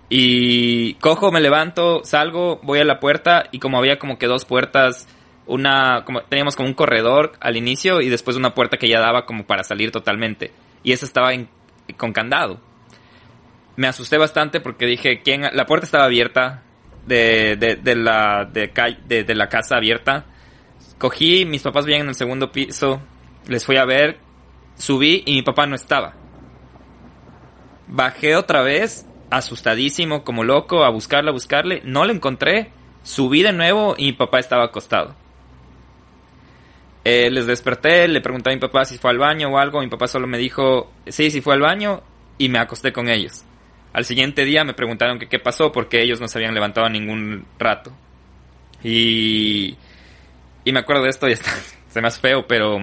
Y 0.08 0.94
cojo, 0.94 1.30
me 1.30 1.40
levanto, 1.40 2.02
salgo, 2.04 2.60
voy 2.62 2.80
a 2.80 2.84
la 2.84 2.98
puerta 2.98 3.44
y 3.52 3.60
como 3.60 3.78
había 3.78 3.98
como 3.98 4.18
que 4.18 4.26
dos 4.26 4.44
puertas, 4.44 5.08
una, 5.46 6.04
como 6.04 6.22
teníamos 6.22 6.56
como 6.56 6.68
un 6.68 6.74
corredor 6.74 7.32
al 7.40 7.56
inicio 7.56 8.00
y 8.00 8.08
después 8.08 8.36
una 8.36 8.54
puerta 8.54 8.76
que 8.76 8.88
ya 8.88 9.00
daba 9.00 9.24
como 9.24 9.46
para 9.46 9.62
salir 9.62 9.92
totalmente. 9.92 10.52
Y 10.82 10.92
esa 10.92 11.06
estaba 11.06 11.30
con 11.96 12.12
candado. 12.12 12.60
Me 13.76 13.86
asusté 13.86 14.18
bastante 14.18 14.60
porque 14.60 14.86
dije, 14.86 15.22
¿quién? 15.22 15.42
La 15.52 15.66
puerta 15.66 15.86
estaba 15.86 16.04
abierta 16.04 16.64
de, 17.06 17.56
de, 17.56 17.94
la, 17.94 18.44
de, 18.44 19.24
de 19.24 19.34
la 19.34 19.48
casa 19.48 19.76
abierta. 19.76 20.26
Cogí, 20.98 21.44
mis 21.46 21.62
papás 21.62 21.84
vivían 21.84 22.02
en 22.02 22.08
el 22.08 22.14
segundo 22.14 22.50
piso, 22.50 23.00
les 23.46 23.64
fui 23.64 23.76
a 23.76 23.84
ver, 23.84 24.18
subí 24.76 25.22
y 25.26 25.34
mi 25.34 25.42
papá 25.42 25.66
no 25.66 25.74
estaba. 25.74 26.14
Bajé 27.88 28.36
otra 28.36 28.62
vez, 28.62 29.06
asustadísimo, 29.30 30.22
como 30.24 30.44
loco, 30.44 30.84
a 30.84 30.90
buscarle, 30.90 31.30
a 31.30 31.32
buscarle. 31.32 31.82
No 31.84 32.04
lo 32.04 32.12
encontré. 32.12 32.70
Subí 33.02 33.42
de 33.42 33.52
nuevo 33.52 33.94
y 33.96 34.06
mi 34.06 34.12
papá 34.12 34.38
estaba 34.38 34.64
acostado. 34.64 35.14
Eh, 37.02 37.30
les 37.30 37.46
desperté, 37.46 38.06
le 38.08 38.20
pregunté 38.20 38.50
a 38.50 38.52
mi 38.52 38.60
papá 38.60 38.84
si 38.84 38.98
fue 38.98 39.10
al 39.10 39.18
baño 39.18 39.48
o 39.48 39.58
algo. 39.58 39.80
Mi 39.80 39.88
papá 39.88 40.06
solo 40.06 40.26
me 40.26 40.38
dijo, 40.38 40.92
sí, 41.06 41.30
sí 41.30 41.40
fue 41.40 41.54
al 41.54 41.60
baño 41.60 42.02
y 42.38 42.48
me 42.48 42.58
acosté 42.58 42.92
con 42.92 43.08
ellos. 43.08 43.44
Al 43.92 44.04
siguiente 44.04 44.44
día 44.44 44.62
me 44.64 44.74
preguntaron 44.74 45.18
qué 45.18 45.38
pasó 45.38 45.72
porque 45.72 46.02
ellos 46.02 46.20
no 46.20 46.28
se 46.28 46.38
habían 46.38 46.54
levantado 46.54 46.88
ningún 46.88 47.46
rato. 47.58 47.92
Y, 48.84 49.76
y 50.64 50.72
me 50.72 50.80
acuerdo 50.80 51.02
de 51.02 51.10
esto 51.10 51.28
y 51.28 51.32
está, 51.32 51.50
se 51.88 52.00
me 52.00 52.08
hace 52.08 52.20
feo, 52.20 52.46
pero 52.46 52.78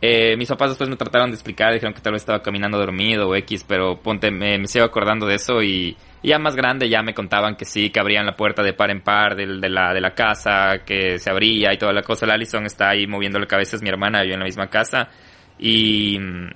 eh, 0.00 0.36
mis 0.36 0.48
papás 0.48 0.70
después 0.70 0.88
me 0.88 0.96
trataron 0.96 1.30
de 1.30 1.34
explicar, 1.34 1.72
dijeron 1.72 1.92
que 1.92 2.00
tal 2.00 2.12
vez 2.12 2.22
estaba 2.22 2.40
caminando 2.40 2.78
dormido 2.78 3.28
o 3.28 3.34
X, 3.34 3.64
pero 3.66 4.00
ponte, 4.00 4.30
me, 4.30 4.64
sigo 4.66 4.84
acordando 4.84 5.26
de 5.26 5.34
eso 5.34 5.62
y, 5.62 5.96
ya 6.22 6.38
más 6.38 6.56
grande 6.56 6.88
ya 6.88 7.02
me 7.02 7.14
contaban 7.14 7.56
que 7.56 7.64
sí, 7.64 7.90
que 7.90 8.00
abrían 8.00 8.26
la 8.26 8.36
puerta 8.36 8.62
de 8.62 8.72
par 8.72 8.90
en 8.90 9.00
par 9.00 9.36
de, 9.36 9.46
la, 9.46 9.92
de 9.92 10.00
la 10.00 10.14
casa, 10.14 10.78
que 10.84 11.18
se 11.18 11.30
abría 11.30 11.72
y 11.72 11.78
toda 11.78 11.92
la 11.92 12.02
cosa. 12.02 12.26
La 12.26 12.34
Alison 12.34 12.64
está 12.66 12.90
ahí 12.90 13.06
moviendo 13.06 13.38
la 13.38 13.46
cabeza, 13.46 13.76
mi 13.80 13.88
hermana, 13.88 14.24
yo 14.24 14.34
en 14.34 14.40
la 14.40 14.44
misma 14.44 14.68
casa. 14.68 15.08
Y 15.58 16.18
mm, 16.18 16.48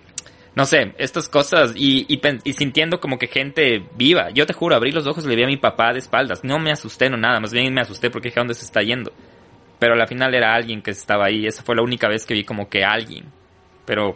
no 0.54 0.66
sé, 0.66 0.92
estas 0.98 1.28
cosas 1.28 1.74
y, 1.76 2.06
y, 2.08 2.52
sintiendo 2.52 3.00
como 3.00 3.18
que 3.18 3.28
gente 3.28 3.84
viva. 3.96 4.30
Yo 4.30 4.46
te 4.46 4.52
juro, 4.52 4.76
abrí 4.76 4.90
los 4.90 5.06
ojos 5.06 5.24
y 5.24 5.28
le 5.28 5.36
vi 5.36 5.44
a 5.44 5.46
mi 5.46 5.56
papá 5.56 5.92
de 5.92 6.00
espaldas. 6.00 6.44
No 6.44 6.58
me 6.58 6.72
asusté, 6.72 7.08
no 7.08 7.16
nada, 7.16 7.40
más 7.40 7.52
bien 7.52 7.72
me 7.72 7.80
asusté 7.80 8.10
porque 8.10 8.28
dije, 8.28 8.40
¿a 8.40 8.42
dónde 8.42 8.54
se 8.54 8.64
está 8.64 8.82
yendo? 8.82 9.12
Pero 9.82 10.00
al 10.00 10.06
final 10.06 10.32
era 10.32 10.54
alguien 10.54 10.80
que 10.80 10.92
estaba 10.92 11.24
ahí. 11.24 11.44
Esa 11.44 11.64
fue 11.64 11.74
la 11.74 11.82
única 11.82 12.06
vez 12.06 12.24
que 12.24 12.34
vi 12.34 12.44
como 12.44 12.68
que 12.68 12.84
alguien. 12.84 13.24
Pero 13.84 14.14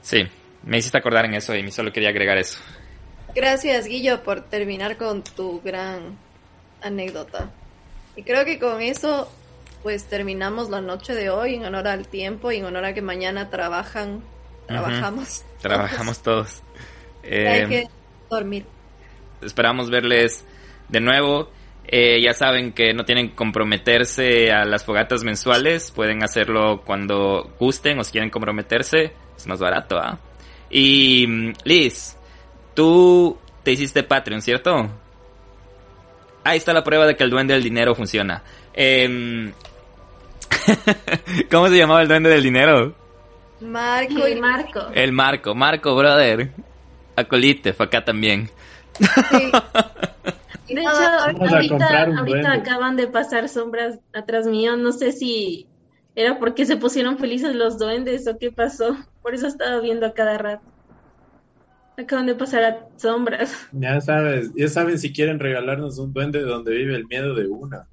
sí, 0.00 0.22
me 0.62 0.78
hiciste 0.78 0.96
acordar 0.96 1.24
en 1.24 1.34
eso 1.34 1.56
y 1.56 1.72
solo 1.72 1.92
quería 1.92 2.10
agregar 2.10 2.38
eso. 2.38 2.60
Gracias, 3.34 3.88
Guillo, 3.88 4.22
por 4.22 4.42
terminar 4.42 4.96
con 4.96 5.24
tu 5.24 5.60
gran 5.60 6.16
anécdota. 6.80 7.50
Y 8.14 8.22
creo 8.22 8.44
que 8.44 8.60
con 8.60 8.80
eso, 8.80 9.28
pues 9.82 10.04
terminamos 10.04 10.70
la 10.70 10.80
noche 10.80 11.16
de 11.16 11.30
hoy 11.30 11.56
en 11.56 11.64
honor 11.64 11.88
al 11.88 12.06
tiempo 12.06 12.52
y 12.52 12.58
en 12.58 12.66
honor 12.66 12.84
a 12.84 12.94
que 12.94 13.02
mañana 13.02 13.50
trabajan, 13.50 14.22
trabajamos. 14.68 15.44
Trabajamos 15.62 16.22
todos. 16.22 16.62
Hay 17.24 17.30
eh, 17.30 17.66
que 17.68 17.88
dormir. 18.30 18.66
Esperamos 19.42 19.90
verles 19.90 20.44
de 20.90 21.00
nuevo. 21.00 21.50
Eh, 21.86 22.20
ya 22.22 22.32
saben 22.32 22.72
que 22.72 22.94
no 22.94 23.04
tienen 23.04 23.30
que 23.30 23.34
comprometerse 23.34 24.50
a 24.50 24.64
las 24.64 24.84
fogatas 24.84 25.22
mensuales, 25.22 25.90
pueden 25.90 26.22
hacerlo 26.22 26.82
cuando 26.84 27.50
gusten 27.58 27.98
o 27.98 28.04
si 28.04 28.12
quieren 28.12 28.30
comprometerse, 28.30 29.12
es 29.36 29.46
más 29.46 29.60
barato, 29.60 29.98
¿ah? 29.98 30.18
Y 30.70 31.26
mm, 31.26 31.52
Liz, 31.64 32.16
tú 32.74 33.38
te 33.62 33.72
hiciste 33.72 34.02
Patreon, 34.02 34.40
¿cierto? 34.40 34.90
Ahí 36.42 36.58
está 36.58 36.72
la 36.72 36.84
prueba 36.84 37.06
de 37.06 37.16
que 37.16 37.24
el 37.24 37.30
duende 37.30 37.54
del 37.54 37.62
dinero 37.62 37.94
funciona. 37.94 38.42
Em, 38.72 39.52
¿Cómo 41.50 41.68
se 41.68 41.76
llamaba 41.76 42.02
el 42.02 42.08
duende 42.08 42.30
del 42.30 42.42
dinero? 42.42 42.94
Marco 43.60 44.26
y 44.26 44.34
Marco. 44.34 44.88
El 44.92 45.12
Marco, 45.12 45.54
Marco, 45.54 45.94
brother. 45.94 46.50
Acolite, 47.16 47.72
fue 47.72 47.86
acá 47.86 48.04
también. 48.04 48.50
Sí. 48.98 50.74
De 50.74 50.80
hecho, 50.80 52.18
ahorita, 52.18 52.52
acaban 52.52 52.96
de 52.96 53.06
pasar 53.06 53.48
sombras 53.48 53.98
atrás 54.12 54.46
mío. 54.46 54.76
No 54.76 54.92
sé 54.92 55.12
si 55.12 55.66
era 56.14 56.38
porque 56.38 56.64
se 56.64 56.76
pusieron 56.76 57.18
felices 57.18 57.54
los 57.54 57.78
duendes 57.78 58.26
o 58.26 58.38
qué 58.38 58.50
pasó. 58.50 58.96
Por 59.22 59.34
eso 59.34 59.46
estaba 59.46 59.80
viendo 59.80 60.06
a 60.06 60.14
cada 60.14 60.38
rato. 60.38 60.64
Acaban 61.96 62.26
de 62.26 62.34
pasar 62.34 62.88
sombras. 62.96 63.68
Ya 63.72 64.00
sabes, 64.00 64.52
ya 64.56 64.68
saben 64.68 64.98
si 64.98 65.12
quieren 65.12 65.38
regalarnos 65.38 65.98
un 65.98 66.12
duende 66.12 66.40
donde 66.40 66.72
vive 66.72 66.96
el 66.96 67.06
miedo 67.06 67.34
de 67.34 67.46
una. 67.46 67.86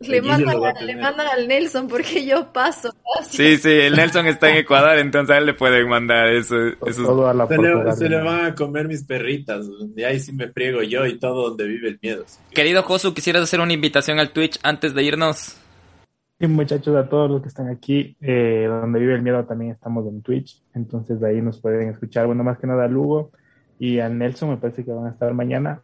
Le 0.00 0.22
mandan, 0.22 1.26
al 1.26 1.46
Nelson 1.46 1.86
porque 1.86 2.24
yo 2.24 2.50
paso. 2.52 2.90
Sí, 3.28 3.58
sí, 3.58 3.70
el 3.70 3.96
Nelson 3.96 4.26
está 4.26 4.48
en 4.48 4.56
Ecuador, 4.56 4.96
entonces 4.96 5.34
a 5.34 5.38
él 5.38 5.44
le 5.44 5.52
pueden 5.52 5.88
mandar 5.90 6.28
eso. 6.28 6.56
se, 6.90 8.08
le, 8.08 8.22
van 8.22 8.46
a 8.46 8.54
comer 8.54 8.88
mis 8.88 9.04
perritas, 9.04 9.66
y 9.94 10.02
ahí 10.02 10.18
sí 10.18 10.32
me 10.32 10.48
friego 10.48 10.82
yo 10.82 11.04
y 11.04 11.18
todo 11.18 11.50
donde 11.50 11.66
vive 11.66 11.88
el 11.88 11.98
miedo. 12.00 12.24
Querido 12.52 12.82
Josu, 12.82 13.12
¿quisieras 13.12 13.42
hacer 13.42 13.60
una 13.60 13.74
invitación 13.74 14.18
al 14.18 14.30
Twitch 14.30 14.58
antes 14.62 14.94
de 14.94 15.02
irnos? 15.02 15.58
Sí, 16.38 16.46
muchachos, 16.46 16.96
a 16.96 17.06
todos 17.06 17.30
los 17.30 17.42
que 17.42 17.48
están 17.48 17.68
aquí, 17.68 18.16
eh, 18.22 18.64
donde 18.66 19.00
vive 19.00 19.14
el 19.14 19.22
miedo 19.22 19.44
también 19.44 19.72
estamos 19.72 20.06
en 20.06 20.22
Twitch, 20.22 20.62
entonces 20.74 21.20
de 21.20 21.28
ahí 21.28 21.42
nos 21.42 21.60
pueden 21.60 21.90
escuchar. 21.90 22.24
Bueno, 22.24 22.42
más 22.42 22.58
que 22.58 22.66
nada 22.66 22.86
a 22.86 22.88
Lugo 22.88 23.32
y 23.78 23.98
a 23.98 24.08
Nelson, 24.08 24.48
me 24.48 24.56
parece 24.56 24.82
que 24.82 24.92
van 24.92 25.08
a 25.08 25.10
estar 25.10 25.34
mañana. 25.34 25.82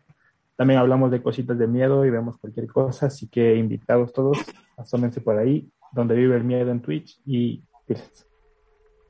También 0.56 0.80
hablamos 0.80 1.10
de 1.10 1.22
cositas 1.22 1.58
de 1.58 1.66
miedo 1.66 2.04
y 2.04 2.10
vemos 2.10 2.38
cualquier 2.38 2.66
cosa, 2.66 3.06
así 3.06 3.28
que 3.28 3.56
invitados 3.56 4.12
todos, 4.12 4.38
asómense 4.76 5.20
por 5.20 5.38
ahí, 5.38 5.68
donde 5.92 6.14
vive 6.14 6.36
el 6.36 6.44
miedo 6.44 6.70
en 6.70 6.80
Twitch 6.80 7.20
y 7.26 7.62
gracias. 7.86 8.26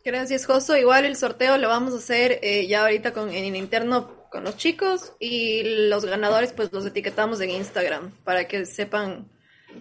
Gracias, 0.05 0.47
Joso. 0.47 0.77
Igual 0.77 1.05
el 1.05 1.17
sorteo 1.17 1.59
lo 1.59 1.69
vamos 1.69 1.93
a 1.93 1.97
hacer 1.97 2.39
eh, 2.43 2.67
ya 2.69 2.83
ahorita 2.83 3.13
con, 3.13 3.31
en 3.31 3.57
interno 3.57 4.29
con 4.31 4.45
los 4.45 4.57
chicos 4.57 5.13
y 5.19 5.89
los 5.89 6.05
ganadores 6.05 6.53
pues 6.53 6.73
los 6.73 6.87
etiquetamos 6.87 7.41
en 7.41 7.51
Instagram 7.51 8.13
para 8.23 8.47
que 8.47 8.67
sepan 8.67 9.29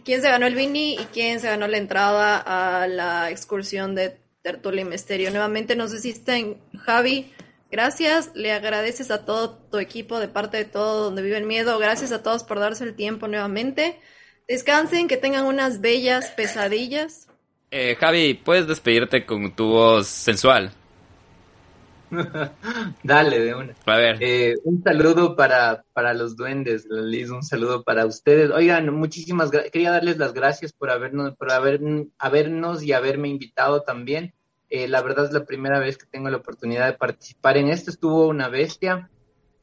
quién 0.04 0.22
se 0.22 0.30
ganó 0.30 0.48
el 0.48 0.56
Vini 0.56 0.94
y 0.94 1.06
quién 1.14 1.40
se 1.40 1.48
ganó 1.48 1.68
la 1.68 1.78
entrada 1.78 2.38
a 2.38 2.88
la 2.88 3.30
excursión 3.30 3.94
de 3.96 4.18
Tertulia 4.42 4.82
y 4.82 4.86
Misterio. 4.86 5.32
Nuevamente 5.32 5.76
nos 5.76 5.94
asisten 5.94 6.58
Javi, 6.78 7.32
Gracias, 7.76 8.32
le 8.36 8.54
agradeces 8.54 9.12
a 9.12 9.26
todo 9.26 9.58
tu 9.70 9.80
equipo 9.80 10.22
de 10.22 10.30
parte 10.30 10.56
de 10.56 10.64
todo 10.64 11.04
donde 11.04 11.22
vive 11.22 11.36
el 11.36 11.44
miedo. 11.44 11.78
Gracias 11.78 12.14
a 12.14 12.24
todos 12.24 12.46
por 12.46 12.58
darse 12.58 12.86
el 12.86 12.96
tiempo 12.96 13.28
nuevamente. 13.28 14.00
Descansen, 14.48 15.10
que 15.10 15.18
tengan 15.18 15.44
unas 15.44 15.82
bellas 15.82 16.30
pesadillas. 16.38 17.28
Eh, 17.72 17.98
Javi, 18.00 18.34
¿puedes 18.34 18.66
despedirte 18.66 19.26
con 19.26 19.54
tu 19.54 19.68
voz 19.68 20.08
sensual? 20.08 20.72
Dale, 23.04 23.40
de 23.42 23.56
una. 23.56 23.76
A 23.86 23.98
ver. 23.98 24.20
Eh, 24.22 24.56
un 24.64 24.82
saludo 24.82 25.36
para, 25.36 25.84
para 25.92 26.14
los 26.14 26.38
duendes, 26.38 26.88
Liz, 26.90 27.30
un 27.30 27.44
saludo 27.44 27.84
para 27.84 28.06
ustedes. 28.06 28.52
Oigan, 28.52 28.90
muchísimas 28.94 29.52
gracias. 29.52 29.74
Quería 29.74 29.92
darles 29.92 30.18
las 30.18 30.34
gracias 30.34 30.72
por 30.72 30.92
habernos, 30.92 31.36
por 31.36 31.52
haber, 31.52 31.82
habernos 32.20 32.84
y 32.84 32.94
haberme 32.94 33.28
invitado 33.28 33.82
también. 33.82 34.34
Eh, 34.70 34.88
la 34.88 35.02
verdad 35.02 35.26
es 35.26 35.32
la 35.32 35.46
primera 35.46 35.80
vez 35.80 35.98
que 35.98 36.06
tengo 36.06 36.30
la 36.30 36.38
oportunidad 36.38 36.88
de 36.88 36.98
participar 36.98 37.58
en 37.58 37.70
esto. 37.70 37.92
Estuvo 37.92 38.28
una 38.28 38.50
bestia. 38.50 39.10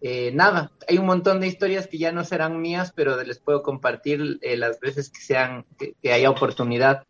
Eh, 0.00 0.32
nada, 0.34 0.72
hay 0.88 0.98
un 0.98 1.06
montón 1.06 1.40
de 1.40 1.46
historias 1.46 1.86
que 1.86 1.98
ya 1.98 2.12
no 2.12 2.24
serán 2.24 2.60
mías, 2.60 2.92
pero 2.94 3.22
les 3.22 3.38
puedo 3.38 3.62
compartir 3.62 4.38
eh, 4.42 4.56
las 4.56 4.80
veces 4.80 5.10
que 5.10 5.20
sean, 5.20 5.64
que, 5.78 6.12
haya 6.12 6.30
oportunidad. 6.30 7.04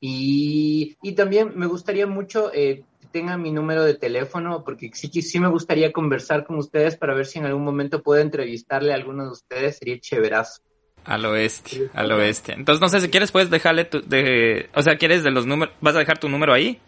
Y, 0.00 0.96
también 1.16 1.52
me 1.56 1.66
gustaría 1.66 2.06
mucho 2.06 2.52
que 2.52 2.84
tengan 3.10 3.42
mi 3.42 3.50
número 3.50 3.82
de 3.84 3.94
teléfono, 3.94 4.62
porque 4.62 4.90
sí, 4.92 5.08
sí 5.22 5.40
me 5.40 5.48
gustaría 5.48 5.92
conversar 5.92 6.44
con 6.44 6.58
ustedes 6.58 6.96
para 6.96 7.14
ver 7.14 7.26
si 7.26 7.38
en 7.38 7.46
algún 7.46 7.64
momento 7.64 8.02
puedo 8.02 8.20
entrevistarle 8.20 8.92
a 8.92 8.96
alguno 8.96 9.24
de 9.24 9.30
ustedes, 9.30 9.78
sería 9.78 9.98
chéverazo. 9.98 10.62
Al 11.04 11.24
oeste, 11.24 11.88
al 11.94 12.12
oeste. 12.12 12.52
Entonces, 12.52 12.82
no 12.82 12.88
sé, 12.88 13.00
si 13.00 13.08
quieres 13.08 13.32
puedes 13.32 13.48
dejarle 13.48 13.86
tu, 13.86 14.02
de, 14.02 14.68
o 14.74 14.82
sea, 14.82 14.98
¿quieres 14.98 15.22
de 15.22 15.30
los 15.30 15.46
números, 15.46 15.74
vas 15.80 15.96
a 15.96 16.00
dejar 16.00 16.18
tu 16.18 16.28
número 16.28 16.52
ahí? 16.52 16.80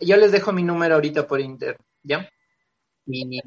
Yo 0.00 0.16
les 0.16 0.32
dejo 0.32 0.52
mi 0.52 0.62
número 0.62 0.94
ahorita 0.94 1.26
por 1.26 1.40
inter, 1.40 1.76
¿ya? 2.02 2.28
Y, 3.06 3.40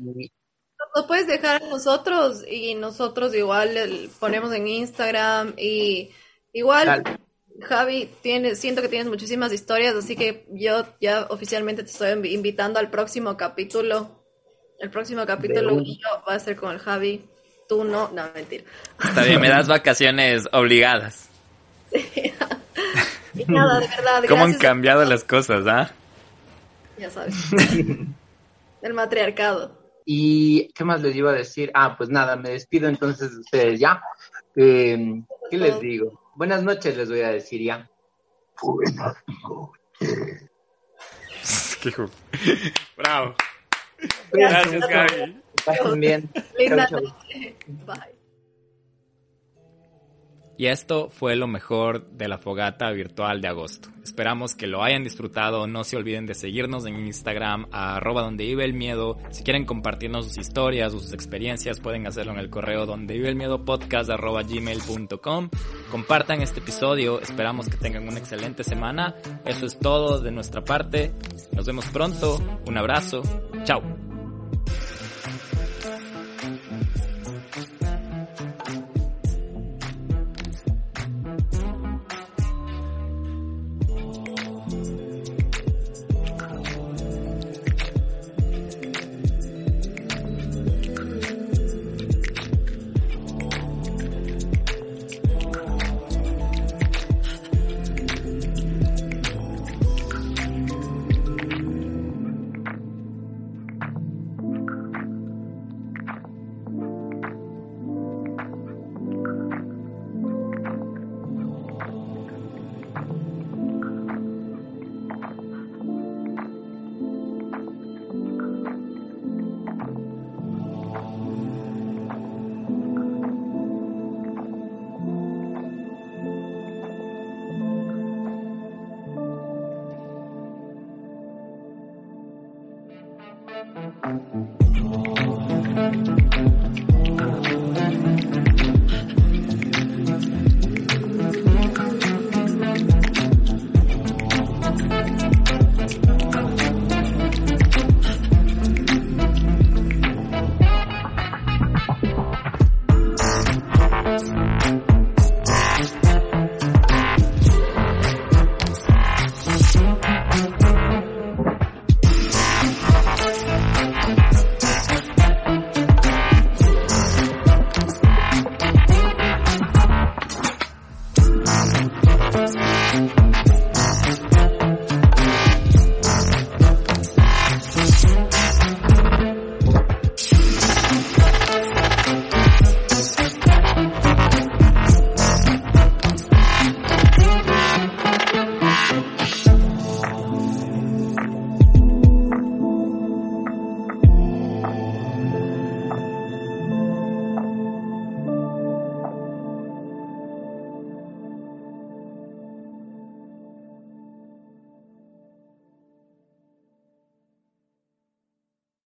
Lo 0.95 1.07
puedes 1.07 1.27
dejar 1.27 1.61
a 1.63 1.67
nosotros 1.67 2.43
y 2.49 2.75
nosotros 2.75 3.33
igual 3.35 3.77
el- 3.77 4.09
ponemos 4.19 4.51
en 4.53 4.67
Instagram 4.67 5.53
y 5.57 6.11
igual 6.53 6.85
Dale. 6.87 7.03
Javi 7.61 8.09
tiene, 8.21 8.55
siento 8.55 8.81
que 8.81 8.89
tienes 8.89 9.07
muchísimas 9.07 9.53
historias, 9.53 9.95
así 9.95 10.15
que 10.15 10.45
yo 10.51 10.83
ya 10.99 11.27
oficialmente 11.29 11.83
te 11.83 11.91
estoy 11.91 12.09
invi- 12.11 12.31
invitando 12.31 12.79
al 12.79 12.89
próximo 12.89 13.37
capítulo. 13.37 14.25
El 14.79 14.89
próximo 14.89 15.25
capítulo 15.27 15.77
va 16.27 16.33
a 16.35 16.39
ser 16.39 16.55
con 16.55 16.71
el 16.71 16.79
Javi. 16.79 17.23
Tú 17.69 17.83
no, 17.83 18.09
no, 18.11 18.23
mentira. 18.33 18.63
Está 19.03 19.23
bien, 19.23 19.39
me 19.39 19.47
das 19.49 19.67
vacaciones 19.67 20.47
obligadas. 20.51 21.29
Y 23.33 23.45
nada, 23.45 23.79
de 23.79 23.87
verdad, 23.87 24.23
¿Cómo 24.27 24.43
han 24.43 24.55
cambiado 24.55 25.05
las 25.05 25.23
cosas, 25.23 25.65
ah? 25.67 25.91
Ya 27.01 27.09
sabes. 27.09 27.35
El 28.83 28.93
matriarcado. 28.93 29.77
y 30.05 30.71
¿qué 30.73 30.83
más 30.83 31.01
les 31.01 31.15
iba 31.15 31.31
a 31.31 31.35
decir? 31.35 31.71
Ah, 31.73 31.95
pues 31.97 32.09
nada, 32.09 32.35
me 32.35 32.49
despido 32.51 32.87
entonces 32.87 33.31
de 33.33 33.39
ustedes, 33.39 33.79
¿ya? 33.79 34.01
Eh, 34.55 35.21
¿Qué 35.49 35.57
les 35.57 35.79
digo? 35.79 36.19
Buenas 36.35 36.61
noches 36.63 36.95
les 36.95 37.09
voy 37.09 37.21
a 37.21 37.29
decir, 37.29 37.61
¿ya? 37.61 37.89
Qué 41.81 41.91
ju- 41.91 42.09
Bravo. 42.97 43.33
Gracias, 44.31 44.87
Gaby. 44.87 45.09
que 45.55 45.63
pasen 45.65 45.99
bien. 45.99 46.29
Linda 46.57 46.87
Chau, 46.87 46.99
chau. 46.99 47.07
noche. 47.09 47.55
Bye. 47.85 48.20
Y 50.61 50.67
esto 50.67 51.09
fue 51.09 51.35
lo 51.35 51.47
mejor 51.47 52.05
de 52.11 52.27
la 52.27 52.37
fogata 52.37 52.91
virtual 52.91 53.41
de 53.41 53.47
agosto. 53.47 53.89
Esperamos 54.03 54.53
que 54.53 54.67
lo 54.67 54.83
hayan 54.83 55.03
disfrutado. 55.03 55.65
No 55.65 55.83
se 55.83 55.97
olviden 55.97 56.27
de 56.27 56.35
seguirnos 56.35 56.85
en 56.85 57.03
Instagram, 57.03 57.65
a 57.71 57.95
arroba 57.95 58.21
donde 58.21 58.45
vive 58.45 58.63
el 58.63 58.73
miedo. 58.73 59.17
Si 59.31 59.43
quieren 59.43 59.65
compartirnos 59.65 60.27
sus 60.27 60.37
historias 60.37 60.93
o 60.93 60.99
sus 60.99 61.13
experiencias, 61.13 61.79
pueden 61.79 62.05
hacerlo 62.05 62.33
en 62.33 62.37
el 62.37 62.51
correo 62.51 62.85
donde 62.85 63.15
vive 63.15 63.29
el 63.29 63.35
miedo 63.35 63.65
podcast. 63.65 64.11
Compartan 65.89 66.43
este 66.43 66.59
episodio. 66.59 67.19
Esperamos 67.19 67.67
que 67.67 67.77
tengan 67.77 68.07
una 68.07 68.19
excelente 68.19 68.63
semana. 68.63 69.15
Eso 69.43 69.65
es 69.65 69.79
todo 69.79 70.21
de 70.21 70.29
nuestra 70.29 70.63
parte. 70.63 71.11
Nos 71.53 71.65
vemos 71.65 71.87
pronto. 71.87 72.39
Un 72.67 72.77
abrazo. 72.77 73.23
Chao. 73.63 74.00